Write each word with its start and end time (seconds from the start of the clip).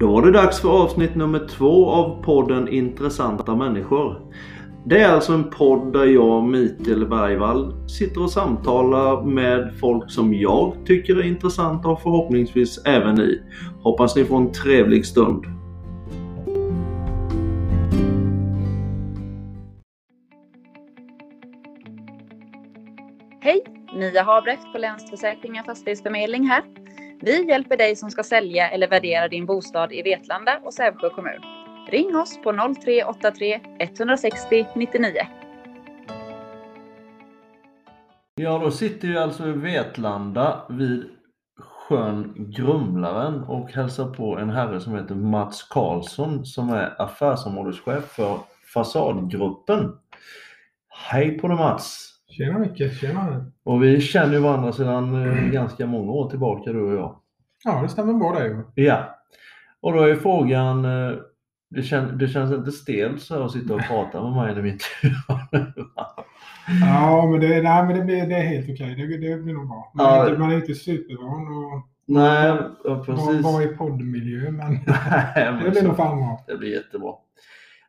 Då 0.00 0.12
var 0.12 0.22
det 0.22 0.30
dags 0.30 0.60
för 0.60 0.82
avsnitt 0.82 1.14
nummer 1.14 1.46
två 1.48 1.90
av 1.90 2.22
podden 2.22 2.68
Intressanta 2.68 3.56
människor. 3.56 4.32
Det 4.84 5.00
är 5.00 5.12
alltså 5.12 5.32
en 5.32 5.50
podd 5.50 5.92
där 5.92 6.04
jag, 6.04 6.44
Mikael 6.44 7.06
Bergvall, 7.06 7.88
sitter 7.88 8.22
och 8.22 8.30
samtalar 8.30 9.22
med 9.22 9.72
folk 9.80 10.10
som 10.10 10.34
jag 10.34 10.76
tycker 10.86 11.16
är 11.16 11.22
intressanta 11.22 11.88
och 11.88 12.02
förhoppningsvis 12.02 12.78
även 12.84 13.14
ni. 13.14 13.42
Hoppas 13.82 14.16
ni 14.16 14.24
får 14.24 14.36
en 14.36 14.52
trevlig 14.52 15.06
stund. 15.06 15.44
Hej! 23.40 23.64
Mia 23.94 24.22
Habrecht 24.22 24.72
på 24.72 24.78
Länsförsäkringar 24.78 25.62
Fastighetsförmedling 25.62 26.46
här. 26.48 26.62
Vi 27.22 27.48
hjälper 27.48 27.76
dig 27.76 27.96
som 27.96 28.10
ska 28.10 28.22
sälja 28.22 28.70
eller 28.70 28.88
värdera 28.88 29.28
din 29.28 29.46
bostad 29.46 29.92
i 29.92 30.02
Vetlanda 30.02 30.60
och 30.64 30.74
Sävsjö 30.74 31.10
kommun. 31.10 31.40
Ring 31.90 32.16
oss 32.16 32.38
på 32.42 32.52
0383 32.52 33.60
160 33.78 34.66
99. 34.76 35.12
Ja, 38.34 38.58
då 38.58 38.70
sitter 38.70 39.08
vi 39.08 39.18
alltså 39.18 39.48
i 39.48 39.52
Vetlanda 39.52 40.66
vid 40.68 41.10
sjön 41.58 42.34
Grumlaren 42.36 43.42
och 43.44 43.72
hälsar 43.72 44.14
på 44.14 44.38
en 44.38 44.50
herre 44.50 44.80
som 44.80 44.94
heter 44.94 45.14
Mats 45.14 45.62
Karlsson 45.62 46.46
som 46.46 46.70
är 46.70 47.02
affärsområdeschef 47.02 48.04
för 48.04 48.38
Fasadgruppen. 48.74 49.98
Hej 50.88 51.38
på 51.38 51.48
dig 51.48 51.56
Mats! 51.56 52.19
Tjena 52.40 52.58
Micke, 52.58 52.92
tjena! 53.00 53.46
Och 53.64 53.82
vi 53.82 54.00
känner 54.00 54.34
ju 54.34 54.40
varandra 54.40 54.72
sedan 54.72 55.26
eh, 55.26 55.50
ganska 55.52 55.86
många 55.86 56.12
år 56.12 56.30
tillbaka 56.30 56.72
du 56.72 56.80
och 56.82 56.94
jag. 56.94 57.16
Ja, 57.64 57.82
det 57.82 57.88
stämmer 57.88 58.12
bra 58.12 58.32
det 58.38 58.46
ju. 58.46 58.64
Ja. 58.74 59.18
Och 59.80 59.92
då 59.92 60.02
är 60.02 60.14
frågan, 60.16 60.84
eh, 60.84 61.16
det, 61.70 61.82
kän, 61.82 62.18
det 62.18 62.28
känns 62.28 62.52
inte 62.52 62.72
stelt 62.72 63.22
så 63.22 63.34
här 63.34 63.44
att 63.44 63.52
sitta 63.52 63.74
och 63.74 63.80
prata 63.80 64.22
med 64.22 64.32
mig 64.32 64.54
när 64.54 64.62
vi 64.62 64.70
intervjuar 64.70 65.72
Ja, 66.82 67.26
men 67.30 67.40
det, 67.40 67.62
nej, 67.62 67.84
men 67.84 67.98
det, 67.98 68.04
blir, 68.04 68.26
det 68.26 68.34
är 68.36 68.42
helt 68.42 68.70
okej. 68.70 68.94
Det, 68.94 69.28
det 69.28 69.42
blir 69.42 69.54
nog 69.54 69.68
bra. 69.68 69.92
Man, 69.94 70.06
Ja. 70.06 70.24
är, 70.24 70.28
inte, 70.28 70.40
man 70.40 70.50
är 70.52 70.56
inte 70.56 70.74
supervan 70.74 71.42
och 71.56 71.86
Nej, 72.06 72.58
ja, 72.84 73.02
precis. 73.06 73.44
vara 73.44 73.62
i 73.62 73.66
poddmiljö, 73.66 74.50
men 74.50 74.70
Nej, 74.86 75.52
men 75.52 75.64
det 75.64 75.70
blir 75.70 75.82
nog 75.82 75.96
fan 75.96 76.18
bra. 76.18 76.44
Det 76.46 76.56
blir 76.56 76.70
jättebra. 76.70 77.12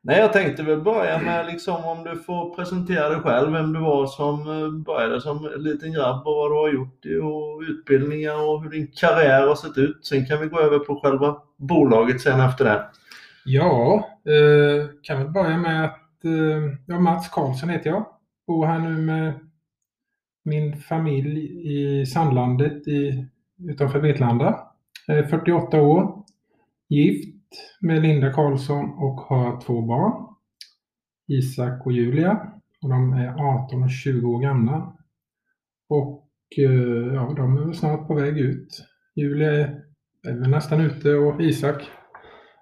Nej, 0.03 0.19
jag 0.19 0.33
tänkte 0.33 0.63
väl 0.63 0.81
börja 0.81 1.21
med 1.21 1.45
liksom 1.45 1.85
om 1.85 2.03
du 2.03 2.15
får 2.15 2.55
presentera 2.55 3.09
dig 3.09 3.19
själv, 3.19 3.51
vem 3.51 3.73
du 3.73 3.79
var 3.79 4.07
som 4.07 4.39
eh, 4.47 4.69
började 4.69 5.21
som 5.21 5.51
liten 5.57 5.93
grabb 5.93 6.27
och 6.27 6.35
vad 6.35 6.51
du 6.51 6.55
har 6.55 6.73
gjort 6.73 7.05
och 7.23 7.61
utbildningar 7.69 8.49
och 8.49 8.63
hur 8.63 8.69
din 8.69 8.87
karriär 8.95 9.47
har 9.47 9.55
sett 9.55 9.77
ut. 9.77 10.05
Sen 10.05 10.25
kan 10.25 10.39
vi 10.39 10.47
gå 10.47 10.59
över 10.59 10.79
på 10.79 10.99
själva 10.99 11.37
bolaget 11.57 12.21
sen 12.21 12.39
efter 12.39 12.65
det. 12.65 12.85
Ja, 13.45 14.07
eh, 14.25 14.89
kan 15.01 15.17
väl 15.17 15.29
börja 15.31 15.57
med 15.57 15.85
att 15.85 16.25
eh, 16.25 16.77
ja, 16.87 16.99
Mats 16.99 17.29
Karlsson 17.29 17.69
heter 17.69 17.89
jag. 17.89 18.05
Bor 18.47 18.65
här 18.65 18.79
nu 18.79 18.97
med 18.97 19.33
min 20.43 20.77
familj 20.77 21.67
i 21.73 22.05
Sandlandet 22.05 22.87
i, 22.87 23.27
utanför 23.69 23.99
Vetlanda. 23.99 24.67
48 25.29 25.81
år, 25.81 26.23
gift 26.89 27.30
med 27.81 28.01
Linda 28.01 28.33
Karlsson 28.33 28.85
och 28.89 29.15
har 29.21 29.61
två 29.61 29.81
barn. 29.81 30.27
Isak 31.27 31.85
och 31.85 31.91
Julia. 31.91 32.31
Och 32.81 32.89
de 32.89 33.13
är 33.13 33.27
18 33.63 33.83
och 33.83 33.89
20 33.91 34.27
år 34.27 34.41
gamla. 34.41 34.93
Och 35.89 36.27
eh, 36.57 37.13
ja, 37.13 37.33
de 37.37 37.57
är 37.57 37.65
väl 37.65 37.75
snart 37.75 38.07
på 38.07 38.13
väg 38.13 38.37
ut. 38.37 38.85
Julia 39.15 39.51
är, 39.51 39.81
väl 40.23 40.49
nästan 40.49 40.81
ute 40.81 41.13
och 41.13 41.41
Isak 41.41 41.89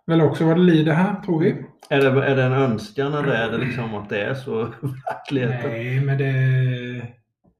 väl 0.05 0.21
också 0.21 0.45
vad 0.45 0.57
det 0.57 0.63
lider 0.63 0.93
här, 0.93 1.21
tror 1.21 1.39
vi. 1.39 1.65
Är 1.89 2.01
det, 2.01 2.25
är 2.25 2.35
det 2.35 2.43
en 2.43 2.53
önskan 2.53 3.13
eller 3.13 3.33
är 3.33 3.51
det 3.51 3.57
liksom 3.57 3.95
att 3.95 4.09
det 4.09 4.21
är 4.23 4.33
så 4.33 4.55
verkligheten? 5.09 5.71
Nej, 5.71 6.01
men 6.01 6.17
det, 6.17 7.07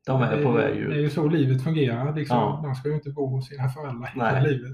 De 0.06 0.22
är 0.22 0.44
på 0.44 0.57
det, 0.57 0.63
väg 0.63 0.75
det 0.75 0.81
är 0.81 0.97
ut. 0.97 1.03
ju 1.06 1.09
så 1.09 1.28
livet 1.28 1.63
fungerar. 1.63 2.16
Liksom. 2.16 2.38
Ja. 2.38 2.61
De 2.63 2.75
ska 2.75 2.90
ju 2.90 2.96
inte 2.96 3.09
bo 3.09 3.28
hos 3.28 3.47
sina 3.50 3.69
föräldrar 3.69 4.07
hela 4.13 4.40
livet. 4.40 4.72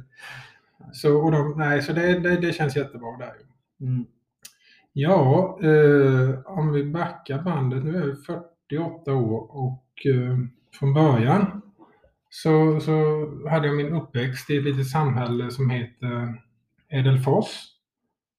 Så, 0.94 1.18
och 1.18 1.32
de, 1.32 1.54
nej, 1.58 1.82
så 1.82 1.94
det, 1.94 2.20
det, 2.20 2.38
det 2.38 2.54
känns 2.54 2.76
jättebra 2.76 3.18
där. 3.18 3.34
Mm. 3.82 4.06
Ja, 4.94 5.60
eh, 5.64 6.40
om 6.46 6.74
vi 6.74 6.84
backar 6.84 7.42
bandet. 7.42 7.84
Nu 7.84 7.98
är 7.98 8.08
jag 8.08 8.26
48 8.26 9.14
år 9.14 9.56
och 9.56 10.06
eh, 10.06 10.38
från 10.80 10.94
början 10.94 11.62
så, 12.30 12.80
så 12.80 12.94
hade 13.50 13.68
jag 13.68 13.76
min 13.76 13.94
uppväxt 13.94 14.50
i 14.50 14.58
ett 14.58 14.64
litet 14.64 14.90
samhälle 14.90 15.52
som 15.52 15.70
heter 15.70 16.42
Edelfors. 16.90 17.48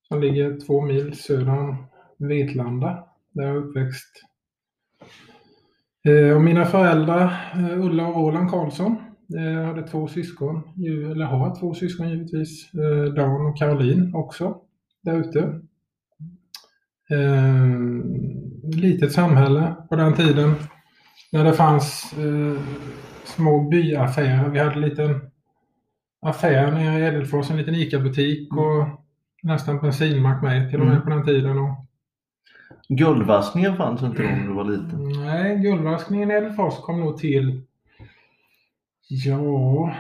Som 0.09 0.21
ligger 0.21 0.61
två 0.67 0.81
mil 0.81 1.17
söder 1.19 1.59
om 1.59 1.87
Vetlanda. 2.19 3.09
Där 3.31 3.43
jag 3.43 3.57
är 3.57 3.61
uppväxt. 3.61 4.23
Eh, 6.05 6.37
och 6.37 6.43
mina 6.43 6.65
föräldrar, 6.65 7.53
eh, 7.55 7.85
Ulla 7.85 8.07
och 8.07 8.15
Roland 8.15 8.51
Karlsson, 8.51 8.97
eh, 9.35 9.65
hade 9.65 9.83
två 9.83 10.09
syskon, 10.09 10.63
eller 11.13 11.25
har 11.25 11.57
två 11.61 11.75
syskon 11.75 12.09
givetvis. 12.09 12.75
Eh, 12.75 13.13
Dan 13.15 13.47
och 13.47 13.59
Caroline 13.59 14.15
också, 14.15 14.57
där 15.03 15.17
ute. 15.19 15.61
Eh, 17.11 17.67
litet 18.81 19.13
samhälle 19.13 19.75
på 19.89 19.97
den 19.97 20.15
tiden. 20.15 20.55
När 21.33 21.45
det 21.45 21.53
fanns 21.53 22.15
små 23.25 23.69
byaffärer. 23.69 24.49
Vi 24.49 24.59
hade 24.59 24.75
en 24.75 24.81
liten 24.81 25.21
affär 26.23 26.73
nere 26.73 26.99
i 27.01 27.03
Edelfors, 27.03 27.51
en 27.51 27.57
liten 27.57 27.75
ICA-butik 27.75 28.57
och 28.57 28.87
nästan 29.43 29.81
bensinmack 29.81 30.43
med 30.43 30.71
till 30.71 30.81
och 30.81 30.87
med 30.87 30.95
Mm. 30.95 31.05
på 31.05 31.11
den 31.11 31.25
tiden. 31.25 31.59
Och, 31.59 31.87
Guldvaskningen 32.89 33.77
fanns 33.77 34.03
inte 34.03 34.23
då 34.23 34.29
när 34.29 34.47
du 34.47 34.53
var 34.55 34.65
liten. 34.65 35.09
Nej, 35.25 35.57
guldvaskningen 35.59 36.31
i 36.31 36.35
Edelfors 36.35 36.75
kom 36.79 37.01
nog 37.01 37.17
till... 37.19 37.63
Ja, 39.09 39.95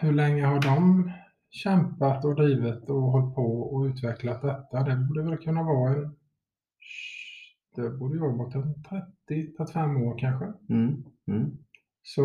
hur 0.00 0.12
länge 0.12 0.46
har 0.46 0.60
de 0.60 1.10
kämpat 1.50 2.24
och 2.24 2.34
drivit 2.34 2.90
och 2.90 3.02
hållit 3.02 3.34
på 3.34 3.60
och 3.60 3.84
utvecklat 3.84 4.42
detta? 4.42 4.82
Det 4.82 4.96
borde 4.96 5.22
väl 5.22 5.38
kunna 5.38 5.62
vara 5.62 5.90
en... 5.92 6.16
Det 7.76 7.90
borde 7.90 8.14
ju 8.14 8.20
vara 8.20 8.32
bortåt 8.32 8.64
30-35 9.28 10.02
år 10.02 10.18
kanske. 10.18 10.52
Mm. 10.74 11.04
Mm. 11.26 11.58
Så 12.02 12.22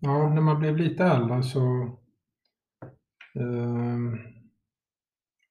ja, 0.00 0.28
när 0.34 0.42
man 0.42 0.58
blev 0.58 0.76
lite 0.76 1.04
äldre 1.04 1.42
så, 1.42 1.60
ehm, 3.34 4.18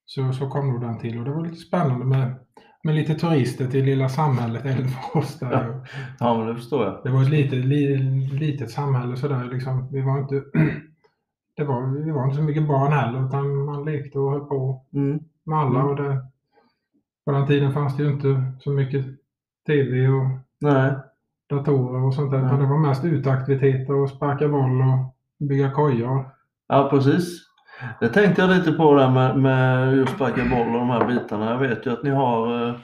så, 0.06 0.34
så 0.34 0.50
kom 0.50 0.68
nog 0.68 0.82
den 0.82 1.00
till 1.00 1.20
och 1.20 1.26
det 1.26 1.32
var 1.32 1.44
lite 1.46 1.56
spännande 1.56 2.06
med, 2.06 2.40
med 2.86 2.96
lite 2.96 3.16
turister 3.16 3.68
till 3.68 3.86
lilla 3.86 4.10
samhället 4.10 4.66
Edelfors. 4.66 5.36
Där. 5.40 5.88
Ja, 6.20 6.38
men 6.38 6.48
det 6.48 6.56
förstår 6.56 6.84
jag. 6.86 7.00
Det 7.04 7.10
var 7.10 7.22
ett 7.22 7.30
litet, 7.30 7.66
li, 7.66 7.98
litet 8.40 8.72
samhälle 8.72 9.18
sådär 9.18 9.50
liksom. 9.54 9.88
Vi 9.92 10.02
var 10.02 10.20
inte, 10.20 10.36
det 11.56 11.64
var, 11.64 12.04
vi 12.06 12.12
var 12.12 12.24
inte 12.24 12.36
så 12.36 12.42
mycket 12.44 12.68
barn 12.68 12.92
heller 12.94 13.28
utan 13.28 13.66
man 13.66 13.86
lekte 13.86 14.20
och 14.20 14.32
höll 14.32 14.46
på 14.46 14.86
Mm. 14.94 15.20
med 15.44 15.58
alla. 15.60 15.80
Mm. 15.80 15.92
Och 15.92 15.96
det, 15.96 16.22
på 17.26 17.32
den 17.32 17.48
tiden 17.48 17.72
fanns 17.74 17.98
det 17.98 18.04
ju 18.04 18.12
inte 18.12 18.52
så 18.60 18.70
mycket 18.72 19.06
tv 19.68 20.08
och 20.08 20.26
Nej. 20.62 20.94
datorer 21.50 22.04
och 22.04 22.14
sånt 22.14 22.32
där. 22.32 22.46
Utan 22.46 22.60
det 22.60 22.66
var 22.66 22.78
mest 22.78 23.06
uteaktiviteter 23.06 23.94
och 23.96 24.10
sparka 24.10 24.48
boll 24.48 24.82
och 24.82 25.16
bygga 25.48 25.72
kojor. 25.72 26.30
Ja, 26.68 26.88
precis. 26.92 27.45
Det 28.00 28.10
tänkte 28.10 28.42
jag 28.42 28.50
lite 28.50 28.72
på 28.72 28.96
där 28.96 29.10
med, 29.10 29.38
med 29.38 29.98
just 29.98 30.16
sparka 30.16 30.46
boll 30.50 30.68
och 30.68 30.80
de 30.80 30.90
här 30.90 31.08
bitarna. 31.08 31.52
Jag 31.52 31.60
vet 31.60 31.86
ju 31.86 31.92
att 31.92 32.04
ni 32.04 32.10
har 32.10 32.68
eh, 32.68 32.76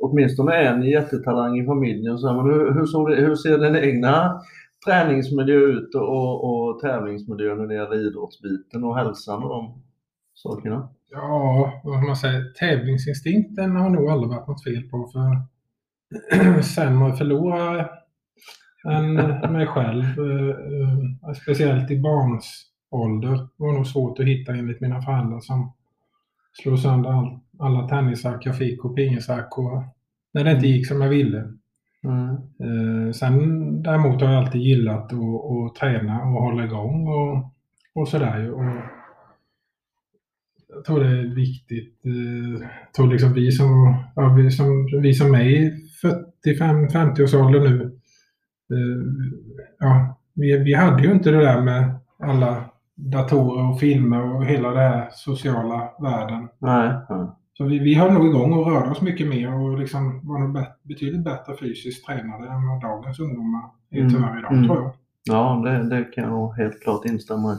åtminstone 0.00 0.54
en 0.54 0.82
jättetalang 0.82 1.58
i 1.58 1.66
familjen. 1.66 2.18
Så 2.18 2.28
här, 2.28 2.34
men 2.34 2.44
hur, 2.44 2.74
hur, 2.74 2.86
såg 2.86 3.10
det, 3.10 3.16
hur 3.16 3.34
ser 3.34 3.58
den 3.58 3.76
egna 3.76 4.40
träningsmiljö 4.86 5.58
ut 5.58 5.94
och, 5.94 6.08
och, 6.08 6.44
och 6.44 6.80
tävlingsmiljön 6.80 7.58
när 7.58 7.66
det 7.66 7.74
gäller 7.74 8.06
idrottsbiten 8.08 8.84
och 8.84 8.96
hälsan 8.96 9.42
och 9.42 9.48
de 9.48 9.82
sakerna? 10.34 10.88
Ja, 11.10 11.72
vad 11.84 11.98
ska 11.98 12.06
man 12.06 12.16
säga? 12.16 12.40
Tävlingsinstinkten 12.60 13.76
har 13.76 13.90
nog 13.90 14.08
aldrig 14.08 14.30
varit 14.30 14.48
något 14.48 14.64
fel 14.64 14.82
på. 14.82 15.10
För 15.12 15.42
sämre 16.62 17.12
förlorare 17.12 17.88
än 18.88 19.14
mig 19.52 19.66
själv, 19.66 20.04
eh, 20.04 20.48
eh, 21.28 21.34
speciellt 21.42 21.90
i 21.90 22.00
barns 22.00 22.69
ålder, 22.90 23.48
var 23.56 23.72
nog 23.72 23.86
svårt 23.86 24.18
att 24.18 24.26
hitta 24.26 24.54
enligt 24.54 24.80
mina 24.80 25.02
föräldrar 25.02 25.40
som 25.40 25.72
slog 26.62 26.78
sönder 26.78 27.10
all, 27.10 27.38
alla 27.58 27.88
tennisrack 27.88 28.46
jag 28.46 28.58
fick 28.58 28.84
och 28.84 28.96
pingisrack 28.96 29.58
och 29.58 29.82
när 30.34 30.44
det 30.44 30.52
inte 30.52 30.66
gick 30.66 30.86
som 30.88 31.00
jag 31.00 31.08
ville. 31.08 31.38
Mm. 32.04 32.28
Eh, 32.36 33.12
sen 33.12 33.36
däremot 33.82 34.20
har 34.22 34.32
jag 34.32 34.44
alltid 34.44 34.60
gillat 34.60 35.12
att, 35.12 35.74
träna 35.80 36.22
och 36.22 36.42
hålla 36.42 36.64
igång 36.64 37.08
och, 37.08 37.52
och 37.94 38.08
sådär. 38.08 38.50
Och 38.50 38.64
jag 40.68 40.84
tror 40.84 41.00
det 41.00 41.06
är 41.06 41.34
viktigt. 41.34 42.04
eh, 42.04 42.68
Jag 42.84 42.94
tror 42.96 43.08
liksom 43.08 43.32
vi 43.32 43.52
som, 43.52 43.94
ja, 44.16 44.28
vi 44.28 44.50
som, 44.50 44.86
vi 45.02 45.14
som 45.14 45.34
är 45.34 45.40
i 45.40 45.72
45-50-årsåldern 46.46 47.62
nu. 47.62 47.82
eh, 48.72 49.02
Ja, 49.78 50.18
vi, 50.34 50.58
vi 50.58 50.74
hade 50.74 51.02
ju 51.02 51.12
inte 51.12 51.30
det 51.30 51.38
där 51.44 51.62
med 51.62 51.98
alla 52.18 52.69
datorer 53.00 53.70
och 53.70 53.80
filmer 53.80 54.34
och 54.34 54.44
hela 54.44 54.68
den 54.68 54.78
här 54.92 55.08
sociala 55.12 55.90
världen. 56.00 56.48
Nej. 56.58 56.92
nej. 57.08 57.26
Så 57.52 57.64
vi, 57.64 57.78
vi 57.78 57.94
höll 57.94 58.12
nog 58.12 58.26
igång 58.26 58.52
och 58.52 58.66
rörde 58.66 58.90
oss 58.90 59.00
mycket 59.00 59.28
mer 59.28 59.54
och 59.54 59.78
liksom 59.78 60.28
var 60.28 60.38
nog 60.38 60.52
bet- 60.52 60.82
betydligt 60.82 61.24
bättre 61.24 61.56
fysiskt 61.56 62.06
tränade 62.06 62.48
än 62.48 62.68
vad 62.68 62.80
dagens 62.80 63.20
ungdomar 63.20 63.62
är 63.90 63.98
Mm, 63.98 64.10
tyvärr 64.10 64.38
idag 64.38 64.52
mm. 64.52 64.66
tror 64.66 64.82
jag. 64.82 64.92
Ja, 65.24 65.62
det, 65.64 65.96
det 65.96 66.04
kan 66.04 66.24
jag 66.24 66.52
helt 66.52 66.82
klart 66.82 67.04
instämma 67.04 67.52
i. 67.52 67.56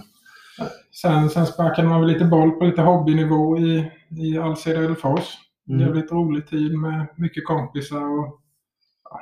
Sen, 0.91 1.29
sen 1.29 1.45
sparkade 1.45 1.87
man 1.87 2.01
väl 2.01 2.09
lite 2.09 2.25
boll 2.25 2.51
på 2.51 2.65
lite 2.65 2.81
hobbynivå 2.81 3.57
i, 3.57 3.91
i 4.09 4.37
Alseda 4.37 4.83
Edelfors. 4.83 5.37
Mm. 5.69 5.81
Jävligt 5.81 6.11
rolig 6.11 6.47
tid 6.47 6.77
med 6.79 7.07
mycket 7.15 7.45
kompisar 7.45 8.19
och 8.19 8.39
ja, 9.09 9.19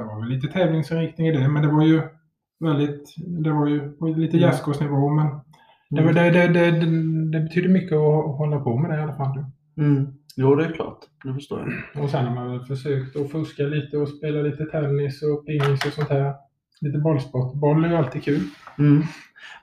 det 0.00 0.04
var 0.04 0.20
väl 0.20 0.28
lite 0.28 0.48
tävlingsinriktning 0.48 1.26
i 1.26 1.32
det 1.32 1.48
men 1.48 1.62
det 1.62 1.68
var 1.68 1.82
ju 1.82 2.02
väldigt, 2.62 3.14
det 3.16 3.50
var 3.52 3.66
ju 3.66 3.92
på 3.92 4.06
lite 4.06 4.36
Mm. 4.36 4.48
gärdsgårdsnivå 4.50 5.08
men 5.08 5.26
det, 5.90 6.02
var- 6.02 6.12
det, 6.12 6.30
det, 6.30 6.48
det, 6.48 6.70
det, 6.70 7.30
det 7.32 7.40
betyder 7.40 7.68
mycket 7.68 7.92
att 7.96 8.36
hålla 8.38 8.60
på 8.60 8.76
med 8.78 8.90
det 8.90 8.96
i 8.98 9.02
alla 9.02 9.12
fall. 9.14 9.44
Mm. 9.78 10.06
Jo, 10.36 10.54
det 10.54 10.64
är 10.64 10.72
klart. 10.72 10.98
Det 11.24 11.34
förstår 11.34 11.60
jag. 11.94 12.04
Och 12.04 12.10
sen 12.10 12.26
har 12.26 12.34
man 12.34 12.50
väl 12.50 12.64
försökt 12.66 13.16
att 13.16 13.30
fuska 13.30 13.62
lite 13.62 13.96
och 13.96 14.08
spela 14.08 14.42
lite 14.42 14.64
tennis 14.64 15.22
och 15.22 15.46
pingis 15.46 15.86
och 15.86 15.92
sånt 15.92 16.08
här. 16.08 16.34
Lite 16.80 16.98
bollsport. 16.98 17.54
Boll 17.54 17.84
är 17.84 17.88
ju 17.88 17.96
alltid 17.96 18.24
kul. 18.24 18.40
Mm. 18.78 19.02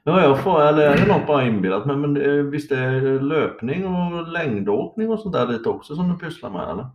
Men 0.04 0.14
vad 0.14 0.24
jag 0.24 0.40
får, 0.40 0.62
eller 0.62 0.82
är 0.90 0.98
det 0.98 1.08
något 1.08 1.28
bara 1.28 1.48
inbillat, 1.48 1.86
men, 1.86 2.02
men 2.02 2.18
eh, 2.22 2.44
visst 2.44 2.72
är 2.72 2.92
det 3.02 3.20
löpning 3.22 3.86
och 3.86 4.28
längdåkning 4.28 5.10
och 5.10 5.20
sånt 5.20 5.34
där 5.36 5.48
lite 5.48 5.70
också 5.70 5.96
som 5.96 6.10
du 6.10 6.16
pysslar 6.18 6.50
med 6.50 6.70
eller? 6.70 6.88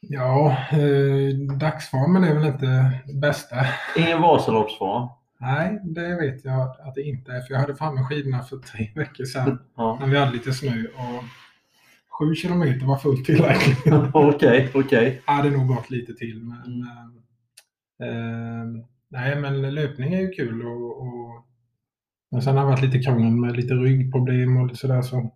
Ja, 0.00 0.56
eh, 0.72 1.56
dagsformen 1.58 2.24
är 2.24 2.34
väl 2.34 2.46
inte 2.46 2.90
bästa. 3.22 3.56
Ingen 3.96 4.22
Vasaloppsform? 4.22 5.08
Nej, 5.44 5.80
det 5.84 6.14
vet 6.20 6.44
jag 6.44 6.60
att 6.62 6.94
det 6.94 7.02
inte 7.02 7.32
är. 7.32 7.40
För 7.40 7.54
jag 7.54 7.60
hade 7.60 7.74
framme 7.76 8.02
skidorna 8.04 8.42
för 8.42 8.56
tre 8.56 8.90
veckor 8.94 9.24
sedan 9.24 9.58
Ja. 9.76 9.96
när 10.00 10.06
vi 10.06 10.18
hade 10.18 10.32
lite 10.32 10.52
snö. 10.52 10.70
Och 10.94 11.24
sju 12.18 12.34
kilometer 12.34 12.86
var 12.86 12.96
fullt 12.96 13.24
tillräckligt. 13.24 13.78
Okej, 14.14 14.70
okej. 14.74 15.22
hade 15.24 15.50
nog 15.50 15.68
gått 15.68 15.90
lite 15.90 16.14
till. 16.14 16.44
Men, 16.44 16.84
Mm. 18.00 18.76
eh, 18.76 18.84
nej, 19.08 19.36
men 19.40 19.74
löpning 19.74 20.14
är 20.14 20.20
ju 20.20 20.30
kul. 20.30 20.66
Och, 20.66 21.02
och, 21.02 21.44
men 22.30 22.42
sen 22.42 22.56
har 22.56 22.64
det 22.64 22.70
varit 22.70 22.82
lite 22.82 22.98
krångel 22.98 23.32
med 23.32 23.56
lite 23.56 23.74
ryggproblem 23.74 24.56
och 24.56 24.76
sådär. 24.76 25.02
Så 25.02 25.30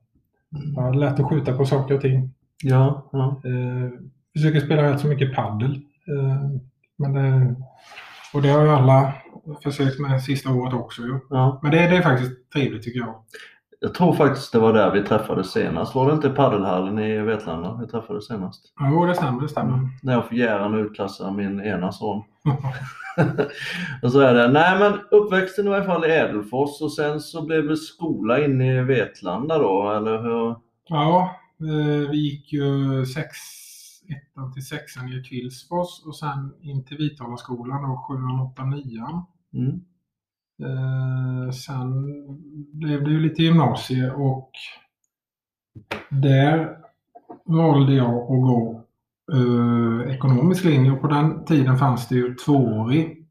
jag 0.76 0.82
har 0.82 0.94
lätt 0.94 1.20
att 1.20 1.26
skjuta 1.28 1.56
på 1.56 1.64
saker 1.66 1.94
och 1.94 2.00
ting. 2.00 2.34
Ja, 2.62 3.08
ja. 3.12 3.40
Eh, 3.44 3.90
försöker 4.37 4.60
spela 4.60 4.82
rätt 4.93 5.00
så 5.00 5.06
mycket 5.06 5.34
paddel. 5.34 5.75
Eh, 6.08 6.50
men 6.96 7.12
det, 7.12 7.55
och 8.34 8.43
det 8.43 8.49
har 8.49 8.62
ju 8.64 8.69
alla 8.70 9.14
försökt 9.62 9.99
med 9.99 10.23
sista 10.23 10.53
året 10.53 10.75
också. 10.75 11.03
Ju. 11.03 11.19
ja. 11.31 11.61
Men 11.62 11.71
det, 11.71 11.79
det 11.79 11.97
är 11.97 12.03
faktiskt 12.03 12.53
trevligt 12.53 12.83
tycker 12.83 13.00
jag. 13.00 13.15
Jag 13.81 13.95
tror 13.95 14.12
faktiskt 14.12 14.53
det 14.53 14.59
var 14.59 14.73
där 14.73 14.91
vi 14.91 15.03
träffades 15.03 15.53
senast. 15.53 15.95
Var 15.95 16.06
det 16.06 16.15
inte 16.15 16.29
i 16.29 16.31
paddelhallen 16.31 16.99
i 16.99 17.19
Vetlanda 17.19 17.79
vi 17.81 17.87
träffades 17.87 18.27
senast? 18.27 18.73
Jo, 18.81 19.06
det 19.06 19.15
stämmer. 19.15 19.43
Det 19.43 19.49
stämmer. 19.49 19.75
Mm. 19.75 19.89
När 20.03 20.12
jag 20.12 20.29
fick 20.29 20.41
att 20.41 20.75
utklassa 20.75 21.31
min 21.31 21.61
ena 21.61 21.93
son. 21.93 22.23
och 24.03 24.12
så 24.12 24.21
är 24.21 24.35
det, 24.35 24.49
nej 24.49 24.79
men 24.79 25.00
uppväxten 25.11 25.67
i 25.67 25.69
varje 25.69 25.85
fall 25.85 26.05
i 26.05 26.11
Ädelfors 26.11 26.83
och 26.83 26.93
sen 26.93 27.21
så 27.21 27.47
blev 27.47 27.69
det 27.69 27.77
skola 27.77 28.44
inne 28.44 28.79
i 28.79 28.83
Vetlanda 28.83 29.59
då, 29.59 29.91
eller 29.91 30.23
hur? 30.23 30.56
Ja, 30.89 31.37
eh, 31.61 32.11
vi 32.11 32.17
gick 32.17 32.53
ju 32.53 33.06
sex, 33.06 33.37
ettan 34.09 34.53
till 34.53 34.67
sexan 34.67 35.09
i 35.09 35.23
Kvillsfors 35.23 36.06
och 36.06 36.17
sen 36.17 36.55
in 36.61 36.85
till 36.85 36.97
Vitalaskolan 36.97 37.85
och 37.85 38.06
sjuan, 38.06 38.41
åttan, 38.41 38.71
nian. 38.71 39.25
Mm. 39.55 39.81
Eh, 40.62 41.50
sen 41.50 42.05
blev 42.73 43.05
det 43.05 43.11
ju 43.11 43.21
lite 43.21 43.43
gymnasie 43.43 44.11
och 44.11 44.50
där 46.09 46.77
valde 47.45 47.93
jag 47.93 48.15
att 48.15 48.29
gå 48.29 48.85
eh, 49.33 50.15
ekonomisk 50.15 50.65
linje 50.65 50.91
och 50.91 51.00
på 51.00 51.09
den 51.09 51.45
tiden 51.45 51.79
fanns 51.79 52.09
det 52.09 52.15
ju 52.15 52.35
tvåårig. 52.35 53.27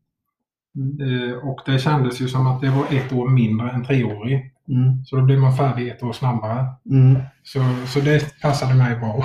Mm. 0.76 1.02
Eh, 1.02 1.38
och 1.38 1.60
det 1.66 1.80
kändes 1.80 2.22
ju 2.22 2.28
som 2.28 2.48
att 2.48 2.62
det 2.62 2.70
var 2.70 2.86
ett 2.92 3.14
år 3.14 3.30
mindre 3.30 3.72
än 3.72 3.86
treårig. 3.86 4.54
Mm. 4.68 5.06
Så 5.06 5.16
då 5.16 5.22
blev 5.22 5.40
man 5.40 5.58
färdig 5.58 5.90
ett 5.90 6.04
år 6.04 6.14
snabbare. 6.14 6.66
Mm. 6.90 7.22
Så, 7.44 7.60
så 7.88 8.00
det 8.00 8.42
passade 8.42 8.76
mig 8.76 8.96
bra. 8.96 9.24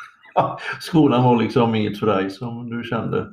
Skolan 0.80 1.24
var 1.24 1.42
liksom 1.42 1.74
inget 1.74 1.98
för 1.98 2.06
dig 2.06 2.30
som 2.30 2.70
du 2.70 2.82
kände? 2.84 3.26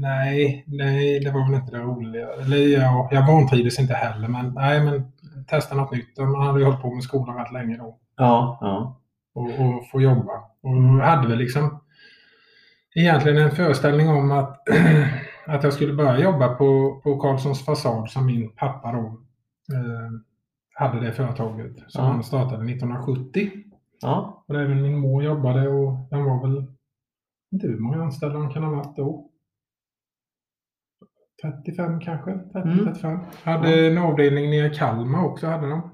Nej, 0.00 0.64
nej, 0.66 1.20
det 1.20 1.30
var 1.30 1.46
väl 1.50 1.60
inte 1.60 1.72
det 1.76 1.82
roliga. 1.82 2.28
Eller 2.32 2.56
ja, 2.56 3.08
jag 3.12 3.26
vantrivdes 3.26 3.78
inte 3.78 3.94
heller, 3.94 4.28
men 4.28 4.54
nej, 4.54 4.84
men 4.84 5.12
testa 5.46 5.74
något 5.74 5.92
nytt. 5.92 6.18
Man 6.18 6.46
hade 6.46 6.58
ju 6.58 6.64
hållit 6.64 6.82
på 6.82 6.94
med 6.94 7.02
skolan 7.02 7.36
rätt 7.36 7.52
länge 7.52 7.76
då. 7.76 7.98
Ja, 8.16 8.58
ja. 8.60 9.00
Och, 9.34 9.44
och 9.46 9.86
få 9.92 10.00
jobba. 10.00 10.32
Och 10.62 10.76
jag 10.76 11.04
hade 11.06 11.28
väl 11.28 11.38
liksom 11.38 11.80
egentligen 12.94 13.38
en 13.42 13.50
föreställning 13.50 14.08
om 14.08 14.30
att, 14.30 14.60
att 15.46 15.62
jag 15.64 15.72
skulle 15.72 15.94
börja 15.94 16.18
jobba 16.18 16.48
på, 16.48 17.00
på 17.04 17.18
Karlssons 17.20 17.64
fasad 17.64 18.10
som 18.10 18.26
min 18.26 18.50
pappa 18.56 18.92
då 18.92 18.98
eh, 19.76 20.10
hade 20.74 21.00
det 21.00 21.12
företaget 21.12 21.72
som 21.88 22.04
Ja. 22.04 22.10
han 22.10 22.22
startade 22.24 22.72
1970. 22.72 23.50
Ja, 24.02 24.44
Och 24.48 24.54
även 24.60 24.82
min 24.82 24.98
mor 24.98 25.22
jobbade 25.24 25.68
och 25.68 25.92
den 26.10 26.24
var 26.24 26.40
väl, 26.48 26.64
inte 27.52 27.66
hur 27.66 27.78
många 27.78 28.02
anställda 28.02 28.38
de 28.38 28.50
kan 28.50 28.62
ha 28.64 28.70
varit 28.70 28.96
då. 28.96 29.29
35 31.42 32.00
kanske, 32.00 32.30
30-35. 32.30 33.06
Mm. 33.06 33.20
Hade 33.42 33.86
en 33.86 33.98
avdelning 33.98 34.50
nere 34.50 34.66
i 34.66 34.74
Kalmar 34.74 35.24
också 35.24 35.46
hade 35.46 35.68
de. 35.68 35.90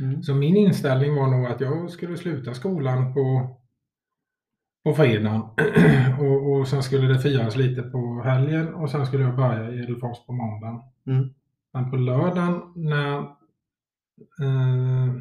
mm. 0.00 0.22
Så 0.22 0.34
min 0.34 0.56
inställning 0.56 1.14
var 1.14 1.26
nog 1.26 1.46
att 1.46 1.60
jag 1.60 1.90
skulle 1.90 2.16
sluta 2.16 2.54
skolan 2.54 3.14
på, 3.14 3.56
på 4.84 4.94
fredagen 4.94 5.42
och, 6.20 6.52
och 6.52 6.68
sen 6.68 6.82
skulle 6.82 7.12
det 7.12 7.18
firas 7.18 7.56
lite 7.56 7.82
på 7.82 8.22
helgen 8.24 8.74
och 8.74 8.90
sen 8.90 9.06
skulle 9.06 9.24
jag 9.24 9.36
börja 9.36 9.70
i 9.70 9.82
Edelfors 9.82 10.26
på 10.26 10.32
måndagen. 10.32 10.80
Mm. 11.06 11.28
Men 11.72 11.90
på 11.90 11.96
lördagen 11.96 12.62
när 12.74 13.18
eh, 14.42 15.14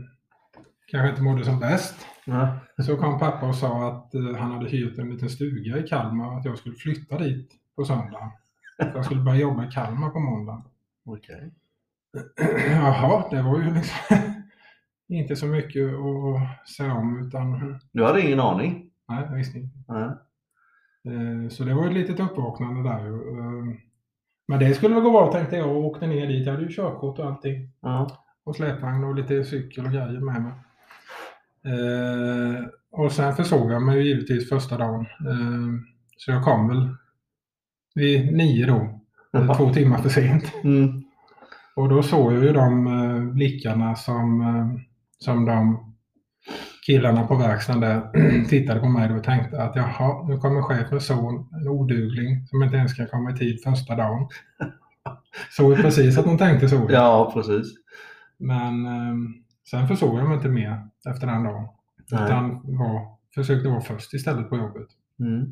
kanske 0.88 1.10
inte 1.10 1.22
mådde 1.22 1.45
som 1.45 1.60
bäst 1.60 1.95
ja. 2.25 2.60
så 2.86 2.98
kom 2.98 3.19
pappa 3.19 3.48
och 3.48 3.56
sa 3.56 3.88
att 3.88 4.16
eh, 4.16 4.36
han 4.36 4.51
hade 4.51 4.69
hyrt 4.69 4.98
en 4.98 5.10
liten 5.10 5.30
stuga 5.30 5.77
i 5.77 5.88
Kalmar 5.88 6.27
och 6.27 6.38
att 6.38 6.45
jag 6.45 6.57
skulle 6.57 6.75
flytta 6.75 7.18
dit 7.18 7.51
på 7.75 7.86
söndagen. 7.86 8.31
Jag 8.77 9.06
skulle 9.06 9.22
börja 9.22 9.38
jobba 9.39 9.66
i 9.68 9.72
Kalmar 9.72 10.10
på 10.10 10.20
måndagen. 10.20 10.62
Okej. 11.05 11.53
Jaha, 12.72 13.27
det 13.32 13.41
var 13.41 13.58
ju 13.60 13.74
liksom 13.74 14.17
inte 15.08 15.36
så 15.36 15.46
mycket 15.46 15.84
att 15.94 16.70
säga 16.70 16.94
om 16.94 17.27
utan 17.27 17.79
Du 17.91 18.03
hade 18.05 18.22
ingen 18.22 18.39
aning? 18.39 18.91
nej, 19.08 19.25
jag 19.29 19.36
visste 19.36 19.58
inte. 19.60 19.77
Nej. 19.88 20.10
Eh, 21.08 21.50
Så 21.50 21.63
det 21.63 21.74
var 21.74 21.88
ett 21.88 21.94
litet 21.94 22.20
uppvaknande 22.20 22.89
där 22.89 23.05
ju. 23.05 23.13
Eh, 23.13 23.75
Men 24.48 24.60
det 24.60 24.74
skulle 24.74 24.96
väl 24.96 25.03
gå 25.03 25.12
bra 25.12 25.32
tänkte 25.32 25.55
jag 25.55 25.70
och 25.70 25.86
åkte 25.86 26.08
ner 26.08 26.27
dit. 26.27 26.46
Jag 26.46 26.53
hade 26.53 26.65
ju 26.65 26.72
körkort 26.75 27.20
och 27.20 27.25
allting. 27.25 27.70
Ja. 27.82 28.10
Och 28.44 28.55
släpvagn 28.55 29.03
och 29.03 29.15
lite 29.15 29.44
cykel 29.44 29.86
och 29.86 29.91
grejer 29.91 30.20
med 30.20 30.41
mig. 30.41 30.53
Eh, 31.65 32.65
Och 32.91 33.12
sen 33.12 33.34
försåg 33.36 33.72
jag 33.72 33.82
mig 33.82 34.08
givetvis 34.08 34.50
första 34.50 34.77
dagen. 34.77 35.01
Eh, 35.01 35.82
Så 36.17 36.32
jag 36.32 36.44
kom 36.44 36.67
väl 36.67 36.96
vid 37.96 38.34
nio 38.34 38.66
då. 38.66 39.02
eh, 39.40 39.58
Två 39.58 39.74
timmar 39.74 39.98
för 39.98 40.10
sent. 40.10 40.52
Mm. 40.64 41.04
Och 41.75 41.90
då 41.90 42.04
såg 42.04 42.34
jag 42.34 42.44
ju 42.44 42.54
de 42.54 42.88
eh, 42.88 43.34
blickarna 43.34 43.96
som, 43.96 44.42
eh, 44.42 44.82
som 45.18 45.46
de 45.46 45.78
killarna 46.86 47.28
på 47.28 47.36
verkstaden 47.36 47.82
där 47.82 48.46
tittade 48.50 48.80
på 48.80 48.90
mig 48.90 49.14
och 49.14 49.24
tänkte 49.24 49.64
att 49.64 49.75
jaha, 49.75 50.28
nu 50.28 50.38
kommer 50.38 50.62
chefens 50.62 51.06
son, 51.08 51.48
en 51.62 51.68
odugling 51.68 52.48
som 52.48 52.64
inte 52.64 52.78
ens 52.78 52.92
ska 52.92 53.06
komma 53.08 53.32
i 53.32 53.36
tid 53.36 53.64
första 53.64 53.96
dagen. 53.96 54.28
Såg 55.52 55.75
precis 55.78 56.18
att 56.18 56.25
de 56.25 56.38
tänkte 56.38 56.70
så. 56.70 56.88
Ja, 56.90 57.32
precis. 57.34 57.68
Men 58.38 58.86
eh, 58.86 59.16
sen 59.70 59.88
försåg 59.88 60.20
jag 60.20 60.28
mig 60.28 60.36
inte 60.38 60.50
mer 60.50 60.88
efter 61.10 61.28
den 61.28 61.44
dagen. 61.44 61.68
Nej. 62.12 62.24
Utan 62.25 62.50
var, 62.78 63.18
försökte 63.36 63.70
vara 63.70 63.82
först 63.82 64.14
istället 64.14 64.50
på 64.50 64.58
jobbet. 64.58 64.88
Mm. 65.20 65.46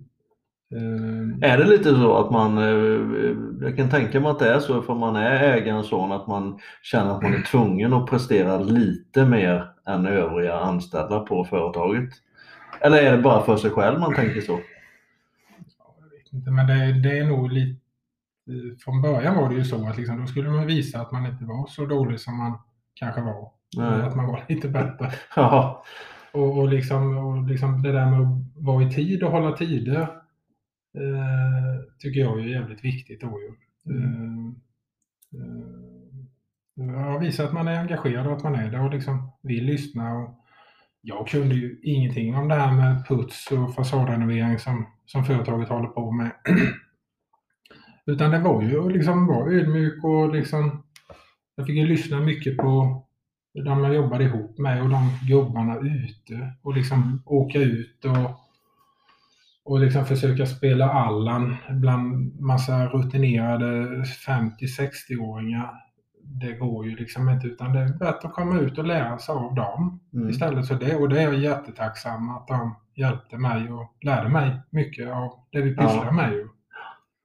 Eh, 0.76 1.52
Är 1.52 1.58
det 1.58 1.64
lite 1.66 1.90
så 1.96 2.18
att 2.18 2.32
man, 2.32 2.58
eh, 2.58 3.34
jag 3.68 3.78
kan 3.78 3.90
tänka 3.90 4.20
mig 4.20 4.32
att 4.32 4.40
det 4.40 4.54
är 4.54 4.60
så 4.60 4.82
för 4.82 4.96
man 4.96 5.16
är 5.16 5.44
ägarens 5.44 5.88
son, 5.88 6.12
att 6.12 6.28
man 6.28 6.60
känner 6.82 7.12
att 7.12 7.22
man 7.22 7.34
är 7.34 7.42
tvungen 7.42 7.94
att 7.94 8.10
prestera 8.10 8.58
lite 8.58 9.26
mer 9.26 9.70
än 9.88 10.06
övriga 10.06 10.60
anställda 10.60 11.20
på 11.20 11.46
företaget? 11.46 12.10
Eller 12.82 12.98
är 12.98 13.18
det 13.18 13.24
bara 13.24 13.42
för 13.42 13.58
sig 13.58 13.72
själv 13.72 14.00
man 14.00 14.16
tänker 14.16 14.42
så? 14.42 14.52
Jag 14.52 16.10
vet 16.18 16.34
inte, 16.34 16.52
men 16.52 16.68
det, 16.68 17.10
det 17.10 17.20
är 17.20 17.26
nog 17.26 17.52
lite... 17.52 17.80
Från 18.84 19.02
början 19.02 19.36
var 19.36 19.50
det 19.50 19.56
ju 19.56 19.64
så 19.64 19.90
att 19.90 19.98
liksom, 19.98 20.22
då 20.22 20.28
skulle 20.28 20.50
man 20.50 20.68
visa 20.68 21.00
att 21.02 21.12
man 21.12 21.26
inte 21.26 21.46
var 21.46 21.68
så 21.68 21.86
dålig 21.86 22.20
som 22.20 22.38
man 22.38 22.58
kanske 22.94 23.22
var. 23.22 23.50
Nej. 23.78 24.02
Att 24.02 24.16
man 24.16 24.28
var 24.28 24.44
lite 24.50 24.70
bättre. 24.70 25.12
Ja, 25.36 25.84
Och, 26.32 26.58
och, 26.58 26.68
liksom, 26.68 27.18
och 27.18 27.44
liksom 27.48 27.82
det 27.82 27.92
där 27.92 28.06
med 28.06 28.20
att 28.20 28.64
vara 28.64 28.84
i 28.84 28.92
tid 28.92 29.24
och 29.24 29.32
hålla 29.32 29.52
tider 29.52 30.08
tycker 32.00 32.20
jag 32.20 32.40
är 32.40 32.44
jävligt 32.44 32.84
viktigt 32.84 33.22
då 33.22 33.40
ju. 33.42 33.54
Mm. 33.94 34.56
Eh, 35.34 35.40
eh, 36.80 37.02
ja, 37.02 37.18
visa 37.18 37.44
att 37.44 37.54
man 37.54 37.68
är 37.68 37.80
engagerad 37.80 38.28
och 38.28 38.34
att 38.34 38.44
man 38.44 38.56
är 38.56 38.72
där 38.72 38.84
och 38.86 38.94
liksom 38.94 39.32
vill 39.44 39.66
lyssna. 39.66 40.14
Och 40.14 40.40
jag 41.02 41.28
kunde 41.28 41.56
ju 41.56 41.80
ingenting 41.84 42.36
om 42.36 42.48
det 42.48 42.56
här 42.56 42.74
med 42.74 43.08
puts 43.08 43.52
och 43.52 43.76
fasadrenovering 43.76 44.60
som, 44.60 44.88
som 45.06 45.26
företaget 45.26 45.70
håller 45.70 45.88
på 45.88 46.12
med. 46.12 46.32
Utan 48.06 48.32
det 48.32 48.40
var 48.40 48.62
ju 48.62 48.86
att 48.86 48.92
liksom 48.92 49.28
vara 49.28 49.52
ödmjuk 49.52 50.04
och 50.04 50.36
liksom 50.36 50.84
jag 51.56 51.66
fick 51.66 51.76
ju 51.76 51.88
lyssna 51.88 52.20
mycket 52.20 52.58
på 52.58 53.04
de 53.54 53.84
jag 53.84 53.96
jobbade 53.96 54.24
ihop 54.24 54.58
med 54.58 54.84
och 54.84 54.90
de 54.90 55.10
gubbarna 55.28 55.80
ute 55.80 56.54
och 56.62 56.74
liksom 56.74 57.24
åka 57.26 57.60
ut 57.60 58.06
och, 58.06 58.43
och 59.66 59.80
liksom 59.80 60.06
försöka 60.06 60.46
spela 60.46 60.90
Allan 60.90 61.56
bland 61.70 62.40
massa 62.42 62.86
rutinerade 62.88 64.04
50-60-åringar. 64.04 65.70
Det 66.26 66.54
går 66.54 66.86
ju 66.86 66.96
liksom 66.96 67.30
inte 67.30 67.48
utan 67.48 67.74
det 67.74 67.80
är 67.80 67.88
bättre 67.98 68.28
att 68.28 68.34
komma 68.34 68.60
ut 68.60 68.78
och 68.78 68.86
lära 68.88 69.18
sig 69.18 69.36
av 69.36 69.56
dem 69.56 70.00
Mm. 70.14 70.30
istället. 70.30 70.66
Så 70.66 70.74
det, 70.74 70.96
och 70.96 71.10
det 71.10 71.20
är 71.22 71.24
jag 71.24 71.36
jättetacksam 71.40 72.30
att 72.30 72.48
de 72.48 72.76
hjälpte 72.96 73.38
mig 73.38 73.72
och 73.72 73.94
lärde 74.02 74.30
mig 74.30 74.62
mycket 74.70 75.08
av 75.14 75.32
det 75.52 75.62
vi 75.62 75.70
pysslar 75.76 76.06
Ja. 76.06 76.12
med. 76.12 76.32
Ju. 76.34 76.48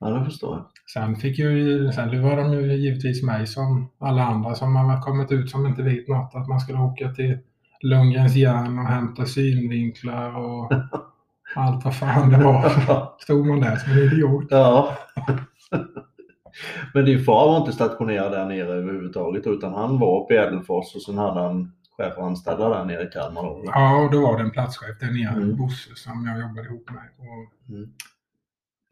Ja, 0.00 0.08
det 0.08 0.24
förstår 0.24 0.56
jag. 0.56 0.64
Sen 0.94 1.16
fick 1.16 1.38
ju, 1.38 1.92
sen 1.92 2.10
lurade 2.10 2.42
de 2.42 2.52
ju 2.52 2.72
givetvis 2.76 3.22
mig 3.22 3.46
som 3.46 3.88
alla 3.98 4.22
andra 4.22 4.54
som 4.54 4.76
har 4.76 5.02
kommit 5.02 5.32
ut 5.32 5.50
som 5.50 5.66
inte 5.66 5.82
vet 5.82 6.08
något 6.08 6.34
att 6.34 6.48
man 6.48 6.60
skulle 6.60 6.78
åka 6.78 7.08
till 7.12 7.38
Lundgrens 7.80 8.36
järn 8.36 8.78
och 8.78 8.84
hämta 8.84 9.24
synvinklar 9.24 10.36
och 10.36 10.72
allt 11.54 11.84
vad 11.84 11.96
fan 11.96 12.30
det 12.30 12.38
var. 12.44 12.72
Stod 13.22 13.46
man 13.46 13.60
där 13.60 13.76
som 13.76 13.92
en 13.92 13.98
idiot. 13.98 14.46
Ja. 14.50 14.96
Men 16.94 17.04
din 17.04 17.24
far 17.24 17.48
var 17.48 17.56
inte 17.58 17.72
stationerad 17.72 18.32
där 18.32 18.46
nere 18.46 18.68
överhuvudtaget 18.72 19.46
utan 19.46 19.72
han 19.74 19.98
var 19.98 20.24
uppe 20.24 20.34
i 20.34 20.36
Ädelfors 20.36 20.94
och 20.94 21.02
sen 21.02 21.18
hade 21.18 21.40
han 21.40 21.72
chefanställda 21.96 22.68
där 22.68 22.84
nere 22.84 23.02
i 23.02 23.06
Kalmar 23.06 23.42
då? 23.42 23.62
Ja, 23.66 24.04
och 24.04 24.10
då 24.12 24.20
var 24.22 24.36
det 24.38 24.44
en 24.44 24.50
platschef 24.50 24.98
där 25.00 25.06
nere, 25.10 25.42
Mm. 25.42 25.56
Bosse, 25.56 25.90
som 25.96 26.26
jag 26.26 26.40
jobbade 26.40 26.68
ihop 26.68 26.90
med. 26.90 27.08
Och, 27.18 27.74
Mm. 27.74 27.90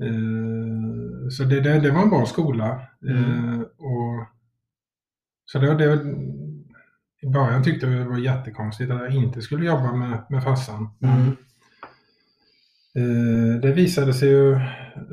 eh, 0.02 1.28
så 1.30 1.44
det, 1.44 1.60
det, 1.60 1.80
det 1.80 1.90
var 1.90 2.02
en 2.02 2.10
bra 2.10 2.26
skola. 2.26 2.80
Mm. 3.08 3.54
Eh, 3.54 3.60
och, 3.60 4.26
så 5.44 5.58
det, 5.58 5.74
det, 5.74 5.92
I 7.22 7.26
början 7.32 7.62
tyckte 7.62 7.86
jag 7.86 7.98
det 7.98 8.04
var 8.10 8.18
jättekonstigt 8.18 8.90
att 8.90 9.00
jag 9.00 9.14
inte 9.14 9.42
skulle 9.42 9.66
jobba 9.66 9.92
med, 9.92 10.18
med 10.30 10.44
farsan. 10.44 10.88
Mm. 11.02 11.36
Eh, 12.96 13.60
det 13.60 13.72
visade 13.72 14.14
sig 14.14 14.28
ju, 14.28 14.60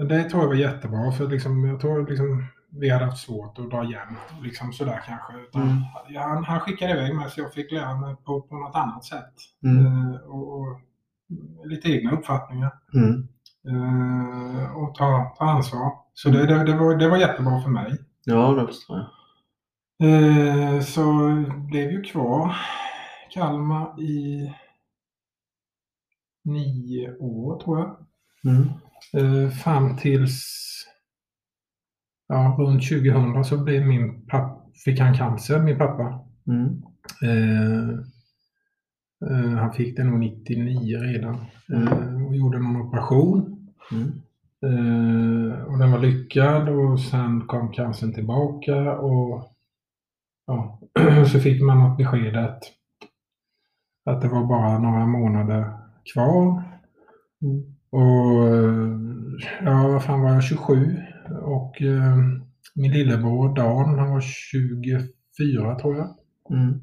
det 0.07 0.23
tror 0.23 0.41
jag 0.41 0.47
var 0.47 0.55
jättebra 0.55 1.11
för 1.11 1.27
liksom, 1.27 1.63
jag 1.63 1.81
tror 1.81 2.07
liksom 2.09 2.47
vi 2.79 2.89
hade 2.89 3.05
haft 3.05 3.25
svårt 3.25 3.59
att 3.59 3.69
dra 3.69 3.83
jämnt 3.83 4.43
liksom 4.43 4.73
sådär 4.73 5.01
kanske. 5.05 5.59
Mm. 5.59 5.77
han, 6.15 6.43
han 6.43 6.59
skickade 6.59 6.93
iväg 6.93 7.15
mig 7.15 7.29
så 7.29 7.41
jag 7.41 7.53
fick 7.53 7.71
lära 7.71 7.95
mig 7.95 8.15
på, 8.15 8.41
på 8.41 8.55
något 8.57 8.75
annat 8.75 9.05
sätt. 9.05 9.33
Mm. 9.63 9.85
Eh, 9.85 10.15
och, 10.15 10.59
och 10.59 10.79
lite 11.65 11.91
egna 11.91 12.11
uppfattningar. 12.11 12.71
Mm. 12.93 13.27
Eh, 13.67 14.77
och 14.77 14.95
ta, 14.95 15.35
ta 15.37 15.45
ansvar. 15.45 15.91
Så 16.13 16.29
det, 16.29 16.45
det, 16.45 16.63
det, 16.63 16.77
var, 16.77 16.95
det 16.95 17.09
var 17.09 17.17
jättebra 17.17 17.61
för 17.61 17.69
mig. 17.69 17.97
Ja, 18.25 18.51
det 18.51 18.67
förstår 18.67 18.97
jag. 18.97 19.07
Eh, 20.03 20.81
så 20.81 21.03
blev 21.69 21.91
ju 21.91 22.01
kvar 22.01 22.55
Kalmar 23.33 24.01
i 24.01 24.49
nio 26.43 27.17
år 27.17 27.59
tror 27.59 27.79
jag. 27.79 27.95
Mm. 28.45 28.69
Eh, 29.13 29.50
fram 29.51 29.97
tills 29.97 30.43
ja, 32.27 32.55
runt 32.59 32.89
2000 32.89 33.43
så 33.45 33.63
blev 33.63 33.88
min 33.88 34.25
pappa, 34.25 34.62
fick 34.85 35.00
han 35.00 35.13
cancer, 35.13 35.59
min 35.59 35.77
pappa. 35.77 36.25
Mm. 36.47 36.83
Eh, 37.23 37.89
eh, 39.29 39.57
han 39.57 39.73
fick 39.73 39.97
det 39.97 40.03
nog 40.03 40.19
99 40.19 40.97
redan 40.97 41.35
eh, 41.73 42.25
och 42.25 42.35
gjorde 42.35 42.59
någon 42.59 42.81
operation. 42.81 43.69
Mm. 43.91 44.21
Eh, 44.63 45.63
och 45.63 45.77
den 45.77 45.91
var 45.91 46.00
lyckad 46.00 46.69
och 46.69 47.00
sen 47.00 47.47
kom 47.47 47.71
cancern 47.71 48.13
tillbaka 48.13 48.97
och 48.97 49.43
ja, 50.47 50.79
så 51.31 51.39
fick 51.39 51.62
man 51.62 51.79
något 51.79 51.97
besked 51.97 52.35
att, 52.35 52.63
att 54.05 54.21
det 54.21 54.27
var 54.27 54.45
bara 54.45 54.79
några 54.79 55.05
månader 55.05 55.82
kvar. 56.13 56.63
Mm. 57.41 57.63
Och 57.89 58.48
eh, 58.48 59.00
ja, 59.63 59.88
vad 59.88 60.03
fan 60.03 60.22
var 60.22 60.33
jag, 60.33 60.43
27 60.43 60.98
och 61.41 61.81
eh, 61.81 62.17
min 62.75 62.91
lillebror 62.91 63.55
Dan, 63.55 64.00
han 64.00 64.12
var 64.12 64.22
24 64.22 65.79
tror 65.79 65.98
jag. 65.98 66.15
Mm. 66.50 66.79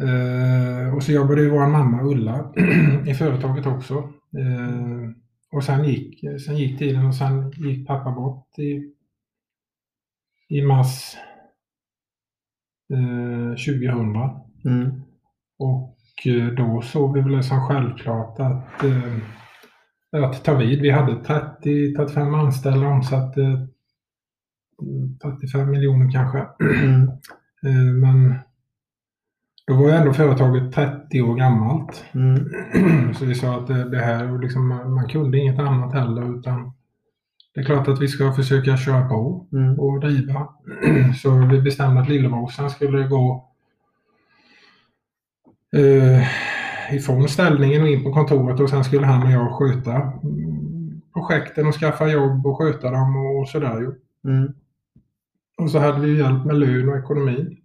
Eh, 0.00 0.94
och 0.94 1.02
så 1.02 1.12
jobbade 1.12 1.42
ju 1.42 1.50
vår 1.50 1.66
mamma 1.66 2.02
Ulla 2.02 2.52
i 3.06 3.14
företaget 3.14 3.66
också. 3.66 3.94
Eh, 4.38 5.10
och 5.52 5.64
sen 5.64 5.84
gick, 5.84 6.24
sen 6.46 6.56
gick 6.56 6.78
tiden 6.78 7.06
och 7.06 7.14
sen 7.14 7.50
gick 7.50 7.86
pappa 7.86 8.10
bort 8.10 8.58
i, 8.58 8.92
i 10.48 10.62
mars 10.62 11.16
eh, 12.92 13.50
2000. 13.50 14.16
Mm. 14.64 15.02
Och 15.58 15.82
eh, 15.82 15.95
då 16.56 16.82
såg 16.82 17.14
vi 17.14 17.20
väl 17.20 17.32
det 17.32 17.42
som 17.42 17.60
självklart 17.60 18.40
att, 18.40 18.84
eh, 18.84 20.24
att 20.24 20.44
ta 20.44 20.54
vid. 20.54 20.80
Vi 20.80 20.90
hade 20.90 21.12
30-35 21.12 22.34
anställda 22.34 22.88
omsatte 22.88 23.42
eh, 23.42 25.30
35 25.40 25.70
miljoner 25.70 26.12
kanske. 26.12 26.46
Mm. 26.60 27.10
Eh, 27.62 27.72
Men 27.92 28.34
då 29.66 29.74
var 29.74 29.88
ju 29.88 29.94
ändå 29.94 30.12
företaget 30.12 30.72
30 30.72 31.22
år 31.22 31.36
gammalt. 31.36 32.04
Mm. 32.14 32.48
Så 33.14 33.24
vi 33.24 33.34
sa 33.34 33.56
att 33.56 33.66
det, 33.66 33.98
här, 33.98 34.32
och 34.32 34.40
liksom, 34.40 34.68
man 34.68 35.08
kunde 35.08 35.38
inget 35.38 35.58
annat 35.58 35.92
heller 35.94 36.38
utan 36.38 36.72
det 37.54 37.60
är 37.60 37.64
klart 37.64 37.88
att 37.88 38.00
vi 38.00 38.08
ska 38.08 38.32
försöka 38.32 38.76
köra 38.76 39.08
på 39.08 39.48
Mm. 39.52 39.80
och 39.80 40.00
driva. 40.00 40.48
Så 41.22 41.30
vi 41.30 41.60
bestämde 41.62 42.00
att 42.00 42.08
lillebrorsan 42.08 42.70
skulle 42.70 43.08
gå 43.08 43.45
eh, 45.76 46.22
ifrån 46.94 47.28
ställningen 47.28 47.82
och 47.82 47.88
in 47.88 48.04
på 48.04 48.12
kontoret 48.12 48.60
och 48.60 48.70
sen 48.70 48.84
skulle 48.84 49.06
han 49.06 49.22
och 49.26 49.30
jag 49.32 49.52
sköta 49.52 49.92
mm, 49.92 51.00
projekten 51.12 51.66
och 51.66 51.74
skaffa 51.74 52.06
jobb 52.08 52.46
och 52.46 52.58
sköta 52.58 52.90
dem 52.90 53.16
och 53.16 53.48
sådär 53.48 53.80
ju. 53.80 53.92
Mm. 54.32 54.52
Och 55.58 55.70
så 55.70 55.78
hade 55.78 56.00
vi 56.00 56.18
hjälp 56.18 56.44
med 56.44 56.58
lön 56.58 56.88
och 56.88 56.98
ekonomi. 56.98 57.58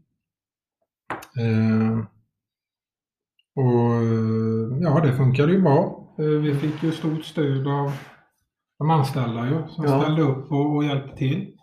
Eh, 1.39 1.99
och 3.55 3.93
eh, 3.93 4.77
ja, 4.81 4.99
det 5.03 5.13
funkade 5.13 5.51
ju 5.51 5.61
bra. 5.61 6.07
Eh, 6.19 6.25
vi 6.25 6.55
fick 6.55 6.83
ju 6.83 6.91
stort 6.91 7.23
stöd 7.25 7.67
av 7.67 7.91
de 8.79 8.89
anställda 8.89 9.45
ju, 9.49 9.67
som 9.69 9.85
Ja. 9.85 10.01
ställde 10.01 10.21
upp 10.21 10.51
och, 10.51 10.75
och 10.75 10.83
hjälpte 10.83 11.17
till. 11.17 11.53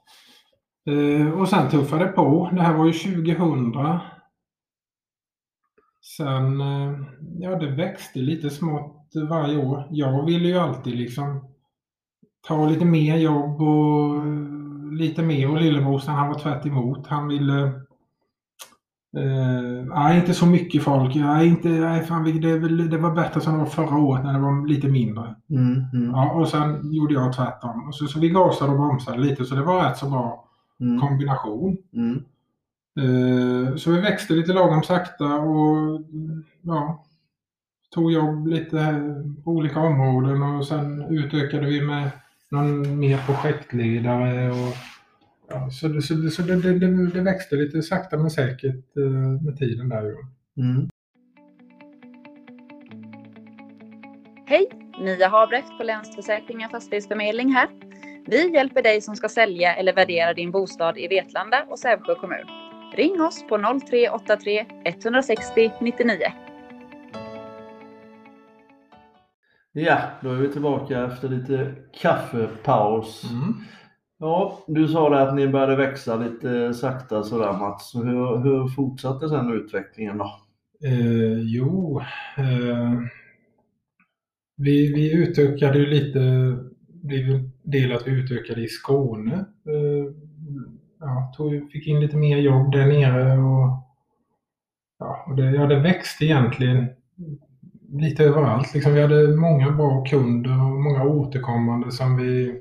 Eh, 0.90 1.31
och 1.31 1.49
sen 1.49 1.71
tuffade 1.71 2.05
det 2.05 2.11
på. 2.12 2.50
Det 2.52 2.62
här 2.62 2.75
var 2.75 2.87
ju 2.87 2.93
2000. 2.93 3.73
Sen, 6.17 6.61
eh, 6.61 6.99
ja 7.38 7.59
det 7.59 7.71
växte 7.71 8.19
lite 8.19 8.50
smått 8.50 9.12
varje 9.29 9.59
år. 9.67 9.88
Jag 9.91 10.27
ville 10.27 10.49
ju 10.49 10.59
alltid 10.59 10.97
liksom 10.97 11.45
ta 12.49 12.67
lite 12.69 12.85
mer 12.85 13.17
jobb 13.17 13.61
och 13.62 14.17
eh, 14.17 14.93
lite 14.93 15.23
mer 15.23 15.50
och 15.50 15.61
lillebrorsan 15.61 16.15
han 16.15 16.29
var 16.29 16.38
tvärt 16.38 16.67
emot. 16.67 17.07
Han 17.07 17.29
ville 17.29 17.62
eh, 19.17 19.85
nej, 19.95 20.21
inte 20.21 20.35
så 20.35 20.47
mycket 20.47 20.83
folk. 20.83 21.15
Nej, 21.15 21.49
inte, 21.49 21.69
nej, 21.69 22.03
fan, 22.03 22.41
det, 22.41 22.59
väl- 22.59 22.91
det 22.91 22.99
var 22.99 23.15
bättre 23.15 23.41
som 23.41 23.53
det 23.53 23.59
var 23.59 23.67
förra 23.67 23.99
året 23.99 24.25
när 24.25 24.33
det 24.33 24.38
var 24.41 24.67
lite 24.69 24.88
mindre. 24.88 25.35
Mm. 25.50 25.85
Mm. 25.93 26.11
Ja, 26.11 26.33
och 26.33 26.49
sen 26.49 26.93
gjorde 26.93 27.15
jag 27.15 27.33
tvärtom. 27.33 27.88
Och 27.88 27.95
så, 27.95 28.07
så 28.07 28.21
vi 28.21 28.29
gasade 28.29 28.71
och 28.73 28.79
bromsade 28.79 29.19
lite 29.19 29.45
så 29.45 29.55
det 29.55 29.62
var 29.62 29.83
rätt 29.88 29.97
så 29.97 30.11
bra 30.11 30.45
Mm. 30.81 31.00
kombination. 31.00 31.77
Eh, 32.99 33.76
Så 33.76 33.90
vi 33.90 34.00
växte 34.00 34.33
lite 34.33 34.52
lagom 34.52 34.83
sakta 34.83 35.35
och 35.38 36.00
ja, 36.62 37.05
tog 37.95 38.12
jobb 38.12 38.47
lite 38.47 38.78
på 39.45 39.50
olika 39.50 39.81
områden 39.81 40.43
och 40.43 40.67
sen 40.67 41.02
utökade 41.11 41.67
vi 41.67 41.81
med 41.81 42.11
någon 42.50 42.99
mer 42.99 43.19
projektledare. 43.26 44.50
Och, 44.50 44.75
ja, 45.49 45.71
så 45.71 45.88
det, 45.88 46.02
så 46.02 46.14
det, 46.14 46.31
så 46.31 46.43
det, 46.43 46.57
det, 46.57 46.78
det, 46.78 47.11
det 47.11 47.21
växte 47.21 47.57
lite 47.57 47.83
sakta 47.83 48.17
men 48.17 48.31
säkert 48.31 48.97
eh, 48.97 49.43
med 49.45 49.57
tiden 49.59 49.88
där. 49.88 50.02
Ju. 50.02 50.17
Mm. 50.64 50.88
Hej! 54.47 54.67
Mia 55.00 55.28
Habrecht 55.28 55.78
på 55.78 55.85
Länsförsäkringar 55.85 56.69
Fastighetsförmedling 56.69 57.52
här. 57.52 57.69
Vi 58.26 58.55
hjälper 58.55 58.83
dig 58.83 59.00
som 59.00 59.17
ska 59.17 59.28
sälja 59.28 59.75
eller 59.75 59.93
värdera 59.93 60.35
din 60.35 60.50
bostad 60.50 60.99
i 60.99 61.09
Vetlanda 61.09 61.64
och 61.69 61.78
Sävsjö 61.78 62.14
kommun. 62.14 62.68
Ring 62.99 63.21
oss 63.21 63.45
på 63.49 63.57
0383 63.57 64.67
160 64.85 65.73
99. 65.81 66.17
Ja, 69.73 69.99
då 70.23 70.31
är 70.31 70.37
vi 70.37 70.52
tillbaka 70.52 71.05
efter 71.05 71.28
lite 71.28 71.75
kaffepaus. 72.00 73.25
Mm. 73.31 73.55
Ja, 74.19 74.64
du 74.67 74.88
sa 74.88 75.11
det 75.11 75.23
att 75.23 75.35
ni 75.35 75.49
började 75.49 75.76
växa 75.76 76.17
lite 76.17 76.75
sakta 76.75 77.23
sådär 77.23 77.52
Mats. 77.52 77.90
Så 77.90 78.02
Hur, 78.02 78.43
hur 78.43 78.69
fortsatte 78.69 79.28
sen 79.28 79.52
utvecklingen 79.52 80.19
då? 80.19 80.40
Eh, 80.85 81.40
jo, 81.40 82.00
eh, 82.37 83.00
vi, 84.57 84.93
vi 84.95 85.14
utökade 85.14 85.78
ju 85.78 85.87
lite, 85.87 86.19
det 86.88 87.14
är 87.14 87.33
väl 87.33 87.50
del 87.62 87.93
att 87.93 88.07
vi 88.07 88.11
utökade 88.11 88.61
i 88.61 88.69
Skåne. 88.69 89.35
Eh, 89.35 90.28
ja, 91.00 91.33
tog, 91.37 91.71
fick 91.73 91.87
in 91.87 92.00
lite 92.00 92.17
mer 92.17 92.37
jobb 92.37 92.73
där 92.73 92.87
nere 92.87 93.38
och, 93.38 93.85
ja, 94.99 95.25
och 95.26 95.37
det, 95.37 95.50
ja, 95.50 95.67
det 95.67 95.81
växte 95.81 96.25
egentligen 96.25 96.88
lite 97.88 98.25
överallt. 98.25 98.75
Liksom, 98.75 98.95
vi 98.95 99.02
hade 99.02 99.37
många 99.37 99.71
bra 99.71 100.05
kunder 100.05 100.50
och 100.50 100.81
många 100.81 101.05
återkommande 101.05 101.93
som 101.93 102.17
vi 102.17 102.61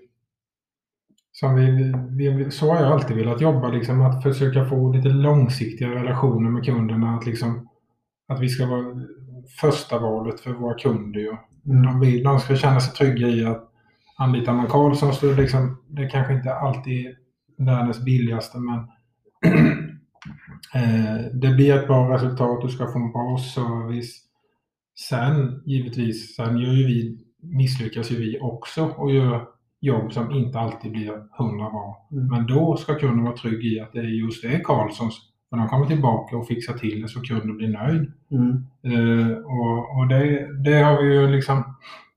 som 1.39 1.55
vi, 1.55 1.93
vi, 2.09 2.51
så 2.51 2.71
har 2.71 2.81
jag 2.81 2.91
alltid 2.91 3.17
velat 3.17 3.41
jobba, 3.41 3.69
liksom, 3.69 4.01
att 4.01 4.23
försöka 4.23 4.65
få 4.65 4.91
lite 4.91 5.07
långsiktiga 5.09 5.89
relationer 5.89 6.49
med 6.49 6.65
kunderna. 6.65 7.15
Att, 7.15 7.25
liksom, 7.25 7.69
att 8.27 8.39
vi 8.39 8.49
ska 8.49 8.65
vara 8.65 9.05
första 9.61 9.99
valet 9.99 10.39
för 10.39 10.51
våra 10.51 10.73
kunder. 10.73 11.19
Ju. 11.19 11.35
De, 11.63 11.99
vill, 11.99 12.23
de 12.23 12.39
ska 12.39 12.55
känna 12.55 12.79
sig 12.79 12.93
trygga 12.93 13.27
i 13.27 13.45
att 13.45 13.69
anlitar 14.17 14.53
man 14.53 14.67
Karlsson 14.67 15.13
så 15.13 15.33
liksom, 15.33 15.77
det 15.87 16.07
kanske 16.07 16.33
inte 16.33 16.53
alltid 16.53 17.07
är 17.07 17.15
världens 17.57 18.05
billigaste 18.05 18.57
men 18.59 18.77
eh, 20.73 21.25
det 21.33 21.53
blir 21.55 21.75
ett 21.75 21.87
bra 21.87 22.13
resultat, 22.13 22.61
du 22.61 22.69
ska 22.69 22.87
få 22.87 22.99
en 22.99 23.11
bra 23.11 23.37
service. 23.37 24.23
Sen 25.09 25.63
givetvis, 25.65 26.35
sen 26.35 26.57
gör 26.57 26.73
ju 26.73 26.87
vi, 26.87 27.17
misslyckas 27.41 28.11
ju 28.11 28.15
vi 28.15 28.39
också 28.39 28.83
och 28.85 29.11
gör 29.11 29.47
jobb 29.79 30.13
som 30.13 30.31
inte 30.31 30.59
alltid 30.59 30.91
blir 30.91 31.11
hundra 31.37 31.69
bra. 31.69 32.07
Mm. 32.11 32.27
Men 32.27 32.47
då 32.47 32.77
ska 32.77 32.95
kunden 32.95 33.23
vara 33.23 33.37
trygg 33.37 33.65
i 33.65 33.79
att 33.79 33.93
det 33.93 33.99
är 33.99 34.03
just 34.03 34.43
det 34.43 34.59
Karlssons. 34.59 35.21
För 35.49 35.57
de 35.57 35.67
kommer 35.67 35.85
tillbaka 35.85 36.37
och 36.37 36.47
fixar 36.47 36.73
till 36.73 37.01
det 37.01 37.07
så 37.07 37.21
kunden 37.21 37.57
blir 37.57 37.67
nöjd. 37.67 38.11
Mm. 38.31 38.65
Eh, 38.83 39.37
och 39.37 39.97
och 39.97 40.07
det, 40.07 40.47
det 40.63 40.81
har 40.83 41.01
vi 41.01 41.13
ju 41.13 41.27
liksom, 41.27 41.63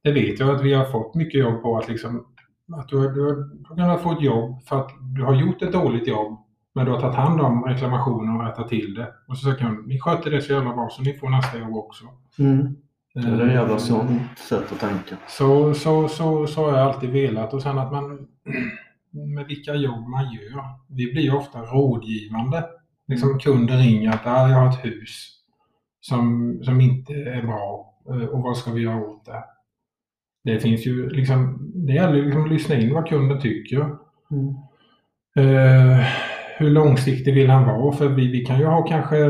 det 0.03 0.13
vet 0.13 0.41
jag 0.41 0.51
att 0.51 0.65
vi 0.65 0.73
har 0.73 0.85
fått 0.85 1.15
mycket 1.15 1.41
jobb 1.41 1.63
på 1.63 1.79
att 1.79 1.89
liksom, 1.89 2.27
att 2.75 2.89
du, 2.89 2.99
har- 2.99 3.09
du, 3.09 3.23
har- 3.25 3.49
du 3.71 3.77
kan 3.77 3.99
få 3.99 4.13
ett 4.13 4.23
jobb 4.23 4.63
för 4.63 4.81
att 4.81 4.91
du 5.17 5.23
har 5.25 5.35
gjort 5.35 5.63
ett 5.63 5.73
dåligt 5.73 6.09
jobb 6.09 6.39
men 6.75 6.85
du 6.87 6.93
har 6.93 7.01
tagit 7.01 7.17
hand 7.17 7.41
om 7.41 7.65
reklamationer 7.65 8.39
och 8.39 8.47
rättat 8.47 8.69
till 8.69 8.95
det. 8.95 9.09
Och 9.29 9.39
så 9.39 9.45
säger 9.45 9.57
kunden, 9.57 9.85
ni 9.87 9.99
sköter 10.01 10.31
det 10.31 10.41
så 10.43 10.53
jävla 10.53 10.75
bra 10.75 10.89
så 10.91 11.03
ni 11.03 11.13
får 11.15 11.29
nästa 11.31 11.59
jobb 11.59 11.75
också. 11.77 12.05
Mm. 12.39 12.77
Det 13.15 13.21
är 13.21 13.47
ett 13.49 13.53
jävla 13.55 13.73
Eh, 13.75 13.79
sånt 13.79 14.39
sätt 14.49 14.73
att 14.73 14.81
tänka. 14.81 15.17
så, 15.29 15.75
så, 15.75 16.09
så, 16.09 16.47
så 16.47 16.65
har 16.65 16.79
jag 16.79 16.89
alltid 16.89 17.11
velat. 17.11 17.55
Och 17.55 17.63
sen 17.63 17.79
att 17.79 17.93
man 17.93 18.27
med 19.35 19.47
vilka 19.47 19.75
jobb 19.75 20.09
man 20.09 20.25
gör. 20.33 20.65
Vi 20.89 21.13
blir 21.13 21.23
ju 21.23 21.33
ofta 21.37 21.59
rådgivande. 21.63 22.65
Liksom 23.09 23.39
kunder 23.39 23.77
ringer 23.79 24.11
att 24.11 24.27
ah, 24.27 24.49
jag 24.49 24.57
har 24.59 24.69
ett 24.69 24.85
hus 24.85 25.37
som, 26.01 26.55
som 26.65 26.81
inte 26.81 27.13
är 27.13 27.43
bra 27.43 27.95
eh, 28.09 28.27
och 28.29 28.43
vad 28.43 28.57
ska 28.57 28.71
vi 28.73 28.83
göra 28.83 28.97
åt 29.07 29.25
det? 29.25 29.45
Det 30.45 30.61
finns 30.61 30.87
ju 30.87 31.09
liksom, 31.11 31.70
det 31.91 31.97
gäller 31.97 32.23
liksom 32.23 32.45
att 32.45 32.51
lyssna 32.51 32.75
in 32.75 32.95
vad 32.95 33.09
kunden 33.09 33.41
tycker. 33.41 33.77
Mm. 34.31 34.55
Eh, 35.37 36.07
hur 36.59 36.71
långsiktig 36.71 37.35
vill 37.35 37.51
han 37.51 37.67
vara? 37.67 37.93
För 37.93 38.09
vi, 38.09 38.29
vi 38.29 38.45
kan 38.45 38.59
ju 38.59 38.65
ha 38.65 38.83
kanske 38.83 39.27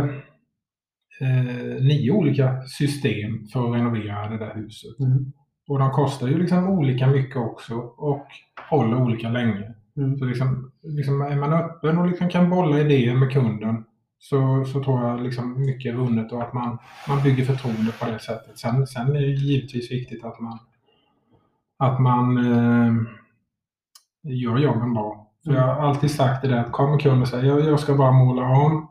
eh, 1.21 1.81
nio 1.81 2.11
olika 2.11 2.62
system 2.62 3.47
för 3.52 3.69
att 3.69 3.76
renovera 3.76 4.29
det 4.29 4.38
där 4.38 4.55
huset. 4.55 5.00
Mm. 5.00 5.33
Och 5.69 5.79
de 5.79 5.90
kostar 5.90 6.29
ju 6.29 6.38
liksom 6.38 6.69
olika 6.69 7.07
mycket 7.07 7.37
också 7.37 7.75
och 7.97 8.26
håller 8.71 9.02
olika 9.02 9.29
länge. 9.29 9.75
Mm. 9.97 10.19
Så 10.19 10.25
liksom, 10.25 10.73
liksom 10.83 11.21
är 11.21 11.37
man 11.37 11.52
öppen 11.52 11.99
och 11.99 12.09
liksom 12.09 12.29
kan 12.29 12.50
bolla 12.50 12.81
idéer 12.81 13.15
med 13.15 13.32
kunden 13.32 13.84
så, 14.19 14.65
så 14.65 14.84
tror 14.84 15.02
jag 15.02 15.23
liksom 15.23 15.61
mycket 15.61 15.93
är 15.93 15.97
vunnet 15.97 16.32
och 16.32 16.43
att 16.43 16.52
man, 16.52 16.78
man 17.08 17.23
bygger 17.23 17.45
förtroende 17.45 17.93
på 18.00 18.06
det 18.06 18.19
sättet. 18.19 18.58
Sen, 18.58 18.87
sen 18.87 19.08
är 19.08 19.21
det 19.21 19.26
givetvis 19.26 19.91
viktigt 19.91 20.25
att 20.25 20.41
man, 20.41 20.58
att 21.80 22.00
man 22.00 22.36
eh, 22.36 22.93
gör 24.23 24.58
jobben 24.58 24.95
bra. 24.95 25.26
För 25.45 25.52
jag 25.54 25.62
har 25.62 25.88
alltid 25.88 26.10
sagt 26.10 26.43
det 26.43 26.49
där 26.49 26.60
att 26.60 26.73
kommer 26.73 26.99
kunden 26.99 27.23
och 27.23 27.28
säger 27.28 27.45
jag, 27.45 27.60
jag 27.60 27.80
ska 27.80 27.95
bara 27.95 28.12
måla 28.12 28.43
om 28.43 28.88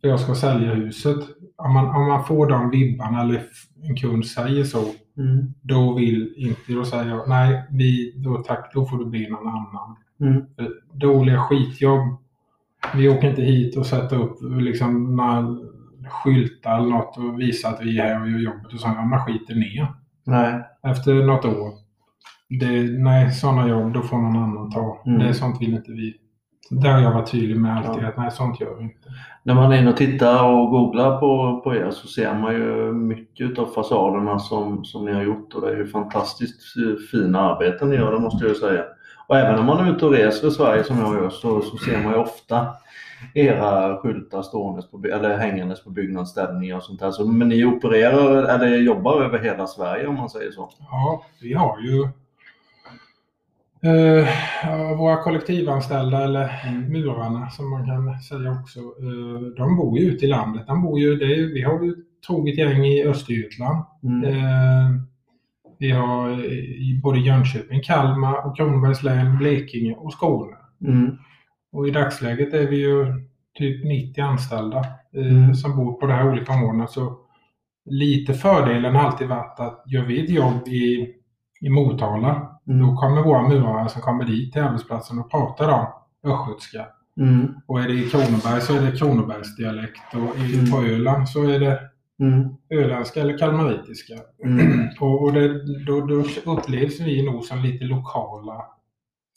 jag 0.00 0.20
ska 0.20 0.34
sälja 0.34 0.74
huset. 0.74 1.18
Om 1.56 1.74
man, 1.74 1.86
om 1.86 2.08
man 2.08 2.24
får 2.24 2.46
de 2.46 2.70
vibbarna 2.70 3.20
eller 3.20 3.42
en 3.82 3.96
kund 3.96 4.26
säger 4.26 4.64
så 4.64 4.84
Mm. 5.18 5.54
då 5.62 5.94
vill 5.94 6.34
inte, 6.36 6.72
då 6.72 6.84
säger 6.84 7.08
jag 7.10 7.28
nej, 7.28 7.64
vi, 7.70 8.14
då, 8.16 8.36
tack, 8.36 8.70
då 8.74 8.86
får 8.86 8.98
du 8.98 9.04
bli 9.04 9.28
någon 9.30 9.48
annan. 9.48 9.96
Mm. 10.20 10.44
Dåliga 10.92 11.40
skitjobb. 11.40 12.00
Vi 12.94 13.08
åker 13.08 13.30
inte 13.30 13.42
hit 13.42 13.76
och 13.76 13.86
sätter 13.86 14.22
upp 14.22 14.36
liksom 14.42 15.16
några 15.16 15.56
skyltar 16.08 16.78
eller 16.78 16.90
något 16.90 17.16
och 17.16 17.40
visar 17.40 17.68
att 17.68 17.82
vi 17.82 17.98
är 17.98 18.04
här 18.04 18.22
och 18.22 18.30
gör 18.30 18.38
jobbet 18.38 18.72
och 18.72 18.80
sen 18.80 18.94
ramlar 18.94 19.18
skiten 19.18 19.58
ner. 19.60 19.94
Nej. 20.26 20.62
Efter 20.82 21.14
något 21.14 21.44
år. 21.44 21.72
Det, 22.50 22.98
nej, 22.98 23.32
sådana 23.32 23.68
jobb, 23.68 23.92
då 23.92 24.02
får 24.02 24.16
någon 24.16 24.36
annan 24.36 24.70
ta. 24.70 25.02
Mm. 25.06 25.18
Det 25.18 25.28
är 25.28 25.32
sånt 25.32 25.60
vill 25.60 25.74
inte 25.74 25.92
vi. 25.92 26.16
Där 26.70 26.92
har 26.92 27.00
jag 27.00 27.12
varit 27.14 27.30
tydlig 27.30 27.56
med 27.56 27.76
alltid 27.76 28.04
Ja. 28.04 28.08
att 28.08 28.16
nej, 28.16 28.30
sånt 28.30 28.60
gör 28.60 28.74
vi 28.74 28.82
inte. 28.84 29.08
När 29.42 29.54
man 29.54 29.72
är 29.72 29.78
inne 29.78 29.90
och 29.90 29.96
tittar 29.96 30.44
och 30.44 30.70
googlar 30.70 31.20
på, 31.20 31.60
på 31.64 31.74
er 31.74 31.90
så 31.90 32.06
ser 32.06 32.34
man 32.34 32.52
ju 32.54 32.92
mycket 32.92 33.58
av 33.58 33.66
fasaderna 33.66 34.38
som, 34.38 34.84
som 34.84 35.04
ni 35.04 35.12
har 35.12 35.22
gjort 35.22 35.54
och 35.54 35.60
det 35.60 35.72
är 35.72 35.76
ju 35.76 35.86
fantastiskt 35.86 36.62
fina 37.10 37.40
arbeten 37.40 37.90
ni 37.90 37.96
gör, 37.96 38.12
det 38.12 38.18
måste 38.18 38.44
jag 38.44 38.48
ju 38.48 38.60
säga. 38.60 38.84
Och 39.26 39.36
även 39.36 39.56
när 39.56 39.62
man 39.62 39.86
är 39.86 39.92
ute 39.92 40.06
och 40.06 40.12
reser 40.12 40.48
i 40.48 40.50
Sverige 40.50 40.84
som 40.84 40.98
jag 40.98 41.14
gör 41.14 41.30
så, 41.30 41.60
så 41.60 41.76
ser 41.76 42.02
man 42.04 42.12
ju 42.12 42.18
ofta 42.18 42.66
era 43.34 43.96
skyltar 43.96 44.42
ståendes 44.42 44.90
på, 44.90 45.02
eller 45.04 45.38
hängandes 45.38 45.84
på 45.84 45.90
byggnadsställningar 45.90 46.76
och 46.76 46.82
sånt 46.82 47.00
där. 47.00 47.10
Så, 47.10 47.26
men 47.26 47.48
ni 47.48 47.64
opererar 47.64 48.42
eller 48.42 48.76
jobbar 48.76 49.22
över 49.22 49.38
hela 49.38 49.66
Sverige 49.66 50.06
om 50.06 50.14
man 50.14 50.30
säger 50.30 50.50
så? 50.50 50.70
Ja, 50.78 51.24
vi 51.42 51.52
har 51.54 51.78
ju 51.80 52.08
ja, 54.62 54.94
våra 54.98 55.16
kollektivanställda 55.22 56.24
eller 56.24 56.50
murarna 56.88 57.50
som 57.50 57.70
man 57.70 57.86
kan 57.86 58.20
säga 58.20 58.50
också. 58.60 58.78
eh, 58.80 59.40
De 59.56 59.76
bor 59.76 59.98
ju 59.98 60.04
ute 60.04 60.24
i 60.24 60.28
landet. 60.28 60.66
De 60.66 60.82
bor 60.82 60.98
ju, 61.00 61.12
är- 61.12 61.54
vi 61.54 61.62
har 61.62 61.84
ju 61.84 61.90
ett 61.90 61.96
troget 62.26 62.58
gäng 62.58 62.84
i 62.84 63.04
Östergötland. 63.04 63.84
Mm. 64.02 64.24
Eh, 64.24 64.90
Vi 65.78 65.90
har 65.90 66.44
i 66.54 67.00
både 67.02 67.18
Jönköping, 67.18 67.80
Kalmar 67.82 68.46
och 68.46 68.56
Kronobergs 68.56 69.02
län, 69.02 69.38
Blekinge 69.38 69.94
och 69.94 70.12
Skåne. 70.12 70.56
Mm. 70.86 71.16
Och 71.72 71.88
i 71.88 71.90
dagsläget 71.90 72.54
är 72.54 72.66
vi 72.66 72.76
ju 72.76 73.06
typ 73.58 73.84
90 73.84 74.20
anställda 74.22 74.84
Mm. 75.14 75.54
som 75.54 75.76
bor 75.76 75.92
på 75.92 76.06
de 76.06 76.12
här 76.12 76.28
olika 76.30 76.52
områdena. 76.52 76.86
Så 76.86 77.16
lite 77.84 78.34
fördelen 78.34 78.94
har 78.94 79.02
alltid 79.02 79.28
varit 79.28 79.60
att 79.60 79.82
gör 79.86 80.04
vi 80.04 80.24
ett 80.24 80.30
jobb 80.30 80.68
i, 80.68 81.14
i 81.60 81.68
Motala, 81.70 82.46
Mm. 82.68 82.86
då 82.88 82.96
kommer 82.96 83.22
våra 83.22 83.48
murare 83.48 83.88
som 83.88 84.02
kommer 84.02 84.24
dit 84.24 84.52
till 84.52 84.62
arbetsplatsen 84.62 85.18
och 85.18 85.30
pratar 85.30 85.68
om 85.68 85.86
östgötska. 86.32 86.86
Mm. 87.20 87.54
Och 87.66 87.80
är 87.80 87.88
det 87.88 87.94
i 87.94 88.10
Kronoberg 88.10 88.60
så 88.60 88.76
är 88.76 88.80
det 88.80 88.98
Kronobergsdialekt 88.98 90.14
och 90.14 90.38
i, 90.38 90.54
Mm. 90.58 90.70
på 90.70 90.82
Öland 90.82 91.28
så 91.28 91.42
är 91.50 91.60
det 91.60 91.80
Mm. 92.20 92.48
öländska 92.70 93.20
eller 93.20 93.38
kalmaritiska. 93.38 94.14
Mm. 94.44 94.88
Och, 95.00 95.22
och 95.22 95.32
det, 95.32 95.64
då, 95.86 96.00
då 96.00 96.24
upplevs 96.52 97.00
vi 97.00 97.22
nog 97.32 97.44
som 97.44 97.58
lite 97.58 97.84
lokala. 97.84 98.64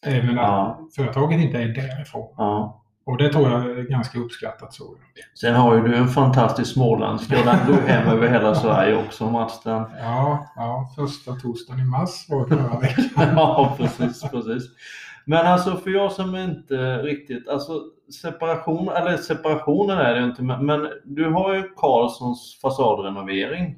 Även 0.05 0.29
att 0.29 0.35
Ja. 0.45 0.79
företaget 0.95 1.39
inte 1.41 1.57
är 1.57 1.67
därifrån. 1.67 2.33
Ja. 2.37 2.82
Och 3.05 3.17
det 3.17 3.29
tror 3.29 3.49
jag 3.49 3.61
är 3.65 3.83
ganska 3.83 4.19
uppskattat. 4.19 4.73
så. 4.73 4.95
Sen 5.33 5.55
har 5.55 5.75
ju 5.75 5.81
du 5.81 5.95
en 5.95 6.07
fantastisk 6.07 6.73
småländska 6.73 7.35
den 7.35 7.67
går 7.67 7.81
hem 7.87 8.07
över 8.07 8.27
hela 8.27 8.55
Sverige 8.55 8.95
också 9.05 9.29
Mats. 9.29 9.63
Den. 9.63 9.83
Ja, 9.99 10.47
ja, 10.55 10.89
första 10.95 11.33
torsdagen 11.33 11.81
i 11.81 11.85
mars 11.85 12.29
var 12.29 12.39
det 12.39 12.55
förra 12.55 12.79
veckan. 12.79 13.05
Ja, 13.35 13.75
precis, 13.77 14.21
precis. 14.21 14.63
Men 15.25 15.47
alltså 15.47 15.77
för 15.77 15.89
jag 15.89 16.11
som 16.11 16.35
inte 16.35 16.97
riktigt, 16.97 17.47
alltså 17.47 17.81
separation, 18.21 18.89
eller 18.89 19.17
separationen 19.17 19.97
är 19.97 20.15
det 20.15 20.23
inte, 20.23 20.43
men, 20.43 20.65
men 20.65 20.89
du 21.03 21.29
har 21.29 21.53
ju 21.53 21.63
Karlssons 21.63 22.59
fasadrenovering. 22.61 23.75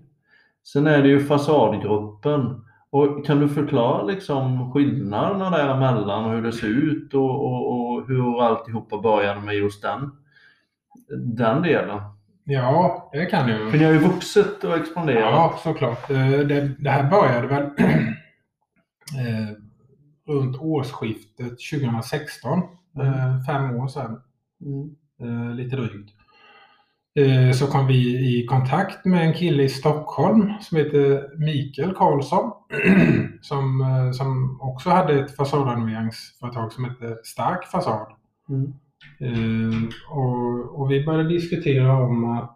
Sen 0.63 0.87
är 0.87 1.01
det 1.01 1.07
ju 1.07 1.25
fasadgruppen. 1.25 2.64
Och 2.95 3.25
kan 3.25 3.39
du 3.39 3.49
förklara 3.49 4.03
liksom 4.03 4.71
skillnaderna 4.73 5.49
däremellan 5.49 6.25
och 6.25 6.31
hur 6.31 6.41
det 6.41 6.51
ser 6.51 6.67
ut 6.67 7.13
och, 7.13 7.45
och, 7.45 7.71
och 7.71 8.07
hur 8.07 8.41
alltihopa 8.43 8.97
började 8.97 9.41
med 9.41 9.55
just 9.55 9.81
den, 9.81 10.11
den 11.35 11.61
delen? 11.61 12.01
Ja, 12.43 13.09
det 13.13 13.25
kan 13.25 13.49
jag. 13.49 13.71
För 13.71 13.77
ni 13.77 13.83
har 13.83 13.91
ju 13.91 13.99
vuxit 13.99 14.63
och 14.63 14.77
expanderat. 14.77 15.21
Ja, 15.21 15.59
såklart. 15.63 16.09
Eh, 16.09 16.29
Det, 16.29 16.71
det 16.79 16.89
här 16.89 17.09
började 17.09 17.47
väl 17.47 17.63
eh, 19.17 19.49
runt 20.33 20.57
årsskiftet 20.57 21.53
2016. 21.71 22.59
Eh, 22.99 23.43
fem 23.47 23.75
år 23.75 23.87
sedan. 23.87 24.21
Mm. 24.61 25.53
lite 25.55 25.75
drygt. 25.75 26.11
Eh, 27.19 27.51
så 27.51 27.67
kom 27.67 27.87
vi 27.87 27.95
i 28.39 28.45
kontakt 28.45 29.05
med 29.05 29.27
en 29.27 29.33
kille 29.33 29.63
i 29.63 29.69
Stockholm 29.69 30.53
som 30.61 30.77
heter 30.77 31.37
Mikael 31.37 31.93
Karlsson. 31.93 32.51
som, 33.41 33.81
eh, 33.81 34.11
som 34.11 34.61
också 34.61 34.89
hade 34.89 35.19
ett 35.19 35.35
fasadrenoveringsföretag 35.35 36.71
som 36.71 36.85
hette 36.85 37.17
Stark 37.23 37.65
Fasad. 37.65 38.07
Mm. 38.49 38.73
Eh, 39.19 39.89
och, 40.09 40.81
och 40.81 40.91
vi 40.91 41.05
började 41.05 41.29
diskutera 41.29 41.97
om 41.97 42.25
att 42.25 42.51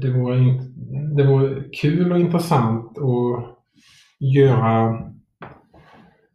det, 0.00 0.10
vore 0.10 0.38
det 1.16 1.26
vore 1.26 1.64
kul 1.68 2.12
och 2.12 2.18
intressant 2.18 2.98
att 2.98 3.56
göra, 4.18 5.02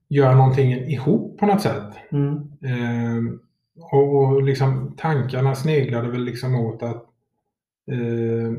göra 0.10 0.36
någonting 0.36 0.72
ihop 0.72 1.40
på 1.40 1.46
något 1.46 1.62
sätt. 1.62 1.94
Mm. 2.12 3.40
Och, 3.80 4.18
och 4.18 4.44
liksom 4.44 4.94
tankarna 4.98 5.56
sneglade 5.56 6.08
väl 6.08 6.24
liksom 6.24 6.56
åt 6.56 6.84
att 6.84 7.06
eh, 7.92 8.52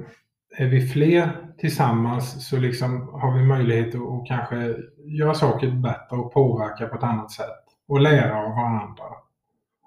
är 0.59 0.69
vi 0.69 0.89
fler 0.89 1.31
tillsammans 1.59 2.49
så 2.49 2.57
liksom 2.57 3.09
har 3.13 3.39
vi 3.39 3.45
möjlighet 3.45 3.95
att, 3.95 4.01
att 4.01 4.27
kanske 4.29 4.77
göra 5.05 5.35
saker 5.35 5.71
bättre 5.71 6.17
och 6.17 6.33
påverka 6.33 6.87
på 6.87 6.97
ett 6.97 7.03
annat 7.03 7.31
sätt 7.31 7.65
och 7.89 8.01
lära 8.01 8.37
av 8.37 8.51
varandra. 8.51 9.05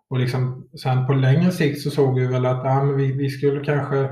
Och 0.10 0.20
liksom, 0.20 0.67
sen 0.82 1.08
på 1.08 1.13
längre 1.13 1.52
sikt 1.52 1.82
så 1.82 1.89
såg 1.89 2.20
vi 2.20 2.28
väl 2.28 2.46
att 2.46 2.65
ja, 2.65 2.84
men 2.84 2.98
vi, 2.98 3.12
vi 3.12 3.30
skulle 3.30 3.65
kanske 3.65 4.10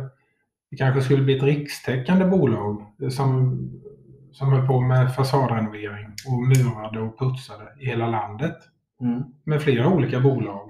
vi 0.70 0.78
kanske 0.78 1.02
skulle 1.02 1.24
bli 1.24 1.38
ett 1.38 1.44
rikstäckande 1.44 2.26
bolag 2.26 2.86
som, 3.12 3.58
som 4.32 4.54
höll 4.54 4.68
på 4.68 4.82
med 4.82 5.16
fasadrenovering 5.16 6.08
och 6.28 6.42
murade 6.44 7.00
och 7.00 7.20
putsade 7.20 7.64
i 7.80 7.86
hela 7.86 8.08
landet 8.08 8.56
Mm. 9.02 9.24
med 9.44 9.62
flera 9.62 9.90
olika 9.90 10.20
bolag. 10.20 10.70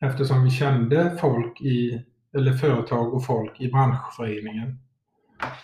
Eftersom 0.00 0.44
vi 0.44 0.50
kände 0.50 1.16
folk 1.20 1.60
i, 1.60 2.04
eller 2.36 2.52
företag 2.52 3.14
och 3.14 3.24
folk 3.24 3.60
i 3.60 3.70
branschföreningen. 3.70 4.78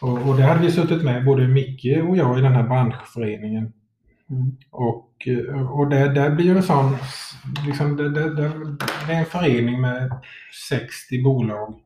Och, 0.01 0.29
och 0.29 0.37
det 0.37 0.42
hade 0.42 0.61
vi 0.61 0.70
suttit 0.70 1.05
med, 1.05 1.25
både 1.25 1.49
Micke 1.49 2.03
och 2.09 2.16
jag, 2.16 2.38
i 2.38 2.42
den 2.42 2.53
här 2.53 2.62
branschföreningen. 2.62 3.73
Mm. 4.31 4.57
Och, 4.70 5.11
och 5.70 5.88
det, 5.90 6.09
där 6.09 6.31
blir 6.31 6.44
ju 6.44 6.57
en 6.57 6.62
sån, 6.62 6.97
liksom 7.66 7.97
det, 7.97 8.11
det, 8.11 8.35
det, 8.35 8.53
det 9.07 9.12
är 9.12 9.18
en 9.18 9.27
förening 9.27 9.81
med 9.81 10.11
60 10.68 11.23
bolag 11.23 11.81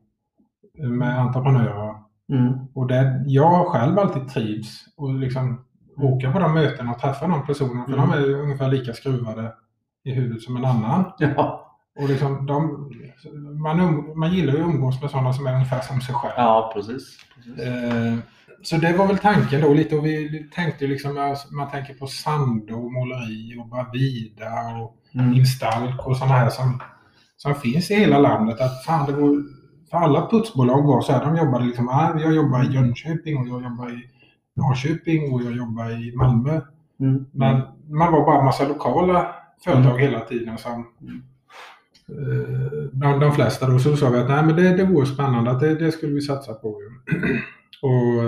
med 0.77 1.19
entreprenörer. 1.19 1.95
Mm. 2.29 2.53
Och 2.73 2.87
det, 2.87 3.23
jag 3.27 3.67
själv 3.67 3.99
alltid 3.99 4.27
trivs 4.27 4.85
och 4.97 5.13
liksom 5.13 5.65
åka 5.97 6.31
på 6.31 6.39
de 6.39 6.53
mötena 6.53 6.91
och 6.91 6.99
träffa 6.99 7.27
de 7.27 7.45
personerna, 7.45 7.85
för 7.85 7.93
Mm. 7.93 8.09
de 8.09 8.17
är 8.17 8.41
ungefär 8.41 8.71
lika 8.71 8.93
skruvade 8.93 9.53
i 10.03 10.13
huvudet 10.13 10.41
som 10.41 10.57
en 10.57 10.65
annan. 10.65 11.11
Ja. 11.19 11.68
Och 12.01 12.09
liksom 12.09 12.45
de, 12.45 12.89
man, 13.61 13.79
um, 13.79 14.19
man 14.19 14.33
gillar 14.33 14.53
ju 14.53 14.59
att 14.59 14.69
umgås 14.69 15.01
med 15.01 15.11
sådana 15.11 15.33
som 15.33 15.47
är 15.47 15.53
ungefär 15.53 15.81
som 15.81 16.01
sig 16.01 16.15
själv. 16.15 16.33
ja, 16.37 16.71
precis. 16.73 17.17
precis. 17.35 17.59
Eh, 17.59 18.17
så 18.63 18.77
det 18.77 18.93
var 18.93 19.07
väl 19.07 19.17
tanken 19.17 19.61
då 19.61 19.73
lite 19.73 19.95
och 19.97 20.05
vi 20.05 20.49
tänkte 20.55 20.87
liksom, 20.87 21.35
man 21.51 21.71
tänker 21.71 21.93
på 21.93 22.07
Sando, 22.07 22.89
måleri 22.89 23.55
och 23.59 23.67
Bravida 23.67 24.77
och 24.81 24.95
Mm. 25.13 25.33
Instalk 25.33 26.07
och 26.07 26.17
sådana 26.17 26.33
här 26.33 26.49
som, 26.49 26.79
som 27.37 27.55
finns 27.55 27.91
i 27.91 27.95
hela 27.95 28.19
landet. 28.19 28.61
Att 28.61 28.83
fan, 28.83 29.05
det 29.05 29.11
var, 29.13 29.43
för 29.91 29.97
alla 29.97 30.29
putsbolag 30.29 30.87
var 30.87 31.01
så 31.01 31.11
här, 31.11 31.25
de 31.25 31.37
jobbade 31.37 31.65
liksom, 31.65 31.89
ah, 31.89 32.19
jag 32.19 32.35
jobbar 32.35 32.63
i 32.63 32.73
Jönköping 32.73 33.37
och 33.37 33.47
jag 33.47 33.63
jobbar 33.63 33.89
i 33.89 34.09
Norrköping 34.55 35.33
och 35.33 35.43
jag 35.43 35.55
jobbar 35.55 35.89
i 35.91 36.15
Malmö. 36.15 36.61
Mm. 36.99 37.25
Men 37.31 37.61
man 37.87 38.11
var 38.11 38.25
bara 38.25 38.39
en 38.39 38.45
massa 38.45 38.67
lokala 38.67 39.35
företag 39.63 39.99
hela 39.99 40.19
tiden 40.19 40.57
som 40.57 40.79
eh, 40.79 40.85
de, 42.91 43.19
de 43.19 43.31
flesta 43.31 43.69
då, 43.69 43.79
så 43.79 43.95
sa 43.95 44.09
vi 44.09 44.17
att 44.17 44.29
nej, 44.29 44.45
men 44.45 44.55
det, 44.55 44.77
det 44.77 44.83
vore 44.83 45.05
spännande, 45.05 45.51
att 45.51 45.59
det, 45.59 45.75
det 45.75 45.91
skulle 45.91 46.13
vi 46.13 46.21
satsa 46.21 46.53
på. 46.53 46.67
och, 47.81 48.23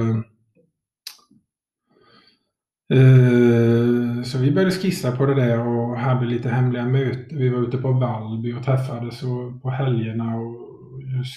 eh, 2.98 4.24
så 4.24 4.38
vi 4.38 4.52
började 4.52 4.72
skissa 4.72 5.12
på 5.12 5.26
det 5.26 5.36
där 5.36 5.67
och 5.67 5.98
hade 5.98 6.26
lite 6.26 6.50
hemliga 6.50 6.86
möten. 6.86 7.38
Vi 7.38 7.50
var 7.50 7.60
ute 7.60 7.78
på 7.78 7.91
Vallby 7.91 8.54
och 8.54 8.63
träffades 8.63 9.24
och, 9.24 9.62
på 9.62 9.70
helgerna 9.70 10.36
och 10.36 10.72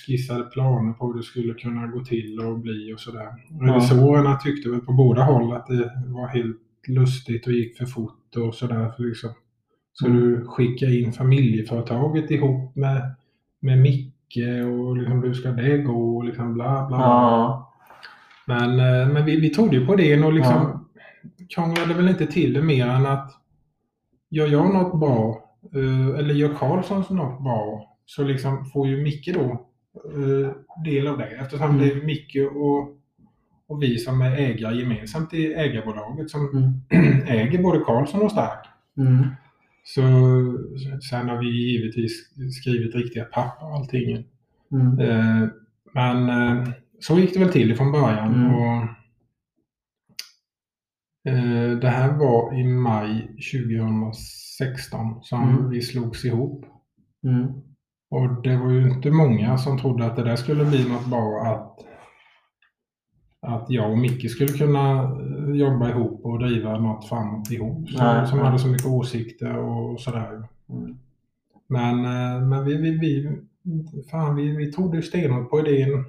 skissade 0.06 0.44
planer 0.44 0.92
på 0.92 1.06
hur 1.06 1.14
det 1.14 1.22
skulle 1.22 1.54
kunna 1.54 1.86
gå 1.86 2.04
till 2.04 2.40
och 2.40 2.58
bli 2.58 2.94
och 2.94 3.00
sådär. 3.00 3.28
Revisorerna 3.60 4.36
tyckte 4.36 4.70
väl 4.70 4.80
på 4.80 4.92
båda 4.92 5.22
håll 5.22 5.52
att 5.52 5.66
det 5.66 5.92
var 6.06 6.28
helt 6.28 6.56
lustigt 6.88 7.46
och 7.46 7.52
gick 7.52 7.76
för 7.76 7.86
fort 7.86 8.36
och 8.36 8.54
sådär. 8.54 8.92
För 8.96 9.02
liksom, 9.02 9.30
ska 9.94 10.08
du 10.08 10.44
skicka 10.46 10.86
in 10.86 11.12
familjeföretaget 11.12 12.30
ihop 12.30 12.76
med, 12.76 13.14
med 13.60 13.78
Micke 13.78 14.38
och 14.72 14.96
liksom, 14.96 15.22
hur 15.22 15.34
ska 15.34 15.50
det 15.50 15.78
gå 15.78 16.16
och 16.16 16.24
liksom 16.24 16.54
bla 16.54 16.86
bla. 16.88 16.96
bla. 16.96 16.98
Ja. 17.06 17.72
Men, 18.46 18.70
eh, 18.70 19.08
men 19.12 19.24
vi, 19.24 19.40
vi 19.40 19.50
trodde 19.50 19.76
ju 19.76 19.86
på 19.86 19.96
det 19.96 20.24
och 20.24 20.32
liksom 20.32 20.52
Ja. 20.54 20.80
krånglade 21.54 21.94
väl 21.94 22.08
inte 22.08 22.26
till 22.26 22.52
det 22.52 22.62
mer 22.62 22.86
än 22.88 23.06
att 23.06 23.30
gör 24.30 24.46
jag 24.46 24.74
något 24.74 25.00
bra 25.00 25.44
eh, 25.74 26.18
eller 26.18 26.34
gör 26.34 26.54
Karlsson 26.54 27.16
något 27.16 27.42
bra 27.42 27.90
så 28.06 28.22
liksom 28.22 28.64
får 28.64 28.88
ju 28.88 29.02
Micke 29.02 29.34
då 29.34 29.66
eh, 30.14 30.52
del 30.84 31.06
av 31.06 31.18
det 31.18 31.24
eftersom 31.26 31.70
Mm. 31.70 31.78
det 31.78 31.92
är 31.92 32.04
Micke 32.06 32.36
och, 32.54 32.88
och 33.68 33.82
vi 33.82 33.98
som 33.98 34.20
är 34.20 34.36
ägare 34.36 34.76
gemensamt 34.76 35.34
i 35.34 35.54
ägarbolaget 35.54 36.30
som 36.30 36.48
Mm. 36.90 37.22
äger 37.28 37.62
både 37.62 37.78
Karlsson 37.78 38.22
och 38.22 38.30
Stark. 38.30 38.66
Mm. 38.98 39.26
Så 39.86 40.02
sen 41.10 41.28
har 41.28 41.38
vi 41.38 41.70
givetvis 41.72 42.12
skrivit 42.60 42.94
riktiga 42.94 43.24
papper 43.24 43.66
och 43.66 43.74
allting. 43.74 44.24
Mm. 44.72 44.98
Eh, 45.00 45.48
men 45.94 46.28
eh, 46.28 46.68
så 47.00 47.18
gick 47.18 47.34
det 47.34 47.40
väl 47.40 47.52
till 47.52 47.76
från 47.76 47.92
början. 47.92 48.34
Mm. 48.34 48.54
Och, 48.54 48.82
eh, 51.30 51.78
det 51.78 51.88
här 51.88 52.18
var 52.18 52.60
i 52.60 52.64
maj 52.64 53.36
2016 53.52 55.22
som 55.22 55.48
Mm. 55.48 55.70
vi 55.70 55.82
slogs 55.82 56.24
ihop. 56.24 56.64
Mm. 57.24 57.46
Och 58.10 58.42
det 58.42 58.56
var 58.56 58.70
ju 58.70 58.90
inte 58.90 59.10
många 59.10 59.58
som 59.58 59.78
trodde 59.78 60.06
att 60.06 60.16
det 60.16 60.24
där 60.24 60.36
skulle 60.36 60.64
bli 60.64 60.88
något 60.88 61.06
bra 61.10 61.40
att, 61.40 61.84
att 63.44 63.66
jag 63.68 63.90
och 63.90 63.98
Micke 63.98 64.30
skulle 64.30 64.52
kunna 64.52 65.02
eh, 65.02 65.54
jobba 65.54 65.90
ihop 65.90 66.24
och 66.24 66.38
driva 66.38 66.78
något 66.78 67.08
framåt 67.08 67.50
ihop. 67.50 67.88
Som, 67.90 68.06
Nej, 68.06 68.26
som 68.26 68.38
nej. 68.38 68.46
hade 68.46 68.58
så 68.58 68.68
mycket 68.68 68.86
åsikter 68.86 69.56
och 69.56 70.00
sådär. 70.00 70.48
Mm. 70.70 70.98
Men, 71.66 72.04
eh, 72.04 72.48
men 72.48 72.64
vi, 72.64 72.76
vi, 72.76 72.90
vi, 72.90 73.28
fan, 74.10 74.36
vi, 74.36 74.56
vi 74.56 74.72
trodde 74.72 75.02
stenhårt 75.02 75.50
på 75.50 75.60
idén. 75.60 76.04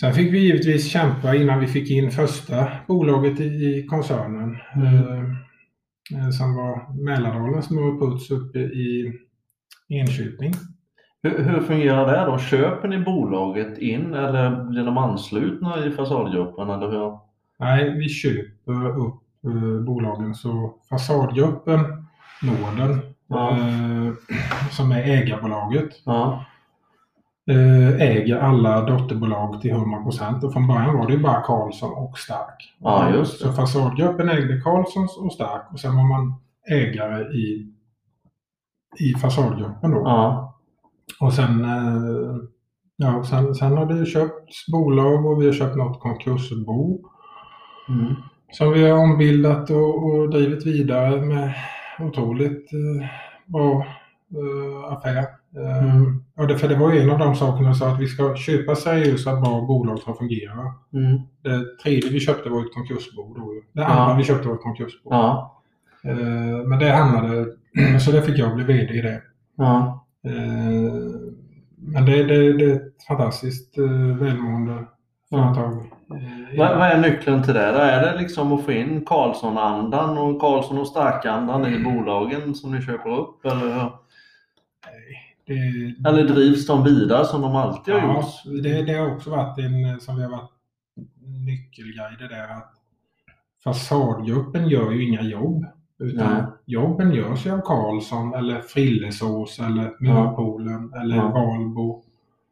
Sen 0.00 0.14
fick 0.14 0.32
vi 0.32 0.38
givetvis 0.38 0.88
kämpa 0.88 1.34
innan 1.36 1.60
vi 1.60 1.66
fick 1.66 1.90
in 1.90 2.10
första 2.10 2.68
bolaget 2.88 3.40
i, 3.40 3.44
i 3.44 3.86
koncernen. 3.86 4.56
Mm. 4.74 4.94
Eh, 4.94 5.20
eh, 6.14 6.30
som 6.30 6.54
var 6.54 7.02
Mälardalens 7.04 7.70
och 7.70 8.00
Puts 8.00 8.30
uppe 8.30 8.58
i 8.58 9.12
Enköping. 9.88 10.52
Hur, 11.24 11.38
hur 11.44 11.60
fungerar 11.60 12.06
det 12.06 12.30
då? 12.32 12.38
Köper 12.38 12.88
ni 12.88 12.98
bolaget 12.98 13.78
in 13.78 14.14
eller 14.14 14.64
blir 14.64 14.84
de 14.84 14.98
anslutna 14.98 15.84
i 15.86 15.90
fasadgruppen? 15.90 16.70
Eller 16.70 16.90
hur? 16.90 17.18
Nej, 17.58 17.90
vi 17.98 18.08
köper 18.08 18.98
upp 18.98 19.22
eh, 19.46 19.84
bolagen 19.86 20.34
så 20.34 20.74
Fasadgruppen 20.90 21.80
Norden 22.42 23.00
Ja. 23.26 23.50
eh, 23.50 24.12
som 24.70 24.92
är 24.92 25.02
ägarbolaget 25.02 25.90
Ja. 26.04 26.44
eh, 27.50 28.00
äger 28.00 28.38
alla 28.38 28.80
dotterbolag 28.80 29.60
till 29.60 29.72
100% 29.74 30.44
och 30.44 30.52
från 30.52 30.66
början 30.66 30.98
var 30.98 31.08
det 31.10 31.18
bara 31.18 31.40
Karlsson 31.40 31.92
och 31.92 32.18
Stark. 32.18 32.74
Ja, 32.78 33.10
just 33.10 33.38
det. 33.42 33.46
Så 33.48 33.52
Fasadgruppen 33.52 34.28
ägde 34.28 34.60
Karlssons 34.60 35.16
och 35.18 35.32
Stark 35.32 35.62
och 35.72 35.80
sen 35.80 35.96
var 35.96 36.04
man 36.08 36.34
ägare 36.70 37.22
i, 37.22 37.72
i 39.00 39.18
Fasadgruppen 39.18 39.90
då. 39.90 40.02
Ja. 40.04 40.43
Och 41.20 41.32
sen, 41.32 41.64
eh, 41.64 42.36
ja, 42.96 43.24
sen, 43.24 43.54
sen 43.54 43.76
har 43.76 43.86
det 43.86 43.94
ju 43.98 44.06
köpts 44.06 44.66
bolag 44.72 45.26
och 45.26 45.42
vi 45.42 45.46
har 45.46 45.52
köpt 45.52 45.76
något 45.76 46.00
konkursbo 46.00 47.00
Mm. 47.88 48.14
som 48.52 48.72
vi 48.72 48.90
har 48.90 48.98
ombildat 48.98 49.70
och, 49.70 50.04
och 50.04 50.30
drivit 50.30 50.66
vidare 50.66 51.20
med 51.20 51.54
otroligt 52.00 52.72
eh, 52.72 53.06
bra 53.46 53.86
eh, 54.30 54.92
affär. 54.92 55.18
Eh, 55.56 55.84
Mm. 55.84 56.22
ja, 56.36 56.46
det, 56.46 56.58
för 56.58 56.68
det 56.68 56.76
var 56.76 56.92
en 56.92 57.10
av 57.10 57.18
de 57.18 57.34
sakerna 57.34 57.68
jag 57.68 57.76
sa 57.76 57.88
att 57.92 58.00
vi 58.00 58.06
ska 58.06 58.36
köpa 58.36 58.74
seriösa 58.74 59.40
bra 59.40 59.60
bolag 59.60 59.98
som 59.98 60.14
fungerar. 60.16 60.72
Mm. 60.92 61.20
Det 61.42 61.78
tredje 61.82 62.10
vi 62.10 62.20
köpte 62.20 62.48
var 62.50 62.60
ett 62.60 62.74
konkursbo. 62.74 63.34
Då. 63.34 63.52
Det 63.72 63.80
Ja. 63.80 63.86
andra 63.86 64.16
vi 64.16 64.24
köpte 64.24 64.48
var 64.48 64.54
ett 64.54 64.62
konkursbo. 64.62 65.10
Ja. 65.10 65.60
Eh, 66.04 66.16
men 66.66 66.78
det 66.78 66.90
hamnade, 66.92 67.46
så 68.00 68.10
det 68.12 68.22
fick 68.22 68.38
jag 68.38 68.54
bli 68.54 68.64
VD 68.64 68.94
i 68.94 69.00
det. 69.02 69.22
Ja. 69.56 70.03
Eh, 70.24 70.92
men 71.76 72.06
det, 72.06 72.22
det, 72.24 72.52
det 72.52 72.64
är 72.64 72.76
ett 72.76 73.02
fantastiskt 73.08 73.78
eh, 73.78 74.16
välmående 74.16 74.84
företag. 75.30 75.72
Eh, 75.74 76.58
Vad, 76.58 76.78
vad 76.78 76.88
är 76.88 77.00
nyckeln 77.00 77.42
till 77.42 77.54
det? 77.54 77.60
Är 77.66 78.12
det 78.12 78.18
liksom 78.20 78.52
att 78.52 78.64
få 78.64 78.72
in 78.72 79.04
Karlsson-andan 79.04 80.18
och 80.18 80.40
Karlsson 80.40 80.78
och 80.78 80.88
Stark-andan 80.88 81.66
i 81.66 81.84
bolagen 81.84 82.54
som 82.54 82.72
ni 82.74 82.82
köper 82.82 83.10
upp? 83.10 83.44
Eller? 83.44 83.90
det, 85.46 86.08
Eller 86.08 86.24
drivs 86.24 86.66
de 86.66 86.84
vidare 86.84 87.24
som 87.24 87.42
de 87.42 87.56
alltid 87.56 87.94
har 87.94 88.00
ja, 88.00 88.16
gjort? 88.16 88.62
det, 88.62 88.82
det 88.82 88.94
har 88.94 89.14
också 89.14 89.30
varit 89.30 89.58
en 89.58 90.00
som 90.00 90.16
vi 90.16 90.22
har 90.22 90.30
varit 90.30 90.50
nyckelgrej 91.46 92.16
det 92.18 92.28
där 92.28 92.48
att 92.48 92.72
fasadgruppen 93.64 94.68
gör 94.68 94.90
ju 94.92 95.08
inga 95.08 95.22
jobb. 95.22 95.66
Utan 95.98 96.32
Nej. 96.32 96.42
jobben 96.66 97.12
görs 97.12 97.46
ju 97.46 97.50
av 97.50 97.60
Karlsson 97.60 98.34
eller 98.34 98.60
Frillesås 98.60 99.58
eller 99.58 99.92
Mörpolen 100.00 100.92
eller 101.00 101.16
Ja. 101.16 101.28
Valbo 101.28 102.00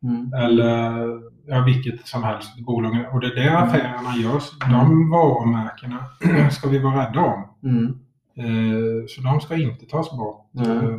Mm. 0.04 0.32
eller 0.34 1.06
ja, 1.46 1.62
vilket 1.66 2.06
som 2.06 2.22
helst 2.22 2.60
bolag. 2.66 2.92
Och 3.12 3.20
det 3.20 3.26
är 3.26 3.34
där 3.34 3.48
Mm. 3.48 3.62
affärerna 3.62 4.16
görs. 4.16 4.50
De 4.70 5.10
varumärkena 5.10 5.98
ska 6.50 6.68
vi 6.68 6.78
vara 6.78 7.06
rädda 7.06 7.20
om. 7.20 7.44
Mm. 7.70 7.86
Eh, 8.36 9.04
Så 9.08 9.20
de 9.22 9.40
ska 9.40 9.56
inte 9.56 9.86
tas 9.86 10.10
bort. 10.10 10.46
Eh, 10.66 10.98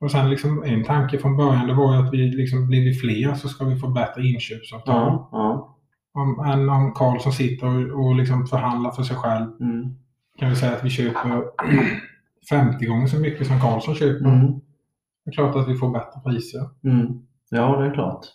Och 0.00 0.10
sen 0.10 0.30
liksom 0.30 0.62
en 0.66 0.84
tanke 0.84 1.18
från 1.18 1.36
början 1.36 1.66
det 1.66 1.74
var 1.74 1.94
ju 1.96 2.02
att 2.02 2.12
vi 2.12 2.16
liksom 2.16 2.66
blir 2.68 2.80
vi 2.84 2.94
fler 2.94 3.34
så 3.34 3.48
ska 3.48 3.64
vi 3.64 3.76
få 3.76 3.88
bättre 3.88 4.22
inköpsavtal. 4.26 4.94
Ja, 5.12 5.28
ja. 5.32 5.76
Om, 6.12 6.40
än 6.44 6.68
om 6.70 6.92
Karlsson 6.94 7.32
sitter 7.32 7.66
och, 7.66 8.06
och 8.06 8.14
liksom 8.16 8.46
förhandlar 8.46 8.90
för 8.90 9.02
sig 9.02 9.16
själv. 9.16 9.46
Mm. 9.60 9.94
Kan 10.40 10.50
vi 10.50 10.56
säga 10.56 10.72
att 10.72 10.84
vi 10.84 10.90
köper 10.90 11.42
50 12.50 12.86
gånger 12.86 13.06
så 13.06 13.16
mycket 13.16 13.46
som 13.46 13.60
Karlsson 13.60 13.94
köper. 13.94 14.24
Mm. 14.24 14.46
Det 15.24 15.30
är 15.30 15.32
klart 15.32 15.56
att 15.56 15.68
vi 15.68 15.76
får 15.76 15.90
bättre 15.90 16.20
priser. 16.24 16.68
Mm. 16.84 17.06
Ja, 17.50 17.76
det 17.80 17.86
är 17.86 17.94
klart. 17.94 18.26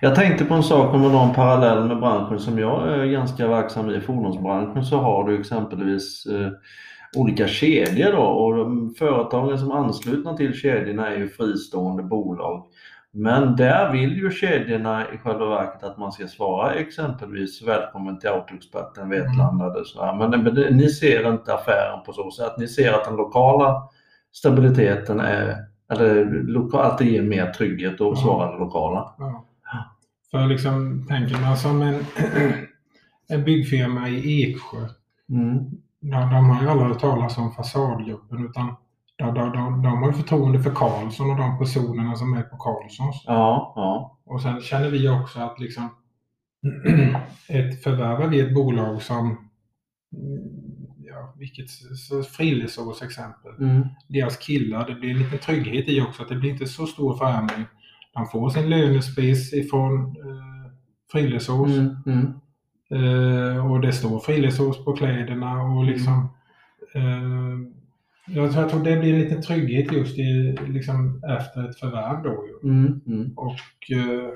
Jag 0.00 0.14
tänkte 0.14 0.44
på 0.44 0.54
en 0.54 0.62
sak 0.62 0.94
om 0.94 1.04
att 1.04 1.12
dra 1.12 1.28
en 1.28 1.34
parallell 1.34 1.88
med 1.88 2.00
branschen 2.00 2.38
som 2.38 2.58
jag 2.58 2.92
är 2.92 3.06
ganska 3.06 3.48
verksam 3.48 3.90
i, 3.90 4.00
fordonsbranschen, 4.00 4.84
så 4.84 4.98
har 4.98 5.24
du 5.24 5.40
exempelvis 5.40 6.26
eh, 6.26 6.50
olika 7.16 7.48
kedjor 7.48 8.12
då 8.12 8.22
och 8.22 8.96
företagen 8.98 9.58
som 9.58 9.70
är 9.70 9.74
anslutna 9.74 10.36
till 10.36 10.54
kedjorna 10.54 11.08
är 11.08 11.18
ju 11.18 11.28
fristående 11.28 12.02
bolag. 12.02 12.66
Men 13.18 13.56
där 13.56 13.92
vill 13.92 14.16
ju 14.16 14.30
kedjorna 14.30 15.12
i 15.14 15.18
själva 15.18 15.46
verket 15.46 15.84
att 15.84 15.98
man 15.98 16.12
ska 16.12 16.26
svara 16.28 16.74
exempelvis 16.74 17.62
välkommen 17.62 18.18
till 18.18 18.28
Autoexperten 18.28 19.08
Vetlanda 19.08 19.84
sådär. 19.84 20.28
Men 20.28 20.54
ni 20.76 20.88
ser 20.88 21.32
inte 21.32 21.54
affären 21.54 22.02
på 22.06 22.12
så 22.12 22.30
sätt. 22.30 22.58
Ni 22.58 22.68
ser 22.68 22.92
att 22.92 23.04
den 23.04 23.16
lokala 23.16 23.82
stabiliteten 24.32 25.20
är, 25.20 25.56
eller 25.92 26.24
loka, 26.42 26.78
att 26.78 26.98
det 26.98 27.04
ger 27.04 27.22
mer 27.22 27.50
trygghet 27.52 28.00
och 28.00 28.12
Ja. 28.12 28.16
svara 28.16 28.52
det 28.52 28.58
lokala. 28.58 29.14
Ja. 29.18 29.44
För 30.30 30.46
liksom, 30.46 31.06
tänker 31.08 31.40
man 31.40 31.56
som 31.56 31.82
en, 31.82 31.94
en 33.28 33.44
byggfirma 33.44 34.08
i 34.08 34.42
Eksjö. 34.42 34.78
Mm. 35.28 35.58
De, 36.00 36.10
de 36.10 36.50
har 36.50 36.62
ju 36.62 36.68
aldrig 36.68 36.88
hört 36.88 37.00
talas 37.00 37.38
om 37.38 37.52
fasadgruppen 37.52 38.44
utan 38.44 38.76
de, 39.18 39.34
de, 39.34 39.52
de, 39.52 39.82
de 39.82 40.02
har 40.02 40.06
ju 40.06 40.12
förtroende 40.12 40.62
för 40.62 40.70
Karlsson 40.70 41.30
och 41.30 41.36
de 41.36 41.58
personerna 41.58 42.16
som 42.16 42.34
är 42.34 42.42
på 42.42 42.56
Karlssons. 42.56 43.22
Ja, 43.26 43.72
ja. 43.76 44.18
Och 44.24 44.42
sen 44.42 44.60
känner 44.60 44.90
vi 44.90 45.08
också 45.08 45.40
att 45.40 45.60
liksom 45.60 45.88
ett 47.48 47.82
förvärvar 47.82 48.28
vi 48.28 48.40
ett 48.40 48.54
bolag 48.54 49.02
som 49.02 49.26
mm, 49.26 50.76
ja, 50.98 51.34
vilket 51.38 51.70
så 51.70 52.22
Frillesås 52.22 53.02
exempel. 53.02 53.52
Mm. 53.60 53.88
Deras 54.08 54.36
killar, 54.36 54.86
det 54.86 54.94
blir 54.94 55.14
lite 55.14 55.38
trygghet 55.38 55.88
i 55.88 56.00
också 56.00 56.22
att 56.22 56.28
det 56.28 56.36
blir 56.36 56.50
inte 56.50 56.66
så 56.66 56.86
stor 56.86 57.16
förändring. 57.16 57.64
De 58.14 58.26
får 58.26 58.50
sin 58.50 58.70
lönespec 58.70 59.52
ifrån 59.52 60.04
eh, 60.04 60.72
Frillesås 61.12 61.70
Mm. 61.70 61.96
Mm. 62.06 62.32
eh, 62.90 63.70
och 63.70 63.80
det 63.80 63.92
står 63.92 64.18
Frillesås 64.18 64.84
på 64.84 64.92
kläderna 64.92 65.62
och 65.62 65.84
liksom 65.84 66.28
eh, 66.94 67.76
jag, 68.26 68.52
tror, 68.52 68.62
jag 68.62 68.70
tror 68.70 68.84
det 68.84 68.96
blir 68.96 69.14
en 69.14 69.20
liten 69.20 69.42
trygghet 69.42 69.92
just 69.92 70.18
i, 70.18 70.56
liksom, 70.68 71.22
efter 71.38 71.68
ett 71.70 71.78
förvärv 71.78 72.22
då. 72.22 72.44
Mm. 72.68 73.00
Mm. 73.06 73.32
Och 73.36 73.90
eh, 73.96 74.28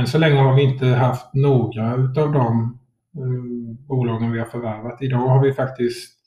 än 0.00 0.06
så 0.06 0.18
länge 0.18 0.40
har 0.40 0.54
vi 0.56 0.62
inte 0.62 0.86
haft 0.86 1.34
några 1.34 1.94
utav 1.96 2.32
de 2.32 2.78
eh, 3.16 3.76
bolagen 3.88 4.32
vi 4.32 4.38
har 4.38 4.46
förvärvat. 4.46 5.02
Idag 5.02 5.18
har 5.28 5.42
vi 5.42 5.52
faktiskt 5.52 6.18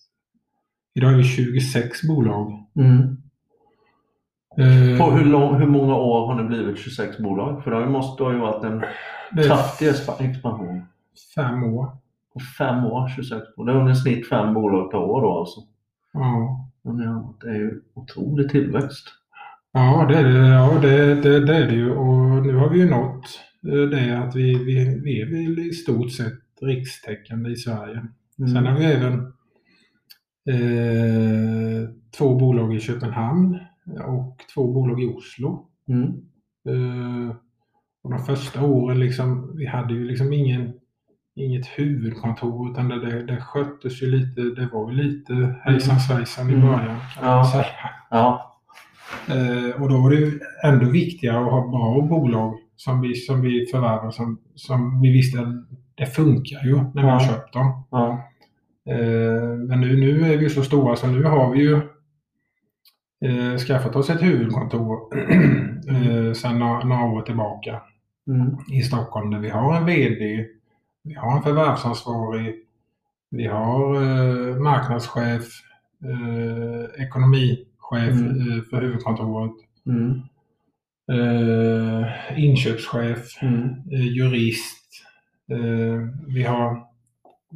Idag 0.97 1.13
är 1.13 1.17
vi 1.17 1.23
26 1.23 2.03
bolag. 2.07 2.65
Mm. 2.75 3.17
Eh, 4.57 4.97
På 4.99 5.11
hur, 5.11 5.25
lång, 5.25 5.55
hur 5.59 5.67
många 5.67 5.95
år 5.95 6.27
har 6.27 6.35
ni 6.43 6.47
blivit 6.47 6.77
26 6.79 7.17
bolag? 7.17 7.63
För 7.63 7.71
det 7.71 7.89
måste 7.89 8.23
ha 8.23 8.31
ju 8.33 8.39
varit 8.39 8.63
en 8.63 8.83
det 9.31 9.43
kraftig 9.47 9.87
expa- 9.89 10.29
expansion. 10.29 10.83
fem 11.35 11.63
år. 11.63 11.89
På 12.33 12.39
fem 12.57 12.85
år, 12.85 13.07
26 13.15 13.55
bolag. 13.55 13.75
Det 13.75 13.77
är 13.77 13.81
under 13.81 13.93
snitt 13.93 14.29
fem 14.29 14.53
bolag 14.53 14.91
per 14.91 14.97
år 14.97 15.21
då 15.21 15.39
alltså. 15.39 15.59
Ja, 16.13 16.64
Ja, 16.85 17.37
det 17.41 17.49
är 17.49 17.55
ju 17.55 17.81
otrolig 17.93 18.49
tillväxt. 18.49 19.07
ja, 19.73 20.05
det, 20.09 20.17
är 20.17 20.23
det, 20.23 20.47
ja 20.47 20.79
det, 20.81 21.15
det, 21.15 21.45
det 21.45 21.55
är 21.55 21.67
det 21.67 21.75
ju. 21.75 21.91
Och 21.91 22.45
nu 22.45 22.55
har 22.55 22.69
vi 22.69 22.79
ju 22.79 22.89
nått 22.89 23.39
eh, 23.67 23.89
det 23.89 24.17
att 24.17 24.35
vi, 24.35 24.63
vi, 24.63 24.99
vi 25.03 25.21
är 25.21 25.25
väl 25.25 25.59
i 25.59 25.71
stort 25.71 26.11
sett 26.11 26.33
rikstäckande 26.61 27.49
i 27.49 27.55
Sverige. 27.55 28.07
Mm. 28.39 28.53
Sen 28.53 28.65
har 28.65 28.77
vi 28.79 28.85
även 28.85 29.13
eh, 30.49 31.89
två 32.17 32.35
bolag 32.35 32.75
i 32.75 32.79
Köpenhamn 32.79 33.59
och 34.07 34.37
två 34.53 34.73
bolag 34.73 35.03
i 35.03 35.05
Oslo. 35.05 35.69
Mm. 35.87 36.09
Eh, 36.69 37.35
och 38.03 38.11
de 38.11 38.19
första 38.19 38.65
åren 38.65 38.99
liksom, 38.99 39.57
vi 39.57 39.65
hade 39.65 39.93
ju 39.93 40.05
liksom 40.05 40.33
ingen, 40.33 40.73
inget 41.35 41.65
huvudkontor 41.67 42.71
utan 42.71 42.89
det, 42.89 42.99
det, 43.09 43.23
det 43.25 43.41
sköttes 43.41 44.01
ju 44.03 44.07
lite, 44.07 44.41
det 44.41 44.69
var 44.73 44.91
ju 44.91 44.97
lite 44.97 45.55
hejsan 45.63 45.99
svejsan 45.99 46.49
i 46.49 46.53
Mm. 46.53 46.65
början 46.67 46.95
Ja. 47.21 47.65
Ja. 48.09 48.51
Eh, 49.29 49.81
och 49.81 49.89
då 49.89 49.97
var 50.01 50.09
det 50.09 50.15
ju 50.15 50.39
ändå 50.63 50.85
viktigare 50.89 51.37
att 51.37 51.51
ha 51.51 51.67
bra 51.67 52.01
bolag 52.09 52.57
som 52.75 53.01
vi, 53.01 53.15
som 53.15 53.41
vi 53.41 53.65
förvärvade 53.71 54.11
som, 54.11 54.39
som 54.55 55.01
vi 55.01 55.11
visste 55.11 55.39
att 55.39 55.47
det 55.95 56.05
funkar 56.05 56.63
ju 56.65 56.75
när 56.75 57.01
vi 57.01 57.07
Ja. 57.07 57.09
har 57.13 57.19
köpt 57.19 57.53
dem. 57.53 57.83
ja. 57.91 58.23
Eh, 58.89 59.57
men 59.67 59.81
nu, 59.81 59.95
nu 59.99 60.33
är 60.33 60.37
vi 60.37 60.49
så 60.49 60.63
stora 60.63 60.95
så 60.95 61.07
nu 61.07 61.23
har 61.23 61.51
vi 61.51 61.59
ju 61.59 61.75
eh, 63.25 63.57
skaffat 63.57 63.95
oss 63.95 64.09
ett 64.09 64.23
huvudkontor 64.23 64.99
eh, 65.89 66.33
sedan 66.33 66.59
några, 66.59 66.83
några 66.83 67.05
år 67.05 67.21
tillbaka 67.21 67.81
Mm. 68.27 68.57
i 68.71 68.81
Stockholm 68.81 69.29
där 69.31 69.39
vi 69.39 69.49
har 69.49 69.75
en 69.77 69.85
VD, 69.85 70.45
vi 71.05 71.13
har 71.13 71.37
en 71.37 71.43
förvärvsansvarig, 71.43 72.55
vi 73.31 73.47
har 73.47 73.95
eh, 73.95 74.55
marknadschef, 74.55 75.43
eh, 76.03 77.01
ekonomichef 77.05 78.11
Mm. 78.11 78.51
eh, 78.51 78.61
för 78.69 78.81
huvudkontoret, 78.81 79.51
Mm. 79.85 80.21
eh, 81.11 82.07
inköpschef, 82.43 83.41
Mm. 83.41 83.63
eh, 83.91 84.07
jurist. 84.17 84.85
Eh, 85.51 85.99
vi 86.27 86.43
har 86.43 86.83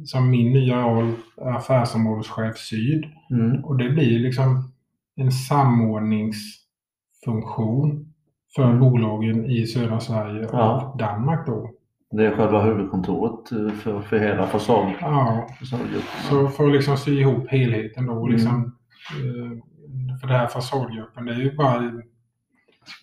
som 0.04 0.30
min 0.30 0.52
nya 0.52 0.82
roll 0.82 1.12
affärsområdeschef 1.36 2.56
syd. 2.58 3.04
Mm. 3.30 3.64
Och 3.64 3.76
det 3.76 3.90
blir 3.90 4.18
liksom 4.18 4.72
en 5.16 5.32
samordningsfunktion 5.32 8.12
för 8.56 8.78
bolagen 8.78 9.50
i 9.50 9.66
södra 9.66 10.00
Sverige 10.00 10.48
Ja. 10.52 10.90
och 10.92 10.98
Danmark 10.98 11.46
då. 11.46 11.70
Det 12.10 12.26
är 12.26 12.36
själva 12.36 12.62
huvudkontoret 12.62 13.52
eh, 13.52 13.68
för, 13.68 14.00
för 14.00 14.18
hela 14.18 14.46
fasad, 14.46 14.92
Ja, 15.00 15.48
så 16.28 16.48
för 16.48 16.66
att 16.66 16.72
liksom 16.72 16.96
sy 16.96 17.20
ihop 17.20 17.48
helheten 17.48 18.06
då. 18.06 18.12
Mm. 18.12 18.32
Liksom, 18.32 18.76
eh, 19.10 20.18
för 20.20 20.28
det 20.28 20.34
här 20.34 20.46
fasadgruppen, 20.46 21.26
det 21.26 21.32
är 21.32 21.38
ju 21.38 21.56
bara 21.56 21.92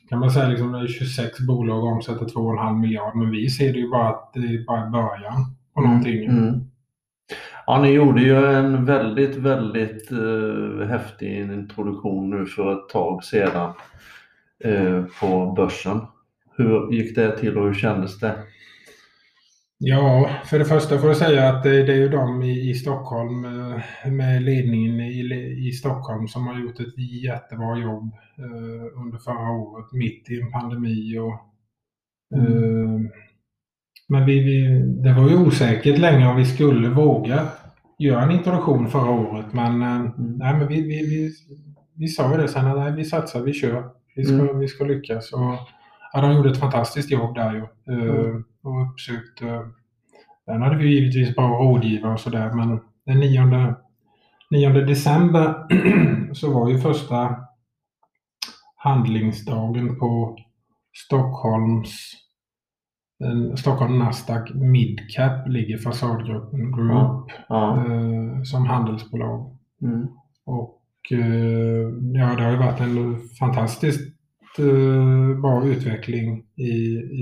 kan 0.09 0.19
man 0.19 0.31
säga 0.31 0.47
liksom 0.47 0.71
det 0.71 0.79
är 0.79 0.87
26 0.87 1.39
bolag 1.39 1.83
och 1.83 1.91
omsätter 1.91 2.25
2,5 2.25 2.79
miljard 2.79 3.15
men 3.15 3.31
vi 3.31 3.49
ser 3.49 3.73
det 3.73 3.79
ju 3.79 3.89
bara 3.89 4.09
att 4.09 4.33
det 4.33 4.39
är 4.39 4.65
bara 4.65 4.89
början 4.89 5.55
på 5.73 5.81
någonting. 5.81 6.25
Mm. 6.25 6.61
Ja, 7.65 7.81
ni 7.81 7.89
gjorde 7.89 8.21
ju 8.21 8.45
en 8.45 8.85
väldigt, 8.85 9.35
väldigt 9.35 10.11
eh, 10.11 10.87
häftig 10.87 11.37
introduktion 11.37 12.29
nu 12.29 12.45
för 12.45 12.73
ett 12.73 12.89
tag 12.89 13.23
sedan 13.23 13.73
eh, 14.63 15.03
på 15.19 15.53
börsen. 15.57 16.01
Hur 16.57 16.91
gick 16.91 17.15
det 17.15 17.37
till 17.37 17.57
och 17.57 17.65
hur 17.65 17.73
kändes 17.73 18.19
det? 18.19 18.35
Ja, 19.79 20.29
för 20.45 20.59
det 20.59 20.65
första 20.65 20.97
får 20.97 21.07
jag 21.09 21.17
säga 21.17 21.49
att 21.49 21.63
det, 21.63 21.83
det 21.83 21.93
är 21.93 21.97
ju 21.97 22.09
de 22.09 22.43
i, 22.43 22.69
i 22.69 22.73
Stockholm 22.73 23.45
eh, 23.45 24.11
med 24.11 24.41
ledningen 24.43 24.99
i, 24.99 25.67
i 25.67 25.71
Stockholm 25.71 26.27
som 26.27 26.47
har 26.47 26.59
gjort 26.59 26.79
ett 26.79 26.97
jättebra 27.23 27.77
jobb 27.79 28.11
eh, 28.37 29.01
under 29.01 29.17
förra 29.17 29.51
året 29.51 29.85
mitt 29.93 30.29
i 30.29 30.41
en 30.41 30.51
pandemi. 30.51 31.17
Och, 31.19 31.33
eh, 32.39 32.99
men 34.09 34.25
vi, 34.25 34.39
vi, 34.43 34.79
det 35.03 35.13
var 35.13 35.29
ju 35.29 35.37
osäkert 35.37 35.97
länge 35.97 36.27
om 36.27 36.35
vi 36.35 36.45
skulle 36.45 36.89
våga 36.89 37.47
göra 37.99 38.21
en 38.23 38.31
introduktion 38.31 38.87
förra 38.89 39.11
året. 39.11 39.45
Men, 39.53 39.81
eh, 39.81 40.11
nej, 40.17 40.53
men 40.53 40.67
vi, 40.67 40.81
vi, 40.81 41.05
vi, 41.05 41.31
vi 41.95 42.07
sa 42.07 42.31
ju 42.31 42.37
det 42.41 42.47
sen 42.47 42.75
nej, 42.75 42.91
vi 42.91 43.05
satsar, 43.05 43.41
vi 43.41 43.53
kör. 43.53 43.83
Vi 44.15 44.23
ska, 44.23 44.33
Mm. 44.35 44.59
vi 44.59 44.67
ska 44.67 44.83
lyckas. 44.83 45.33
Och, 45.33 45.55
ja, 46.13 46.21
de 46.21 46.33
gjorde 46.35 46.49
ett 46.49 46.59
fantastiskt 46.59 47.11
jobb 47.11 47.35
där 47.35 47.53
ju. 47.53 47.59
Eh, 47.93 48.09
Mm. 48.09 48.43
Och 48.67 48.91
uppsökte 48.91 49.71
Sen 50.45 50.61
hade 50.61 50.77
vi 50.77 50.95
givetvis 50.95 51.35
bra 51.35 51.47
rådgivare 51.47 52.13
och 52.13 52.19
sådär 52.19 52.51
men 52.53 52.79
den 53.05 53.19
9, 53.19 53.75
9 54.51 54.69
december 54.69 55.55
så 56.33 56.53
var 56.53 56.69
ju 56.69 56.77
första 56.77 57.35
handlingsdagen 58.75 59.99
på 59.99 60.37
Stockholms 61.05 62.13
Stockholm 63.57 63.99
Nasdaq 63.99 64.53
Midcap 64.53 65.47
ligger 65.47 65.77
Fasadgruppen 65.77 66.71
Group. 66.71 67.31
Ja. 67.49 67.77
eh, 67.77 68.43
som 68.43 68.65
handelsbolag. 68.65 69.57
Mm. 69.81 70.07
Och 70.45 70.81
eh, 71.11 71.89
ja, 72.13 72.35
det 72.35 72.43
har 72.43 72.51
ju 72.51 72.57
varit 72.57 72.79
en 72.79 73.19
fantastiskt 73.39 74.17
eh, 74.59 75.41
bra 75.41 75.65
utveckling 75.65 76.43
i, 76.55 76.71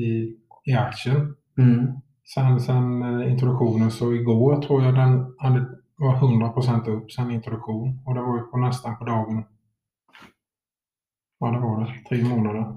i, 0.04 0.38
i 0.66 0.74
aktien. 0.74 1.36
Mm. 1.58 1.88
Sen, 2.34 2.60
sen 2.60 3.02
eh, 3.22 3.32
introduktionen 3.32 3.92
så 3.92 4.14
igår 4.14 4.62
tror 4.62 4.84
jag 4.84 4.96
den 4.96 5.36
hade, 5.40 5.66
var 5.96 6.16
100% 6.16 6.90
upp 6.90 7.12
sen 7.12 7.32
introduktion 7.32 8.00
och 8.06 8.14
det 8.16 8.22
var 8.22 8.38
ju 8.38 8.44
på 8.44 8.58
nästan 8.58 8.98
på 8.98 9.06
dagen. 9.06 9.44
Ja, 11.40 11.48
det 11.52 11.60
var 11.60 11.80
det. 11.82 12.10
Tre 12.10 12.24
månader. 12.36 12.76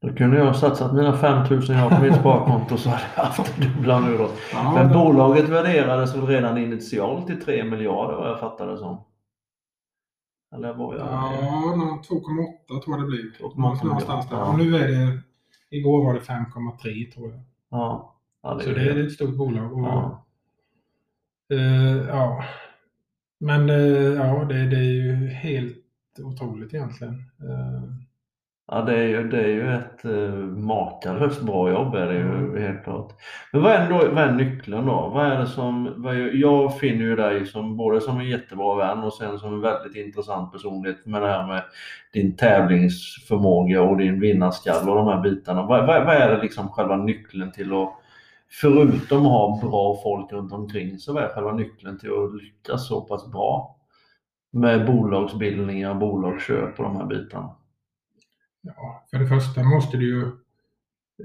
Då 0.00 0.12
kunde 0.14 0.36
jag 0.38 0.56
satsat 0.56 0.94
mina 0.94 1.12
5000 1.16 1.76
jag 1.76 1.82
har 1.88 1.96
på 1.98 2.04
mitt 2.04 2.14
sparkonto 2.16 2.76
så 2.76 2.88
hade 2.90 3.02
jag 3.16 3.22
haft 3.22 3.56
det 3.60 3.68
dubbla 3.68 4.00
nu 4.00 4.16
då. 4.18 4.28
Ja, 4.52 4.72
Men 4.74 4.88
det- 4.88 4.94
bolaget 4.94 5.48
värderades 5.48 6.14
väl 6.16 6.26
redan 6.26 6.58
initialt 6.58 7.26
till 7.26 7.42
3 7.44 7.64
miljarder 7.64 8.16
vad 8.16 8.28
jag 8.30 8.40
fattade 8.40 8.72
det 8.72 8.78
som. 8.78 9.04
Eller 10.56 10.74
var 10.74 10.94
jag... 10.94 11.06
Ja, 11.06 11.74
nå- 11.76 12.00
2,8 12.08 12.80
tror 12.84 12.96
jag 12.96 13.00
det 13.00 13.06
blir. 13.06 13.32
2,8, 13.40 13.58
Någonstans 13.84 14.28
där. 14.30 14.36
ja. 14.36 14.44
Och 14.52 14.58
nu 14.58 14.76
är 14.76 14.88
det, 14.88 15.18
igår 15.78 16.04
var 16.04 16.14
det 16.14 16.20
5,3 16.20 17.12
tror 17.12 17.30
jag. 17.30 17.40
Ja. 17.70 18.16
ja 18.42 18.54
det 18.54 18.64
Så 18.64 18.70
det 18.70 18.82
är 18.90 19.06
ett 19.06 19.12
stort 19.12 19.36
bolag. 19.36 19.72
Och, 19.72 19.80
Ja. 19.84 20.26
eh, 21.52 21.96
ja. 22.08 22.44
Men 23.40 23.70
eh, 23.70 23.76
ja, 24.14 24.44
det, 24.44 24.66
det 24.66 24.76
är 24.76 24.92
ju 24.92 25.26
helt 25.26 25.84
otroligt 26.22 26.74
egentligen. 26.74 27.14
Eh, 27.14 27.82
Ja, 28.68 28.82
det 28.82 28.94
är 28.98 29.06
ju, 29.08 29.28
det 29.28 29.40
är 29.40 29.48
ju 29.48 29.74
ett 29.74 30.04
uh, 30.04 30.34
makalöst 30.46 31.42
bra 31.42 31.70
jobb 31.70 31.94
är 31.94 32.06
det 32.06 32.14
ju 32.14 32.20
Mm. 32.22 32.62
helt 32.62 32.84
klart. 32.84 33.12
Men 33.52 33.62
vad 33.62 33.72
är, 33.72 33.90
då, 33.90 34.14
vad 34.14 34.24
är 34.24 34.32
nyckeln 34.32 34.86
då? 34.86 35.10
Vad 35.14 35.26
är 35.26 35.38
det 35.38 35.46
som, 35.46 35.94
vad 35.96 36.14
är, 36.16 36.30
jag 36.34 36.78
finner 36.78 37.04
ju 37.04 37.16
dig 37.16 37.46
som 37.46 37.76
både 37.76 38.00
som 38.00 38.20
en 38.20 38.28
jättebra 38.28 38.74
vän 38.74 39.04
och 39.04 39.12
sen 39.12 39.38
som 39.38 39.54
en 39.54 39.60
väldigt 39.60 39.96
intressant 40.06 40.52
personlighet 40.52 41.06
med 41.06 41.22
det 41.22 41.28
här 41.28 41.46
med 41.46 41.62
din 42.12 42.36
tävlingsförmåga 42.36 43.82
och 43.82 43.96
din 43.96 44.20
vinnarskalle 44.20 44.90
och 44.90 44.96
de 44.96 45.06
här 45.06 45.20
bitarna. 45.20 45.62
Vad, 45.66 45.86
vad, 45.86 46.04
vad 46.06 46.14
är 46.14 46.36
det 46.36 46.42
liksom 46.42 46.68
själva 46.68 46.96
nyckeln 46.96 47.52
till 47.52 47.72
att, 47.72 47.92
förutom 48.60 49.18
att 49.18 49.32
ha 49.32 49.60
bra 49.62 49.96
folk 50.02 50.32
runt 50.32 50.52
omkring 50.52 50.98
så 50.98 51.12
vad 51.12 51.22
är 51.24 51.28
själva 51.28 51.52
nyckeln 51.52 51.98
till 51.98 52.10
att 52.10 52.42
lyckas 52.42 52.88
så 52.88 53.00
pass 53.00 53.32
bra 53.32 53.76
med 54.52 54.86
bolagsbildningar, 54.86 55.94
bolagsköp 55.94 56.78
och 56.78 56.84
de 56.84 56.96
här 56.96 57.06
bitarna? 57.06 57.50
Ja, 58.76 59.04
för 59.10 59.18
det 59.18 59.26
första 59.26 59.62
måste 59.62 59.96
du 59.96 60.06
ju... 60.08 60.22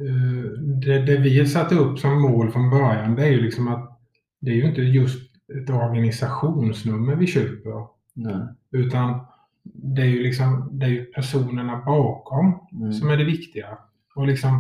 eh, 0.08 0.52
Det, 0.86 1.00
det 1.06 1.18
vi 1.18 1.46
satte 1.48 1.76
upp 1.76 2.00
som 2.00 2.22
mål 2.22 2.52
från 2.52 2.70
början 2.70 3.16
det 3.16 3.24
är 3.24 3.32
ju 3.32 3.42
liksom 3.42 3.68
att 3.68 4.00
det 4.40 4.52
är 4.52 4.56
ju 4.56 4.68
inte 4.68 4.82
just 4.82 5.32
ett 5.64 5.70
organisationsnummer 5.70 7.16
vi 7.16 7.28
köper. 7.28 7.86
Nej. 8.14 8.48
Utan 8.72 9.20
det 9.64 10.02
är 10.02 10.06
ju 10.06 10.24
liksom 10.24 10.70
det 10.72 10.86
är 10.86 10.90
ju 10.90 11.06
personerna 11.06 11.82
bakom 11.86 12.60
Mm. 12.72 12.94
som 12.94 13.10
är 13.10 13.18
det 13.18 13.24
viktiga. 13.24 13.78
Och 14.16 14.28
liksom 14.28 14.56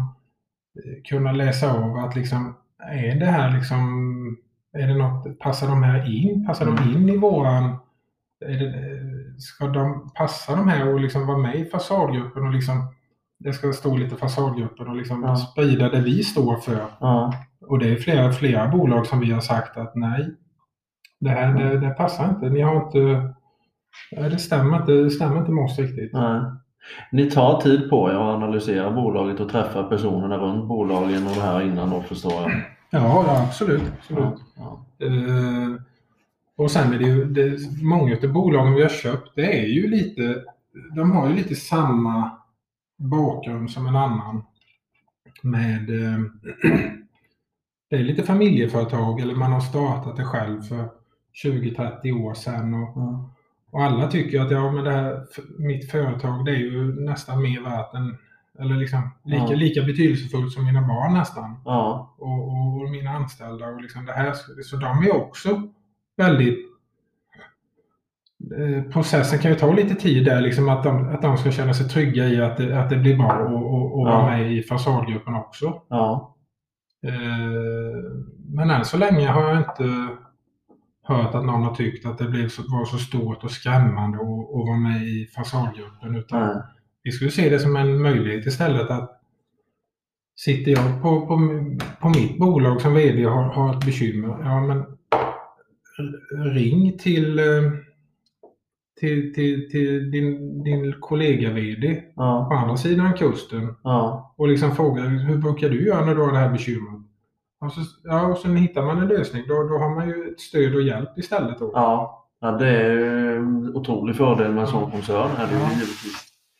eh, 0.85 1.01
kunna 1.09 1.31
läsa 1.31 1.73
av 1.73 1.97
att 1.97 2.15
liksom 2.15 2.55
är 2.79 3.15
det 3.19 3.25
här 3.25 3.57
liksom 3.57 4.37
är 4.73 4.87
det 4.87 4.95
något, 4.97 5.39
passar 5.39 5.67
de 5.67 5.83
här 5.83 6.15
in? 6.15 6.45
Passar 6.45 6.65
de 6.65 6.77
Mm. 6.77 6.89
in 6.97 7.09
i 7.09 7.17
våran 7.17 7.75
är 8.45 8.59
det, 8.59 8.73
ska 9.41 9.67
de 9.67 10.11
passa 10.15 10.55
de 10.55 10.67
här 10.67 10.93
och 10.93 10.99
liksom 10.99 11.27
vara 11.27 11.37
med 11.37 11.55
i 11.55 11.65
fasadgruppen 11.65 12.43
och 12.47 12.53
liksom 12.53 12.93
det 13.39 13.53
ska 13.53 13.73
stå 13.73 13.97
lite 13.97 14.15
fasadgruppen 14.15 14.87
och 14.87 14.95
liksom 14.95 15.23
Ja. 15.23 15.35
sprida 15.35 15.89
det 15.89 16.01
vi 16.01 16.23
står 16.23 16.55
för. 16.55 16.85
Ja. 16.99 17.33
Och 17.67 17.79
det 17.79 17.89
är 17.89 17.95
flera, 17.95 18.31
flera 18.31 18.67
bolag 18.67 19.07
som 19.07 19.19
vi 19.19 19.31
har 19.31 19.41
sagt 19.41 19.77
att 19.77 19.95
nej, 19.95 20.29
det 21.19 21.29
här 21.29 21.53
det, 21.53 21.79
det 21.79 21.89
passar 21.89 22.29
inte. 22.29 22.49
Ni 22.49 22.61
har 22.61 22.75
inte, 22.85 23.33
det 24.29 24.37
stämmer 24.39 24.77
inte, 24.77 24.91
det 24.91 25.11
stämmer 25.11 25.37
inte 25.37 25.51
med 25.51 25.63
oss 25.63 25.79
riktigt. 25.79 26.13
Nej. 26.13 26.41
Ni 27.11 27.31
tar 27.31 27.61
tid 27.61 27.89
på 27.89 28.09
er 28.09 28.13
att 28.13 28.19
analysera 28.35 28.91
bolaget 28.91 29.39
och 29.39 29.49
träffa 29.49 29.83
personerna 29.83 30.37
runt 30.37 30.67
bolagen 30.67 31.27
och 31.27 31.35
det 31.35 31.41
här 31.41 31.61
innan 31.61 31.89
då 31.89 32.01
förstår 32.01 32.33
jag. 32.33 32.51
Ja, 32.89 33.23
ja 33.27 33.43
absolut. 33.47 33.81
absolut. 33.99 34.39
Ja. 34.57 34.85
Eh, 35.05 35.81
och 36.61 36.71
sen 36.71 36.93
är 36.93 36.99
det 36.99 37.05
ju, 37.05 37.25
det, 37.25 37.57
många 37.83 38.17
av 38.23 38.33
bolagen 38.33 38.73
vi 38.73 38.81
har 38.81 38.89
köpt, 38.89 39.31
det 39.35 39.59
är 39.61 39.65
ju 39.67 39.87
lite, 39.87 40.43
de 40.95 41.11
har 41.11 41.29
ju 41.29 41.35
lite 41.35 41.55
samma 41.55 42.31
bakgrund 42.97 43.71
som 43.71 43.87
en 43.87 43.95
annan. 43.95 44.43
Med, 45.41 45.89
eh, 45.89 46.19
det 47.89 47.95
är 47.95 48.03
lite 48.03 48.23
familjeföretag 48.23 49.19
eller 49.21 49.35
man 49.35 49.51
har 49.51 49.59
startat 49.59 50.17
det 50.17 50.25
själv 50.25 50.61
för 50.61 50.89
20-30 51.43 52.11
år 52.25 52.33
sedan. 52.33 52.73
Och, 52.73 52.91
Ja. 52.95 53.29
och 53.71 53.83
alla 53.83 54.07
tycker 54.07 54.41
att 54.41 54.51
ja, 54.51 54.71
men 54.71 54.83
det 54.83 54.91
här, 54.91 55.25
mitt 55.57 55.91
företag 55.91 56.45
det 56.45 56.51
är 56.51 56.55
ju 56.59 57.01
nästan 57.05 57.41
mer 57.41 57.61
värt 57.61 57.93
än, 57.93 58.17
eller 58.59 58.75
liksom 58.75 59.09
lika, 59.23 59.43
Ja. 59.43 59.55
lika 59.55 59.81
betydelsefullt 59.81 60.53
som 60.53 60.65
mina 60.65 60.81
barn 60.81 61.13
nästan 61.13 61.61
Ja. 61.65 62.15
och, 62.17 62.43
och, 62.47 62.81
och 62.81 62.89
mina 62.89 63.09
anställda. 63.11 63.67
Och 63.67 63.81
liksom 63.81 64.05
det 64.05 64.13
här, 64.13 64.33
så 64.63 64.75
de 64.77 65.03
är 65.03 65.15
också 65.15 65.69
väldigt... 66.23 66.59
Eh, 68.57 68.91
processen 68.91 69.39
kan 69.39 69.51
ju 69.51 69.57
ta 69.57 69.73
lite 69.73 69.95
tid 69.95 70.25
där, 70.25 70.41
liksom 70.41 70.69
att, 70.69 70.83
de, 70.83 71.09
att 71.09 71.21
de 71.21 71.37
ska 71.37 71.51
känna 71.51 71.73
sig 71.73 71.89
trygga 71.89 72.25
i 72.25 72.41
att 72.41 72.57
det, 72.57 72.79
att 72.81 72.89
det 72.89 72.97
blir 72.97 73.17
bra 73.17 73.39
och, 73.39 73.73
och, 73.73 73.99
och 73.99 74.07
Ja. 74.07 74.11
vara 74.11 74.25
med 74.37 74.51
i 74.51 74.63
fasadgruppen 74.63 75.35
också. 75.35 75.81
Ja. 75.89 76.35
Eh, 77.07 77.13
men 78.55 78.69
än 78.69 78.85
så 78.85 78.97
länge 78.97 79.27
har 79.27 79.49
jag 79.49 79.57
inte 79.57 80.07
hört 81.03 81.35
att 81.35 81.45
någon 81.45 81.63
har 81.63 81.75
tyckt 81.75 82.05
att 82.05 82.17
det 82.17 82.25
blev 82.25 82.49
så, 82.49 82.61
var 82.61 82.85
så 82.85 82.97
stort 82.97 83.43
och 83.43 83.51
skrämmande 83.51 84.17
att, 84.17 84.67
vara 84.67 84.77
med 84.77 85.03
i 85.03 85.27
fasadgruppen. 85.35 86.15
Utan 86.15 86.47
Nej. 86.47 86.61
vi 87.03 87.11
skulle 87.11 87.31
se 87.31 87.49
det 87.49 87.59
som 87.59 87.75
en 87.75 88.01
möjlighet 88.01 88.45
istället 88.45 88.89
att 88.89 89.21
sitter 90.35 90.71
jag 90.71 91.01
på, 91.01 91.27
på, 91.27 91.39
på 92.01 92.09
mitt 92.09 92.39
bolag 92.39 92.81
som 92.81 92.93
VD 92.93 93.25
och 93.25 93.31
har, 93.31 93.43
har 93.43 93.73
ett 93.77 93.85
bekymmer, 93.85 94.37
ja 94.43 94.61
men 94.61 94.85
ring 96.53 96.97
till, 96.97 97.39
eh, 97.39 97.45
till, 98.99 99.33
till, 99.33 99.69
till 99.71 100.11
din, 100.11 100.63
din 100.63 100.93
kollega 100.99 101.53
VD 101.53 101.95
på 101.95 102.21
Ja. 102.21 102.49
andra 102.61 102.77
sidan 102.77 103.13
kusten 103.13 103.75
Ja. 103.83 104.33
och 104.37 104.47
liksom 104.47 104.71
fråga 104.71 105.01
hur 105.01 105.37
brukar 105.37 105.69
du 105.69 105.85
göra 105.87 106.05
när 106.05 106.15
du 106.15 106.21
har 106.21 106.31
det 106.31 106.37
här 106.37 106.51
bekymret? 106.51 107.01
Och 107.65 107.71
så, 107.71 107.81
ja, 108.03 108.27
och 108.27 108.37
sen 108.37 108.55
hittar 108.57 108.85
man 108.85 108.97
en 109.01 109.07
lösning. 109.07 109.43
Då, 109.47 109.53
då 109.63 109.77
har 109.77 109.95
man 109.95 110.07
ju 110.07 110.31
ett 110.31 110.39
stöd 110.39 110.75
och 110.75 110.81
hjälp 110.81 111.17
istället. 111.17 111.59
Då. 111.59 111.71
Ja. 111.73 112.27
ja. 112.41 112.51
Det 112.51 112.67
är 112.67 112.97
en 113.37 113.75
otrolig 113.75 114.15
fördel 114.15 114.51
med 114.51 114.61
en 114.61 114.67
sån 114.67 114.91
koncern. 114.91 115.29
Är 115.37 115.47
det 115.47 115.53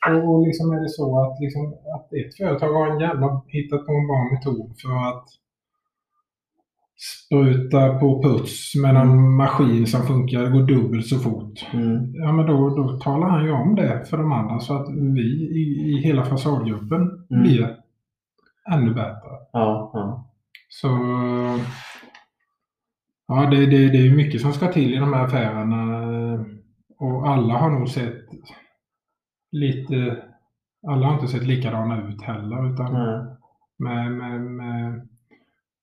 Ja. 0.06 0.16
Och, 0.18 0.30
och 0.36 0.48
liksom 0.48 0.72
är 0.72 0.80
det 0.84 0.90
så 0.90 1.20
att, 1.22 1.40
liksom, 1.42 1.74
att 1.96 2.14
ett 2.14 2.38
företag 2.38 2.74
har 2.74 2.88
en 2.88 3.00
jävla 3.00 3.42
hittat 3.48 3.86
på 3.86 3.92
en 3.92 4.08
bra 4.08 4.22
metod 4.34 4.70
för 4.82 4.90
att 5.10 5.26
spruta 7.02 8.00
på 8.00 8.24
puts 8.24 8.76
med 8.76 8.96
en 8.96 9.36
maskin 9.36 9.88
som 9.88 10.02
funkar, 10.02 10.50
går 10.50 10.64
dubbelt 10.64 11.08
så 11.08 11.20
fort. 11.20 11.66
Mm. 11.74 12.14
Ja, 12.14 12.32
men 12.32 12.46
då, 12.46 12.70
då 12.76 13.00
talar 13.00 13.30
han 13.30 13.44
ju 13.46 13.52
om 13.52 13.76
det 13.76 14.06
för 14.10 14.18
de 14.18 14.32
andra 14.32 14.60
så 14.60 14.74
att 14.74 14.90
vi 14.90 15.22
i, 15.22 15.92
i 15.92 16.02
hela 16.04 16.26
fasadgruppen 16.26 17.02
Mm. 17.32 17.44
blir 17.44 17.78
ännu 18.72 18.94
bättre. 18.94 19.30
Ja. 19.54 19.92
Ja. 19.94 20.28
Så 20.70 20.88
ja, 23.28 23.46
det, 23.52 23.66
det, 23.66 23.90
det 23.90 24.08
är 24.08 24.16
mycket 24.16 24.42
som 24.42 24.54
ska 24.54 24.68
till 24.72 24.94
i 24.94 24.98
de 24.98 25.14
här 25.14 25.26
affärerna. 25.26 26.02
Och 27.00 27.28
alla 27.30 27.54
har 27.58 27.70
nog 27.70 27.90
sett 27.90 28.26
lite, 29.52 30.24
alla 30.88 31.06
har 31.08 31.14
inte 31.14 31.28
sett 31.28 31.44
likadana 31.48 32.08
ut 32.10 32.22
heller. 32.22 32.74
Utan 32.74 32.94
Nej. 32.94 33.26
med, 33.80 34.12
med, 34.12 34.42
med 34.42 35.08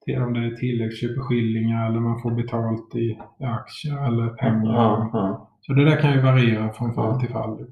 till 0.08 0.22
om 0.22 0.32
det 0.32 0.46
är 0.46 0.50
tilläggsköpeskillingar 0.50 1.88
eller 1.88 2.00
man 2.00 2.20
får 2.20 2.30
betalt 2.30 2.94
i, 2.94 3.18
aktier 3.40 4.06
eller 4.06 4.28
pengar. 4.28 4.72
Ja. 5.12 5.50
Så 5.60 5.72
det 5.72 5.84
där 5.84 5.96
kan 5.96 6.12
ju 6.12 6.20
variera 6.20 6.72
från 6.72 6.94
fall 6.94 7.20
till 7.20 7.28
fall. 7.28 7.66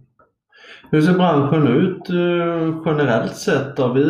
Hur 0.91 1.03
ser 1.03 1.13
branschen 1.13 1.67
ut 1.67 2.11
eh, 2.11 2.83
generellt 2.85 3.37
sett? 3.37 3.77
Då? 3.77 3.93
Vi, 3.93 4.03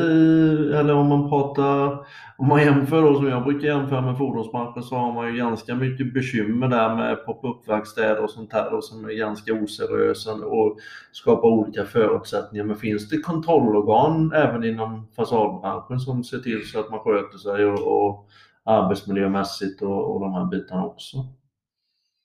eller 0.74 0.94
om 0.94 1.08
man 1.08 1.28
pratar, 1.28 1.98
om 2.36 2.48
man 2.48 2.60
jämför 2.62 3.02
då 3.02 3.14
som 3.14 3.28
jag 3.28 3.44
brukar 3.44 3.68
jämföra 3.68 4.00
med 4.00 4.18
fordonsbranschen 4.18 4.82
så 4.82 4.96
har 4.96 5.12
man 5.12 5.26
ju 5.26 5.36
ganska 5.36 5.74
mycket 5.74 6.14
bekymmer 6.14 6.68
där 6.68 6.96
med 6.96 7.26
pop-up-verkstäder 7.26 8.22
och 8.22 8.30
sånt 8.30 8.52
här 8.52 8.70
då, 8.70 8.82
som 8.82 9.04
är 9.04 9.12
ganska 9.12 9.52
oseriösa 9.54 10.32
och 10.32 10.78
skapar 11.12 11.48
olika 11.48 11.84
förutsättningar. 11.84 12.64
Men 12.64 12.76
finns 12.76 13.08
det 13.08 13.18
kontrollorgan 13.18 14.32
även 14.32 14.64
inom 14.64 15.06
fasadbranschen 15.16 16.00
som 16.00 16.24
ser 16.24 16.38
till 16.38 16.70
så 16.70 16.80
att 16.80 16.90
man 16.90 17.00
sköter 17.00 17.38
sig 17.38 17.64
och, 17.66 18.06
och 18.06 18.28
arbetsmiljömässigt 18.64 19.82
och, 19.82 20.14
och 20.14 20.20
de 20.20 20.34
här 20.34 20.44
bitarna 20.44 20.84
också? 20.84 21.16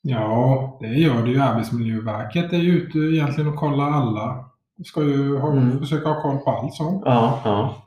Ja, 0.02 0.78
det 0.82 0.88
gör 0.88 1.24
det 1.24 1.30
ju. 1.32 1.40
Arbetsmiljöverket 1.40 2.54
är 2.54 2.58
ju 2.58 2.72
ute 2.72 2.98
egentligen 2.98 3.50
och 3.50 3.56
kollar 3.56 3.92
alla 3.92 4.46
ska 4.86 5.04
ju 5.04 5.38
ha, 5.38 5.52
Mm. 5.52 5.80
försöka 5.80 6.10
ha 6.10 6.22
koll 6.22 6.38
på 6.38 6.50
allt 6.52 6.74
sånt. 6.74 7.02
Ja, 7.06 7.42
ja. 7.46 7.84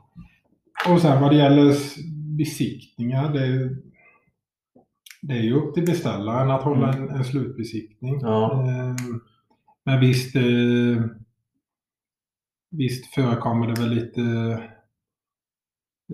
Och 0.93 1.01
sen 1.01 1.21
vad 1.21 1.31
det 1.31 1.37
gäller 1.37 1.73
besiktningar, 2.37 3.33
det, 3.33 3.69
det 5.21 5.33
är 5.33 5.41
ju 5.43 5.53
upp 5.53 5.73
till 5.73 5.85
beställaren 5.85 6.51
att 6.51 6.63
hålla 6.63 6.93
en, 6.93 7.09
en 7.09 7.23
slutbesiktning. 7.23 8.19
Ja. 8.21 8.53
Eh, 8.67 8.95
Men 9.85 9.99
visst, 9.99 10.35
eh, 10.35 11.03
visst 12.71 13.13
förekommer 13.15 13.67
det 13.67 13.81
väl 13.81 13.89
lite 13.89 14.21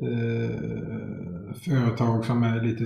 eh, 0.02 1.54
företag 1.66 2.26
som 2.26 2.44
är 2.44 2.62
lite 2.64 2.86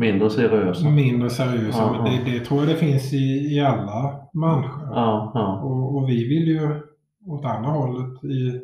Mindre 0.00 0.30
seriösa. 0.30 0.88
mindre 0.90 1.30
seriösa. 1.30 1.78
Ja, 1.78 1.92
men 1.92 2.04
det, 2.24 2.30
det 2.32 2.40
tror 2.44 2.60
jag 2.60 2.68
det 2.68 2.76
finns 2.76 3.12
i, 3.12 3.54
i 3.56 3.60
alla 3.60 4.14
branscher. 4.32 4.80
Ja, 4.94 5.30
ja. 5.34 5.60
Och, 5.62 5.96
och 5.96 6.08
vi 6.08 6.28
vill 6.28 6.48
ju 6.48 6.80
åt 7.26 7.44
andra 7.44 7.70
hållet 7.70 8.24
i 8.24 8.60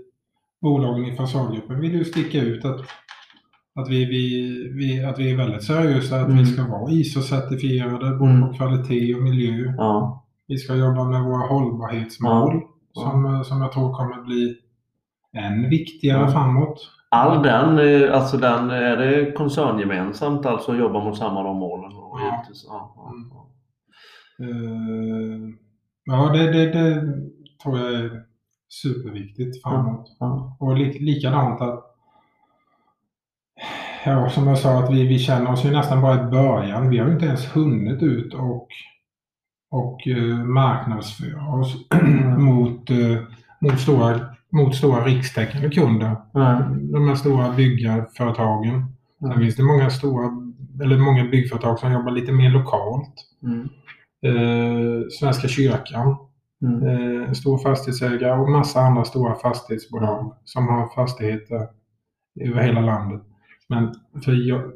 bolagen 0.63 1.05
i 1.05 1.17
fasadgruppen 1.17 1.81
vill 1.81 1.93
ju 1.95 2.05
sticka 2.05 2.41
ut 2.41 2.65
att, 2.65 2.81
att, 3.75 3.89
vi, 3.89 4.05
vi, 4.05 4.53
vi, 4.75 5.05
att 5.05 5.19
vi 5.19 5.31
är 5.31 5.37
väldigt 5.37 5.65
seriösa, 5.65 6.17
att 6.21 6.27
Mm. 6.27 6.39
vi 6.39 6.47
ska 6.47 6.63
vara 6.67 6.91
ISO-certifierade 6.91 8.19
både 8.19 8.31
Mm. 8.31 8.49
på 8.49 8.55
kvalitet 8.55 9.15
och 9.15 9.23
miljö. 9.23 9.75
ja. 9.77 10.23
Vi 10.49 10.57
ska 10.59 10.75
jobba 10.75 11.05
med 11.05 11.23
våra 11.23 11.47
hållbarhetsmål. 11.47 12.61
Som, 12.93 13.45
som 13.45 13.63
jag 13.63 13.73
tror 13.73 13.93
kommer 13.95 14.23
bli 14.25 14.55
än 15.37 15.71
viktigare 15.71 16.31
framåt. 16.33 16.91
All 17.11 17.43
den, 17.43 17.79
eh, 17.79 18.15
alltså 18.15 18.37
den, 18.37 18.71
är 18.71 18.97
det 18.97 19.33
koncerngemensamt 19.33 20.47
alltså 20.47 20.73
att 20.73 20.79
jobba 20.79 21.05
mot 21.05 21.19
samma 21.19 21.43
de 21.43 21.57
målen? 21.57 21.93
Och 21.97 22.21
Ja. 22.21 22.25
givetvis, 22.25 22.65
ja, 22.69 22.93
ja, 22.97 23.11
Mm. 23.11 23.31
ja. 23.31 23.47
Eh, 24.45 25.55
ja, 26.05 26.33
det, 26.33 26.53
det, 26.53 26.67
det 26.73 27.03
tror 27.63 27.79
jag 27.79 27.93
är 27.93 28.23
superviktigt 28.69 29.63
framåt. 29.63 30.17
Ja. 30.21 30.57
Och 30.61 30.77
li, 30.77 30.99
likadant 30.99 31.61
att 31.61 31.83
Ja, 34.05 34.31
som 34.31 34.47
jag 34.47 34.59
sa, 34.59 34.79
att 34.79 34.91
vi, 34.93 35.07
vi 35.07 35.19
känner 35.19 35.53
oss 35.53 35.65
ju 35.65 35.71
nästan 35.71 36.03
bara 36.03 36.21
i 36.21 36.31
början. 36.31 36.89
Vi 36.91 36.99
har 36.99 37.07
ju 37.07 37.13
inte 37.13 37.27
ens 37.27 37.57
hunnit 37.57 38.03
ut 38.03 38.35
och, 38.35 38.69
och 39.71 40.09
eh, 40.09 40.45
marknadsföra 40.45 41.55
oss 41.61 41.75
mot, 42.39 42.91
eh, 42.91 43.19
mot, 43.61 43.81
stora, 43.81 44.21
mot 44.53 44.75
stora 44.75 45.05
rikstäckande 45.05 45.71
kunder. 45.71 46.17
Nej. 46.35 46.57
De 46.93 47.09
här 47.09 47.15
stora 47.15 47.53
byggarföretagen. 47.53 48.85
Sen 49.21 49.29
Mm. 49.31 49.41
finns 49.41 49.57
det 49.57 49.63
många 49.63 49.91
stora, 49.91 50.31
eller 50.83 50.99
många 50.99 51.25
byggföretag 51.25 51.79
som 51.79 51.93
jobbar 51.93 52.11
lite 52.11 52.33
mer 52.33 52.51
lokalt. 52.51 53.15
Mm. 53.43 53.69
Eh, 54.27 55.03
Svenska 55.21 55.49
kyrkan, 55.49 56.17
Mm. 56.63 57.23
eh, 57.23 57.33
stor 57.33 57.59
fastighetsägare 57.59 58.41
och 58.41 58.51
massa 58.51 58.81
andra 58.81 59.05
stora 59.05 59.35
fastighetsbolag 59.35 60.35
som 60.45 60.69
har 60.69 60.89
fastigheter 60.95 61.69
över 62.41 62.63
hela 62.63 62.81
landet. 62.81 63.23
Men 63.69 63.95
för 64.25 64.49
jag, 64.49 64.73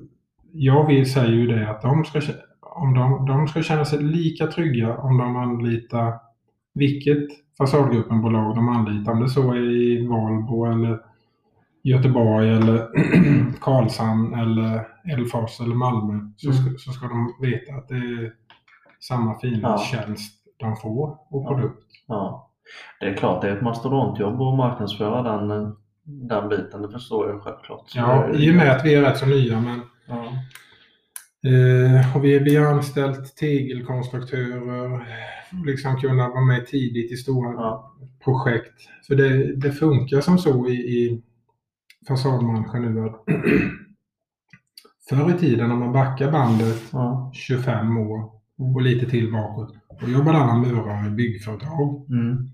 jag 0.53 0.87
vill 0.87 1.13
säga 1.13 1.29
ju 1.29 1.47
det 1.47 1.71
att 1.71 1.83
de 1.83 2.05
ska, 2.05 2.21
om 2.61 2.95
de, 2.95 3.27
de 3.27 3.49
ska 3.49 3.63
känna 3.63 3.85
sig 3.85 4.03
lika 4.03 4.47
trygga 4.47 4.97
om 4.97 5.19
de 5.19 5.37
anlitar 5.37 6.15
vilket 6.75 7.29
fasadgruppenbolag 7.59 8.55
de 8.57 8.69
anlitar, 8.69 9.13
om 9.13 9.21
det 9.23 9.29
så 9.29 9.53
är 9.53 9.71
i 9.71 10.07
Valbo 10.07 10.65
eller 10.65 10.99
Göteborg 11.83 12.51
eller 12.51 12.89
Karlshamn 13.61 14.35
eller 14.35 14.87
Elfors 15.13 15.61
eller 15.61 15.75
Malmö 15.75 16.31
så 16.37 16.53
ska, 16.53 16.71
så 16.79 16.91
ska 16.93 17.07
de 17.07 17.35
veta 17.41 17.75
att 17.75 17.89
det 17.89 17.95
är 17.95 18.33
samma 19.01 19.39
fina 19.39 19.59
Ja. 19.69 19.79
tjänst 19.79 20.35
de 20.57 20.77
får 20.77 21.09
och 21.31 21.43
Ja. 21.45 21.49
produkt. 21.49 21.87
Ja. 22.07 22.51
Det 23.01 23.07
är 23.07 23.15
klart, 23.17 23.43
det 23.43 23.49
är 23.51 23.57
ett 23.57 23.63
mastodontjobb 23.63 24.41
att 24.43 24.57
marknadsföra 24.57 25.23
den, 25.23 25.51
eh, 25.51 25.69
den 26.05 26.49
biten, 26.49 26.83
det 26.83 26.89
förstår 26.91 27.31
jag 27.31 27.43
självklart. 27.43 27.83
Så 27.91 27.99
Ja, 27.99 28.29
i 28.35 28.51
och 28.51 28.55
med 28.55 28.71
att 28.77 28.85
vi 28.85 28.95
är 28.95 29.03
rätt 29.03 29.19
så 29.19 29.27
nya 29.27 29.61
men 29.61 29.81
Ja. 30.09 30.25
Eh, 31.47 32.17
och 32.17 32.25
vi, 32.25 32.39
vi 32.39 32.57
har 32.57 32.67
anställt 32.67 33.37
tegelkonstruktörer, 33.37 35.07
liksom 35.67 35.97
kunna 35.97 36.29
vara 36.29 36.45
med 36.45 36.67
tidigt 36.67 37.13
i 37.13 37.17
stora 37.17 37.53
Ja. 37.53 37.97
projekt. 38.25 38.73
För 39.07 39.15
det, 39.15 39.57
det 39.57 39.73
funkar 39.73 40.21
som 40.21 40.39
så 40.39 40.69
i, 40.69 40.73
i 40.73 41.23
fasadbranschen 42.09 42.95
nu 42.95 43.01
att 43.07 43.25
förr 45.09 45.35
i 45.37 45.39
tiden 45.39 45.71
om 45.71 45.79
man 45.79 45.93
backar 45.93 46.33
bandet 46.33 46.83
Ja. 46.93 47.31
25 47.35 47.99
år 47.99 48.31
och 48.59 48.83
lite 48.83 49.11
till 49.11 49.33
bakåt, 49.33 49.75
då 50.01 50.09
jobbade 50.09 50.39
alla 50.39 50.55
murare 50.59 51.07
i 51.07 51.11
byggföretag. 51.11 52.07
Mm. 52.11 52.49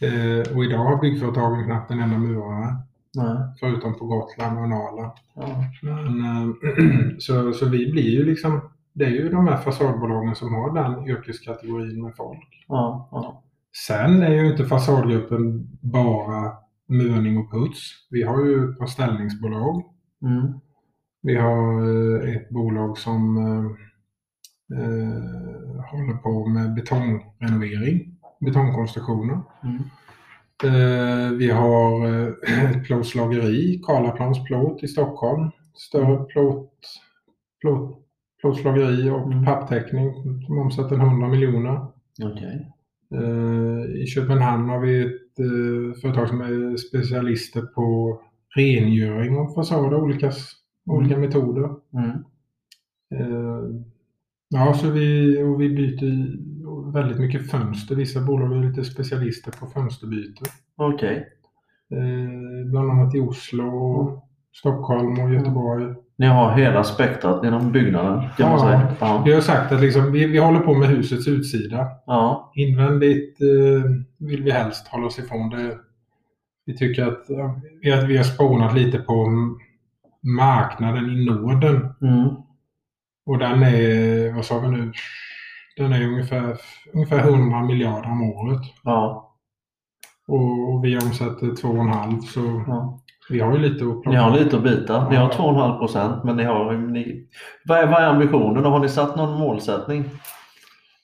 Eh, 0.00 0.56
och 0.56 0.64
idag 0.64 0.78
har 0.84 1.00
byggföretagen 1.00 1.64
knappt 1.64 1.90
en 1.90 2.00
enda 2.00 2.18
murare, 2.18 2.76
Nej. 3.16 3.36
förutom 3.60 3.98
på 3.98 4.06
Gotland 4.06 4.58
och 4.58 4.68
Nala. 4.68 5.12
Ja. 5.34 5.64
Men, 5.82 6.20
eh, 6.24 6.54
så, 7.18 7.52
så 7.52 7.68
vi 7.68 7.92
blir 7.92 8.10
ju 8.10 8.24
liksom, 8.24 8.60
det 8.92 9.04
är 9.04 9.10
ju 9.10 9.28
de 9.28 9.46
här 9.46 9.56
fasadbolagen 9.56 10.34
som 10.34 10.54
har 10.54 10.74
den 10.74 11.08
yrkeskategorin 11.08 12.02
med 12.02 12.16
folk. 12.16 12.64
Ja. 12.68 13.08
Ja. 13.12 13.42
Sen 13.86 14.22
är 14.22 14.30
ju 14.30 14.50
inte 14.50 14.64
fasadgruppen 14.64 15.68
bara 15.80 16.52
murning 16.88 17.38
och 17.38 17.50
puts. 17.50 17.80
Vi 18.10 18.22
har 18.22 18.44
ju 18.44 18.70
ett 18.70 18.78
par 18.78 18.86
ställningsbolag. 18.86 19.82
Mm. 20.22 20.60
Vi 21.22 21.36
har 21.36 21.82
eh, 21.82 22.36
ett 22.36 22.50
bolag 22.50 22.98
som 22.98 23.36
eh, 23.36 23.64
eh, 24.78 25.84
håller 25.90 26.16
på 26.22 26.46
med 26.46 26.74
betongrenovering, 26.74 28.18
betongkonstruktioner. 28.40 29.40
Mm. 29.62 29.82
Eh, 30.64 31.30
vi 31.38 31.50
har 31.50 32.06
eh, 32.06 32.28
ett 32.70 32.84
plåtslageri, 32.84 33.80
Karlaplans 33.86 34.44
plåt 34.44 34.82
i 34.82 34.88
Stockholm. 34.88 35.50
Större 35.74 36.24
plåt, 36.24 36.72
plåt, 37.60 37.98
plåtslageri 38.40 39.10
och 39.10 39.32
Mm. 39.32 39.44
papptäckning 39.44 40.12
som 40.46 40.58
omsätter 40.58 40.96
100 40.96 41.28
miljoner. 41.28 41.86
Okej. 42.22 42.72
Eh, 43.14 44.02
I 44.02 44.06
Köpenhamn 44.06 44.68
har 44.68 44.80
vi 44.80 45.00
ett 45.00 45.36
företag 46.02 46.28
som 46.28 46.40
är 46.40 46.76
specialister 46.76 47.62
på 47.62 48.18
rengöring 48.56 49.36
av 49.36 49.54
fasader, 49.54 49.96
olika, 49.96 50.28
s- 50.28 50.52
olika 50.86 51.16
metoder. 51.18 51.70
Mm. 51.94 52.22
Ja, 54.48 54.74
så 54.74 54.90
vi, 54.90 55.38
och 55.42 55.60
vi 55.60 55.68
byter 55.68 56.36
väldigt 56.92 57.18
mycket 57.18 57.50
fönster. 57.50 57.94
Vissa 57.94 58.20
bolag 58.20 58.52
är 58.56 58.68
lite 58.68 58.84
specialister 58.84 59.52
på 59.60 59.66
fönsterbyte. 59.66 60.50
Okej. 60.76 61.28
Eh, 61.92 62.70
bland 62.70 62.90
annat 62.90 63.14
i 63.14 63.20
Oslo, 63.20 63.68
och 63.68 64.22
Stockholm 64.54 65.20
och 65.20 65.34
Göteborg. 65.34 65.94
Ni 66.18 66.26
har 66.26 66.52
hela 66.52 66.84
spektrat 66.84 67.44
inom 67.44 67.72
byggnaden 67.72 68.24
kan 68.36 68.50
man 68.50 68.58
Ja. 68.58 68.66
säga. 68.66 68.96
Ja. 69.00 69.22
Vi 69.24 69.32
har 69.32 69.40
sagt 69.40 69.72
att 69.72 69.80
liksom, 69.80 70.12
vi, 70.12 70.26
vi 70.26 70.38
håller 70.38 70.60
på 70.60 70.74
med 70.74 70.88
husets 70.88 71.28
utsida. 71.28 71.86
Ja. 72.06 72.52
Invändigt 72.54 73.40
eh, 73.40 73.90
vill 74.18 74.42
vi 74.42 74.50
helst 74.50 74.88
hålla 74.88 75.06
oss 75.06 75.18
ifrån 75.18 75.50
det. 75.50 75.78
Vi 76.66 76.76
tycker 76.76 77.06
att 77.06 77.24
ja, 77.28 77.60
vi, 78.06 78.16
har, 78.16 78.24
spånat 78.24 78.74
lite 78.74 78.98
på 78.98 79.26
marknaden 80.22 81.10
i 81.10 81.24
Norden. 81.24 81.76
Mm. 82.02 82.28
Och 83.26 83.38
den 83.38 83.62
är, 83.62 84.32
vad 84.32 84.44
sa 84.44 84.58
vi 84.58 84.68
nu, 84.68 84.92
den 85.76 85.92
är 85.92 86.06
ungefär, 86.06 86.56
ungefär 86.92 87.18
100 87.18 87.62
miljarder 87.62 88.10
om 88.10 88.22
året. 88.22 88.62
Ja. 88.82 89.32
Och, 90.28 90.74
och 90.74 90.84
vi 90.84 90.96
omsätter 90.96 91.46
2,5 91.46 92.20
så 92.20 92.64
ja. 92.66 93.00
vi 93.30 93.40
har 93.40 93.52
ju 93.52 93.58
lite 93.58 93.84
att 93.84 94.02
plocka. 94.02 94.10
Ni 94.10 94.16
har 94.16 94.38
lite 94.38 94.56
att 94.56 94.62
bita. 94.62 95.08
Ni 95.08 95.16
har 95.16 95.30
2,5 95.30 95.78
procent 95.78 96.24
men 96.24 96.36
ni 96.36 96.44
har... 96.44 96.72
Ni... 96.72 97.28
Vad, 97.64 97.78
är, 97.78 97.86
vad 97.86 98.02
är 98.02 98.06
ambitionen? 98.06 98.64
Har 98.64 98.78
ni 98.78 98.88
satt 98.88 99.16
någon 99.16 99.38
målsättning? 99.38 100.04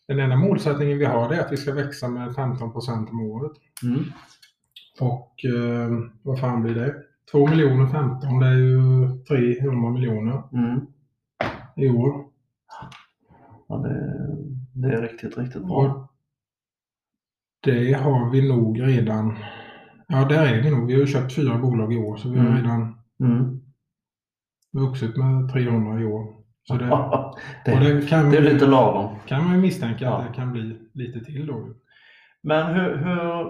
Den 0.09 0.21
enda 0.21 0.37
målsättningen 0.37 0.99
vi 0.99 1.05
har 1.05 1.33
är 1.33 1.41
att 1.41 1.53
vi 1.53 1.57
ska 1.57 1.73
växa 1.75 2.09
med 2.09 2.35
15 2.35 2.73
procent 2.73 3.11
om 3.11 3.21
året. 3.21 3.53
Mm. 3.83 4.05
Och 5.01 5.45
eh, 5.45 5.91
vad 6.23 6.41
fan 6.41 6.63
blir 6.63 6.75
det? 6.75 6.95
2 7.33 7.47
miljoner 7.47 7.87
15, 7.87 8.41
det 8.41 8.47
är 8.47 8.55
ju 8.55 9.09
300 9.59 9.91
miljoner 9.91 10.43
Mm. 10.53 10.81
i 11.77 11.89
år. 11.89 12.25
Ja, 13.69 13.77
det, 13.77 14.27
det 14.75 14.89
är 14.89 15.03
riktigt, 15.03 15.39
riktigt 15.39 15.63
bra. 15.67 15.77
Och 15.77 16.09
det 17.65 17.93
har 17.93 18.31
vi 18.31 18.49
nog 18.49 18.81
redan. 18.83 19.37
Ja, 20.09 20.25
där 20.25 20.47
är 20.55 20.63
vi 20.63 20.71
nog. 20.71 20.87
Vi 20.87 20.93
har 20.93 21.01
ju 21.01 21.07
köpt 21.07 21.35
fyra 21.35 21.59
bolag 21.59 21.93
i 21.93 21.97
år 21.97 22.17
så 22.17 22.29
vi 22.29 22.39
har 22.39 22.47
Mm. 22.47 22.57
redan 22.63 22.99
Mm. 23.21 23.61
vuxit 24.73 25.17
med 25.17 25.53
300 25.53 26.01
i 26.01 26.05
år. 26.05 26.37
Så 26.63 26.75
det, 26.75 26.85
det, 27.65 27.95
det 28.01 28.09
kan, 28.09 28.31
det 28.31 28.37
är 28.37 28.43
lite 28.53 28.67
lagom. 28.67 29.17
kan 29.27 29.45
man 29.45 29.55
ju 29.55 29.61
misstänka 29.61 30.05
Ja. 30.05 30.17
att 30.19 30.29
det 30.29 30.35
kan 30.35 30.53
bli 30.53 30.79
lite 30.95 31.21
till 31.25 31.47
då. 31.47 31.69
Men 32.43 32.67
hur, 32.75 32.97
hur, 32.97 33.45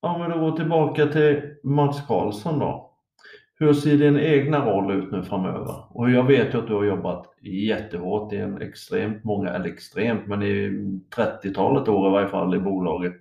om 0.00 0.22
vi 0.22 0.28
då 0.34 0.40
går 0.40 0.56
tillbaka 0.56 1.06
till 1.06 1.42
Mats 1.64 2.06
Karlsson 2.06 2.58
då. 2.58 2.85
Hur 3.58 3.72
ser 3.72 3.96
din 3.96 4.18
egna 4.18 4.64
roll 4.64 4.92
ut 4.92 5.12
nu 5.12 5.22
framöver? 5.22 5.96
Och 5.96 6.10
jag 6.10 6.24
vet 6.24 6.54
ju 6.54 6.58
att 6.58 6.66
du 6.66 6.74
har 6.74 6.84
jobbat 6.84 7.26
jättehårt 7.42 8.32
i 8.32 8.36
en 8.36 8.62
extremt 8.62 9.24
många, 9.24 9.50
eller 9.50 9.66
extremt, 9.66 10.26
men 10.26 10.42
i 10.42 10.68
30-talet 11.16 11.88
år 11.88 12.08
i 12.08 12.12
varje 12.12 12.28
fall 12.28 12.54
i 12.54 12.58
bolaget. 12.58 13.16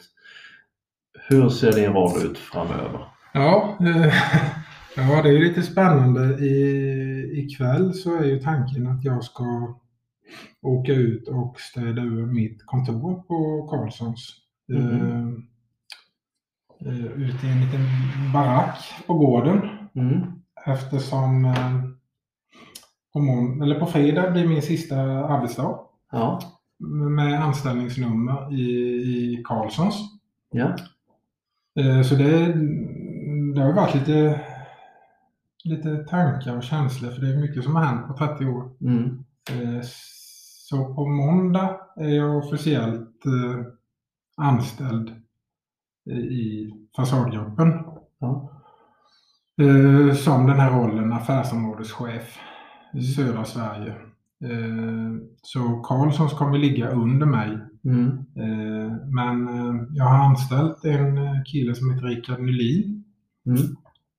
hur 1.28 1.50
ser 1.50 1.72
din 1.72 1.94
roll 1.94 2.26
ut 2.26 2.38
framöver? 2.38 3.06
Ja, 3.34 3.78
eh, 3.80 4.14
ja, 4.96 5.22
det 5.24 5.30
är 5.30 5.40
lite 5.40 5.62
spännande. 5.62 6.46
I, 6.46 7.44
ikväll 7.46 7.94
så 7.94 8.18
är 8.18 8.26
ju 8.26 8.40
tanken 8.40 8.88
att 8.88 9.04
jag 9.04 9.24
ska 9.24 9.80
åka 10.62 10.94
ut 10.94 11.28
och 11.28 11.60
städa 11.60 12.02
ur 12.02 12.26
mitt 12.26 12.66
kontor 12.66 13.24
på 13.28 13.68
Carlssons. 13.72 14.36
Mhm. 14.68 15.48
Eh, 16.82 16.88
eh, 16.88 17.06
ut 17.06 17.44
i 17.44 17.48
en 17.48 17.62
liten 17.62 17.86
barack 18.34 18.78
på 19.08 19.14
gården. 19.14 19.70
Mm. 19.96 20.22
Eftersom 20.66 21.46
eh, 21.46 21.84
på, 23.14 23.20
mån- 23.20 23.62
eller 23.62 23.80
på 23.80 23.86
fredag 23.86 24.32
blir 24.32 24.48
min 24.48 24.62
sista 24.62 24.96
arbetsdag 25.02 25.80
Ja, 26.12 26.40
med 27.14 27.44
anställningsnummer 27.44 28.54
i, 28.54 28.64
i 28.96 29.44
Carlssons. 29.48 29.96
ja, 30.52 30.76
Eh, 31.80 32.02
Så 32.02 32.16
det, 32.16 32.54
det 33.56 33.62
har 33.62 33.74
varit 33.74 33.96
lite, 33.96 34.42
lite 35.64 36.04
tankar 36.04 36.58
och 36.58 36.64
känslor 36.64 37.12
för 37.12 37.22
det 37.22 37.34
är 37.34 37.38
mycket 37.42 37.64
som 37.64 37.76
har 37.76 37.84
hänt 37.84 38.08
på 38.08 38.14
30 38.18 38.46
år. 38.46 38.72
mm. 38.82 39.24
Eh, 39.52 39.82
Så 40.70 40.96
på 40.96 41.06
måndag 41.10 41.78
är 41.96 42.10
jag 42.10 42.38
officiellt 42.38 43.26
eh, 43.26 43.66
anställd 44.38 45.10
i 46.10 46.72
fasadgruppen 46.96 47.74
ja. 48.20 48.55
Eh, 49.62 50.14
som 50.16 50.48
den 50.48 50.60
här 50.60 50.72
rollen 50.72 51.14
affärsområdeschef 51.14 52.38
i 52.94 53.02
södra 53.02 53.46
Sverige. 53.46 53.90
Eh, 54.44 55.14
Så 55.42 55.82
Carlssons 55.84 56.34
kommer 56.34 56.58
ligga 56.58 56.90
under 56.90 57.26
mig 57.26 57.58
Mm. 57.86 58.08
Eh, 58.36 58.92
Men 59.08 59.48
eh, 59.48 59.84
jag 59.94 60.06
har 60.06 60.18
anställt 60.26 60.86
en 60.86 61.18
eh, 61.18 61.44
kille 61.46 61.76
som 61.76 61.92
heter 61.94 62.08
Rickard 62.08 62.40
Nylin 62.40 63.04
Mm. 63.46 63.62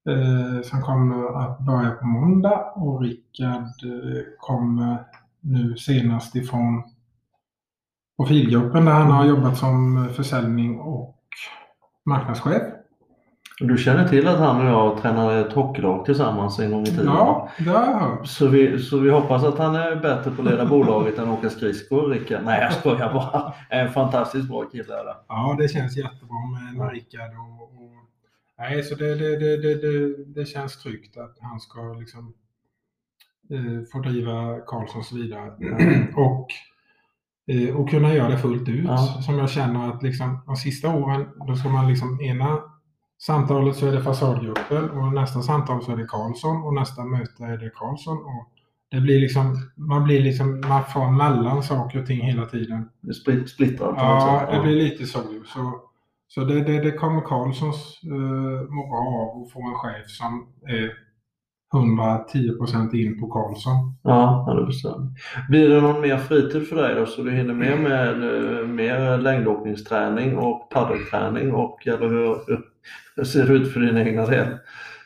eh, 0.09 0.62
som 0.62 0.82
kommer 0.82 1.39
att 1.43 1.59
börja 1.61 1.91
på 1.91 2.07
måndag 2.07 2.72
och 2.74 3.01
Rickard 3.03 3.72
kommer 4.39 5.05
nu 5.41 5.76
senast 5.76 6.37
ifrån 6.37 6.82
Profilgruppen 8.16 8.84
där 8.84 8.93
han 8.93 9.11
har 9.11 9.24
jobbat 9.26 9.59
som 9.59 10.09
försäljning 10.16 10.80
och 10.80 11.18
marknadschef. 12.05 12.62
Du 13.61 13.79
känner 13.79 14.09
till 14.09 14.29
att 14.29 14.39
han 14.39 14.67
och 14.67 14.73
jag 14.73 15.03
tränade 15.03 15.41
ett 15.41 15.53
hockeylag 15.53 16.05
tillsammans 16.05 16.59
en 16.59 16.71
gång 16.71 16.83
i 16.83 16.87
tiden? 16.87 17.07
Ja, 17.07 17.51
det 17.59 17.71
har 17.71 17.87
jag 17.87 18.01
hört. 18.01 18.27
Så 18.27 18.49
vi, 18.49 18.79
så 18.79 18.99
vi 18.99 19.11
hoppas 19.11 19.45
att 19.45 19.59
han 19.59 19.75
är 19.75 19.97
bättre 19.97 20.31
på 20.31 20.43
att 20.43 20.49
leda 20.51 20.67
bolaget 20.67 21.19
än 21.19 21.29
att 21.29 21.39
åka 21.39 21.51
skridskor, 21.51 22.11
Rickard. 22.11 22.45
Nej, 22.45 22.61
jag 22.61 22.73
skojar 22.73 23.13
bara. 23.13 23.53
En 23.71 23.93
fantastiskt 23.93 24.49
bra 24.49 24.65
kille 24.65 25.01
är 25.01 25.05
det. 25.05 25.17
Ja, 25.29 25.57
det 25.59 25.69
känns 25.69 25.97
jättebra 25.97 26.37
med, 26.75 26.93
Rickard. 26.93 27.31
Och, 27.31 27.63
och, 27.63 27.93
nej, 28.59 28.83
så 28.83 28.95
det, 28.95 29.15
det, 29.15 29.37
det, 29.37 29.57
det, 29.57 29.75
det, 29.75 30.25
det 30.41 30.47
känns 30.47 30.83
tryggt 30.83 31.17
att 31.17 31.37
han 31.41 31.61
ska 31.61 31.81
liksom, 31.93 32.35
eh, 33.51 33.85
få 33.93 33.99
driva 33.99 34.59
Karlssons 34.67 35.13
vidare. 35.13 35.51
och, 36.17 36.49
eh, 37.55 37.77
och 37.77 37.91
kunna 37.91 38.15
göra 38.15 38.29
det 38.29 38.39
fullt 38.39 38.69
ut. 38.69 38.85
Ja. 38.85 38.97
Som 38.97 39.39
jag 39.39 39.51
känner 39.51 39.91
att 39.91 40.03
liksom, 40.03 40.43
de 40.47 40.57
sista 40.57 40.89
åren, 40.89 41.27
då 41.47 41.57
ska 41.57 41.69
man 41.69 41.89
liksom 41.89 42.21
ena 42.21 42.59
samtalet 43.19 43.77
så 43.77 43.87
är 43.87 43.93
det 43.93 44.03
fasadgruppen 44.03 44.91
och 44.91 45.12
nästa 45.12 45.43
samtal 45.43 45.83
så 45.83 45.93
är 45.93 45.97
det 45.97 46.07
Karlsson 46.07 46.62
och 46.62 46.75
nästa 46.75 47.05
möte 47.05 47.45
är 47.45 47.59
det 47.59 47.71
Karlsson. 47.71 48.17
Och 48.17 48.51
det 48.91 49.01
blir 49.01 49.21
liksom, 49.21 49.71
man 49.77 50.05
blir 50.05 50.23
liksom, 50.23 50.61
man 50.69 50.85
får 50.85 51.11
mellan 51.11 51.62
saker 51.62 52.01
och 52.01 52.07
ting 52.07 52.21
hela 52.21 52.47
tiden. 52.47 52.89
Det 53.01 53.09
är 53.09 53.12
split- 53.12 53.49
splittrat 53.49 53.95
på 53.95 54.01
Ja, 54.01 54.49
det 54.53 54.62
blir 54.62 54.77
lite 54.77 55.07
så. 55.07 55.19
Så, 55.47 55.81
så 56.29 56.45
det, 56.45 56.61
det, 56.64 56.81
det 56.81 56.93
kommer 56.93 57.21
Karlssons 57.21 58.01
uh, 58.05 58.71
må 58.71 58.87
bra 58.87 58.99
av 58.99 59.43
att 59.43 59.53
få 59.53 59.62
en 59.62 59.75
chef 59.75 60.11
som 60.11 60.49
är 60.67 61.06
110% 61.77 62.95
in 62.95 63.20
på 63.20 63.27
Karlsson. 63.27 63.97
Ja, 64.03 64.45
ja, 64.47 64.55
det 64.55 64.66
förstår 64.66 64.93
jag. 64.93 65.09
Blir 65.49 65.68
det 65.68 65.81
någon 65.81 66.01
mer 66.01 66.18
fritid 66.18 66.68
för 66.68 66.77
dig 66.77 66.95
då 66.95 67.07
så 67.07 67.22
du 67.22 67.31
hinner 67.31 67.55
med 67.55 67.81
med 67.81 68.09
eh, 68.09 68.66
mer 68.66 69.18
längdåkningsträning 69.18 70.37
och 70.37 70.70
paddelträning 70.70 71.55
och 71.55 71.87
eller 71.87 72.09
hur, 72.09 72.37
hur 73.16 73.24
ser 73.24 73.47
det 73.47 73.53
ut 73.53 73.72
för 73.72 73.81
din 73.81 73.97
egna 73.97 74.27
del? 74.27 74.49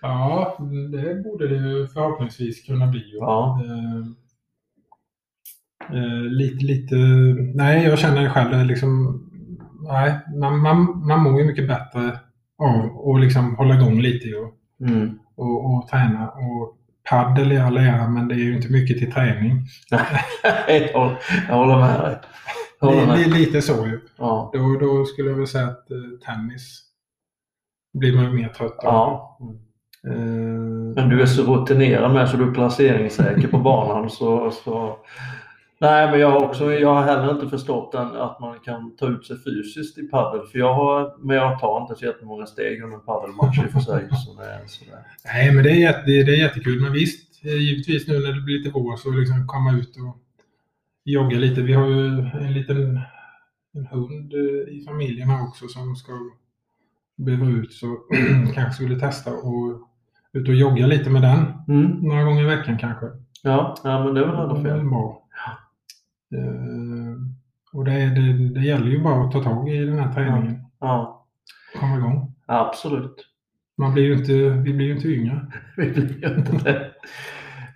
Ja, 0.02 0.56
det 0.92 1.22
borde 1.24 1.48
det 1.48 1.88
förhoppningsvis 1.88 2.66
kunna 2.66 2.86
bli. 2.86 3.16
Ja. 3.20 3.62
Eh, 3.64 4.00
eh, 5.98 6.22
lite, 6.22 6.64
lite... 6.64 6.96
Nej, 7.54 7.84
jag 7.84 7.98
känner 7.98 8.28
själv 8.28 8.50
det 8.50 8.64
liksom... 8.64 9.22
Nej, 9.88 10.18
man, 10.40 10.58
man, 10.58 11.06
man 11.06 11.22
mår 11.22 11.40
ju 11.40 11.46
mycket 11.46 11.68
bättre 11.68 12.18
av 12.58 13.10
att 13.14 13.20
liksom 13.20 13.56
hålla 13.56 13.74
igång 13.74 14.00
lite 14.00 14.34
och, 14.36 14.56
Mm. 14.80 15.18
Och, 15.40 15.74
och 15.74 15.88
träna. 15.88 16.28
Och 16.28 16.76
paddel 17.10 17.52
i 17.52 17.58
all 17.58 17.76
ära, 17.76 18.08
men 18.08 18.28
det 18.28 18.34
är 18.34 18.38
ju 18.38 18.56
inte 18.56 18.72
mycket 18.72 18.98
till 18.98 19.12
träning. 19.12 19.66
jag, 19.90 19.98
håller, 20.94 21.18
jag 21.48 21.54
håller 21.56 21.76
med 21.78 22.00
dig. 22.00 22.18
Håller 22.80 23.06
med. 23.06 23.18
li, 23.18 23.24
lite 23.24 23.62
så 23.62 23.86
ju. 23.86 24.00
Ja. 24.18 24.50
Då, 24.54 24.78
då 24.80 25.04
skulle 25.04 25.30
jag 25.30 25.36
väl 25.36 25.46
säga 25.46 25.66
att 25.66 25.90
eh, 25.90 25.96
tennis 26.26 26.82
blir 27.98 28.16
man 28.16 28.24
ju 28.24 28.30
mer 28.30 28.48
trött 28.48 28.78
av. 28.78 28.84
ja. 28.84 29.38
Eh, 30.06 30.14
Men 30.94 31.08
du 31.08 31.22
är 31.22 31.26
så 31.26 31.54
rutinerad 31.54 32.14
med 32.14 32.28
så 32.28 32.36
du 32.36 32.48
är 32.48 32.54
placeringssäker 32.54 33.48
på 33.48 33.58
banan. 33.58 34.10
Så, 34.10 34.50
så... 34.50 34.96
Nej, 35.80 36.10
men 36.10 36.20
jag 36.20 36.30
har, 36.30 36.44
också, 36.44 36.72
jag 36.72 36.94
har 36.94 37.02
heller 37.02 37.30
inte 37.34 37.48
förstått 37.48 37.92
den, 37.92 38.16
att 38.16 38.40
man 38.40 38.60
kan 38.60 38.96
ta 38.96 39.06
ut 39.08 39.26
sig 39.26 39.36
fysiskt 39.44 39.98
i 39.98 40.02
padel. 40.02 40.46
För 40.46 40.58
jag 40.58 40.74
har, 40.74 41.16
men 41.26 41.36
jag 41.36 41.60
tar 41.60 41.80
inte 41.82 41.94
så 41.94 42.04
jättemånga 42.04 42.46
steg 42.46 42.82
under 42.82 42.96
en 42.96 43.04
padelmatch 43.04 43.58
i 43.58 43.66
och 43.66 43.70
för 43.72 43.80
sig. 43.80 44.08
Så 44.10 44.34
det 44.40 44.44
är 44.46 44.66
sådär. 44.66 45.02
Nej, 45.24 45.54
men 45.54 45.64
det 45.64 45.70
är, 45.70 45.80
jätte, 45.80 46.02
det 46.06 46.34
är 46.34 46.38
jättekul. 46.38 46.80
Men 46.80 46.92
visst, 46.92 47.44
eh, 47.44 47.56
givetvis 47.56 48.08
nu 48.08 48.18
när 48.18 48.32
det 48.32 48.40
blir 48.40 48.58
lite 48.58 48.70
vår 48.70 48.96
så 48.96 49.10
liksom 49.10 49.46
komma 49.46 49.72
ut 49.72 49.96
och 49.96 50.16
jogga 51.04 51.38
lite. 51.38 51.60
Vi 51.62 51.72
har 51.72 51.86
ju 51.86 52.06
en 52.40 52.52
liten 52.52 53.00
en 53.74 53.86
hund 53.86 54.32
eh, 54.34 54.74
i 54.74 54.84
familjen 54.88 55.28
här 55.30 55.42
också 55.48 55.68
som 55.68 55.96
ska 55.96 56.12
behöva 57.16 57.46
ut. 57.46 57.72
Så 57.72 57.86
kanske 58.54 58.72
skulle 58.72 59.00
testa 59.00 59.32
och 59.32 59.80
ut 60.32 60.48
och 60.48 60.54
jogga 60.54 60.86
lite 60.86 61.10
med 61.10 61.22
den. 61.22 61.52
Mm. 61.68 61.90
Några 61.90 62.22
gånger 62.24 62.42
i 62.42 62.56
veckan 62.56 62.78
kanske. 62.78 63.06
Ja, 63.42 63.74
ja, 63.84 64.04
men 64.04 64.14
det 64.14 64.20
är 64.20 64.26
väl 64.26 64.40
ändå 64.40 64.54
Det 64.54 64.62
fel. 64.62 64.84
bra. 64.88 65.26
Eh, 65.46 65.69
och 67.72 67.84
det, 67.84 67.92
det, 67.92 68.48
det 68.54 68.60
gäller 68.60 68.86
ju 68.86 69.02
bara 69.02 69.24
att 69.24 69.32
ta 69.32 69.42
tag 69.42 69.68
i 69.68 69.84
den 69.84 69.98
här 69.98 70.12
träningen. 70.12 70.56
Ja, 70.80 71.26
Komma 71.80 71.96
igång. 71.96 72.34
absolut. 72.46 73.26
Man 73.78 73.92
blir 73.94 74.12
inte, 74.12 74.32
vi 74.32 74.72
blir 74.74 74.86
ju 74.86 74.94
inte 74.96 75.08
yngre. 75.08 75.46
Vi 75.76 75.90
blir 75.90 76.38
inte 76.38 76.52
det. 76.64 76.90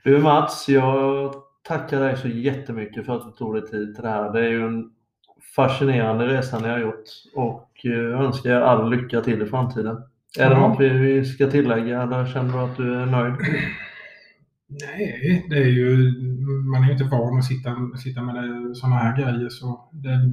Du 0.04 0.18
Mats, 0.18 0.68
jag 0.68 1.34
tackar 1.68 2.00
dig 2.00 2.16
så 2.16 2.28
jättemycket 2.28 3.06
för 3.06 3.16
att 3.16 3.24
du 3.24 3.30
tog 3.30 3.54
dig 3.54 3.62
tid 3.70 3.94
till 3.94 4.02
det 4.04 4.08
här. 4.10 4.32
Det 4.32 4.40
är 4.40 4.50
ju 4.50 4.66
en 4.66 4.90
fascinerande 5.56 6.26
resa 6.28 6.58
ni 6.58 6.68
har 6.68 6.78
gjort 6.78 7.04
och 7.34 7.70
eh, 7.84 7.90
jag 7.92 8.24
önskar 8.24 8.50
er 8.50 8.60
all 8.60 8.90
lycka 8.90 9.20
till 9.20 9.42
i 9.42 9.46
framtiden. 9.46 9.96
Är 10.38 10.50
det 10.50 10.54
Ja. 10.56 10.68
något 10.68 10.80
vi, 10.80 10.88
vi 10.88 11.24
ska 11.24 11.46
tillägga 11.50 12.02
eller 12.02 12.26
känner 12.26 12.52
du 12.52 12.58
att 12.58 12.76
du 12.76 12.94
är 12.94 13.06
nöjd? 13.06 13.34
Nej, 14.68 15.46
det 15.50 15.56
är 15.56 15.66
ju, 15.66 16.12
man 16.72 16.82
är 16.82 16.86
ju 16.86 16.92
inte 16.92 17.04
van 17.04 17.38
att 17.38 17.44
sitta, 17.44 17.76
sitta 18.02 18.22
med 18.22 18.76
sådana 18.76 18.96
här 18.96 19.16
grejer 19.16 19.48
så 19.48 19.90
det 19.92 20.30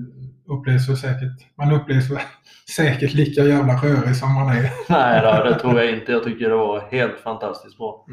upplevs 0.54 0.86
så 0.86 0.96
säkert, 0.96 1.56
man 1.56 1.72
upplevs 1.72 2.08
säkert 2.76 3.14
lika 3.14 3.44
jävla 3.44 3.74
rörig 3.74 4.16
som 4.16 4.34
man 4.34 4.50
är. 4.50 4.72
Nej, 4.90 5.22
då, 5.22 5.50
det 5.50 5.60
tror 5.60 5.80
jag 5.80 5.94
inte. 5.94 6.12
Jag 6.12 6.24
tycker 6.24 6.50
det 6.50 6.56
var 6.56 6.92
helt 6.92 7.20
fantastiskt 7.20 7.78
bra. 7.78 8.06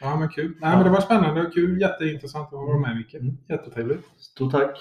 Ja 0.00 0.16
men 0.16 0.28
kul. 0.28 0.56
Nej 0.60 0.76
men 0.76 0.84
det 0.84 0.90
var 0.90 1.00
spännande 1.00 1.40
och 1.46 1.54
kul, 1.54 1.80
jätteintressant 1.80 2.46
att 2.46 2.52
vara 2.52 2.78
med 2.78 2.96
Micke. 2.96 3.14
Mm. 3.14 3.36
Jättetrevligt. 3.48 4.04
Stort 4.18 4.52
tack! 4.52 4.78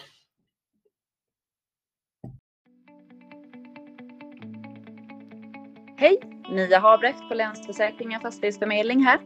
Hej! 5.98 6.20
Mia 6.52 6.80
Habrecht 6.80 7.30
på 7.30 7.34
Länsförsäkringar 7.34 8.20
Fastighetsförmedling 8.20 9.04
här. 9.04 9.20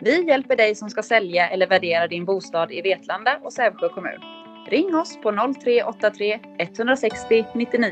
Vi 0.00 0.26
hjälper 0.28 0.56
dig 0.56 0.74
som 0.74 0.90
ska 0.90 1.02
sälja 1.02 1.48
eller 1.48 1.66
värdera 1.66 2.06
din 2.06 2.24
bostad 2.24 2.72
i 2.72 2.82
Vetlanda 2.82 3.40
och 3.42 3.52
Sävsjö 3.52 3.88
kommun. 3.88 4.20
Ring 4.70 4.96
oss 4.96 5.20
på 5.22 5.30
0383 5.30 6.40
160 6.58 7.44
99. 7.54 7.90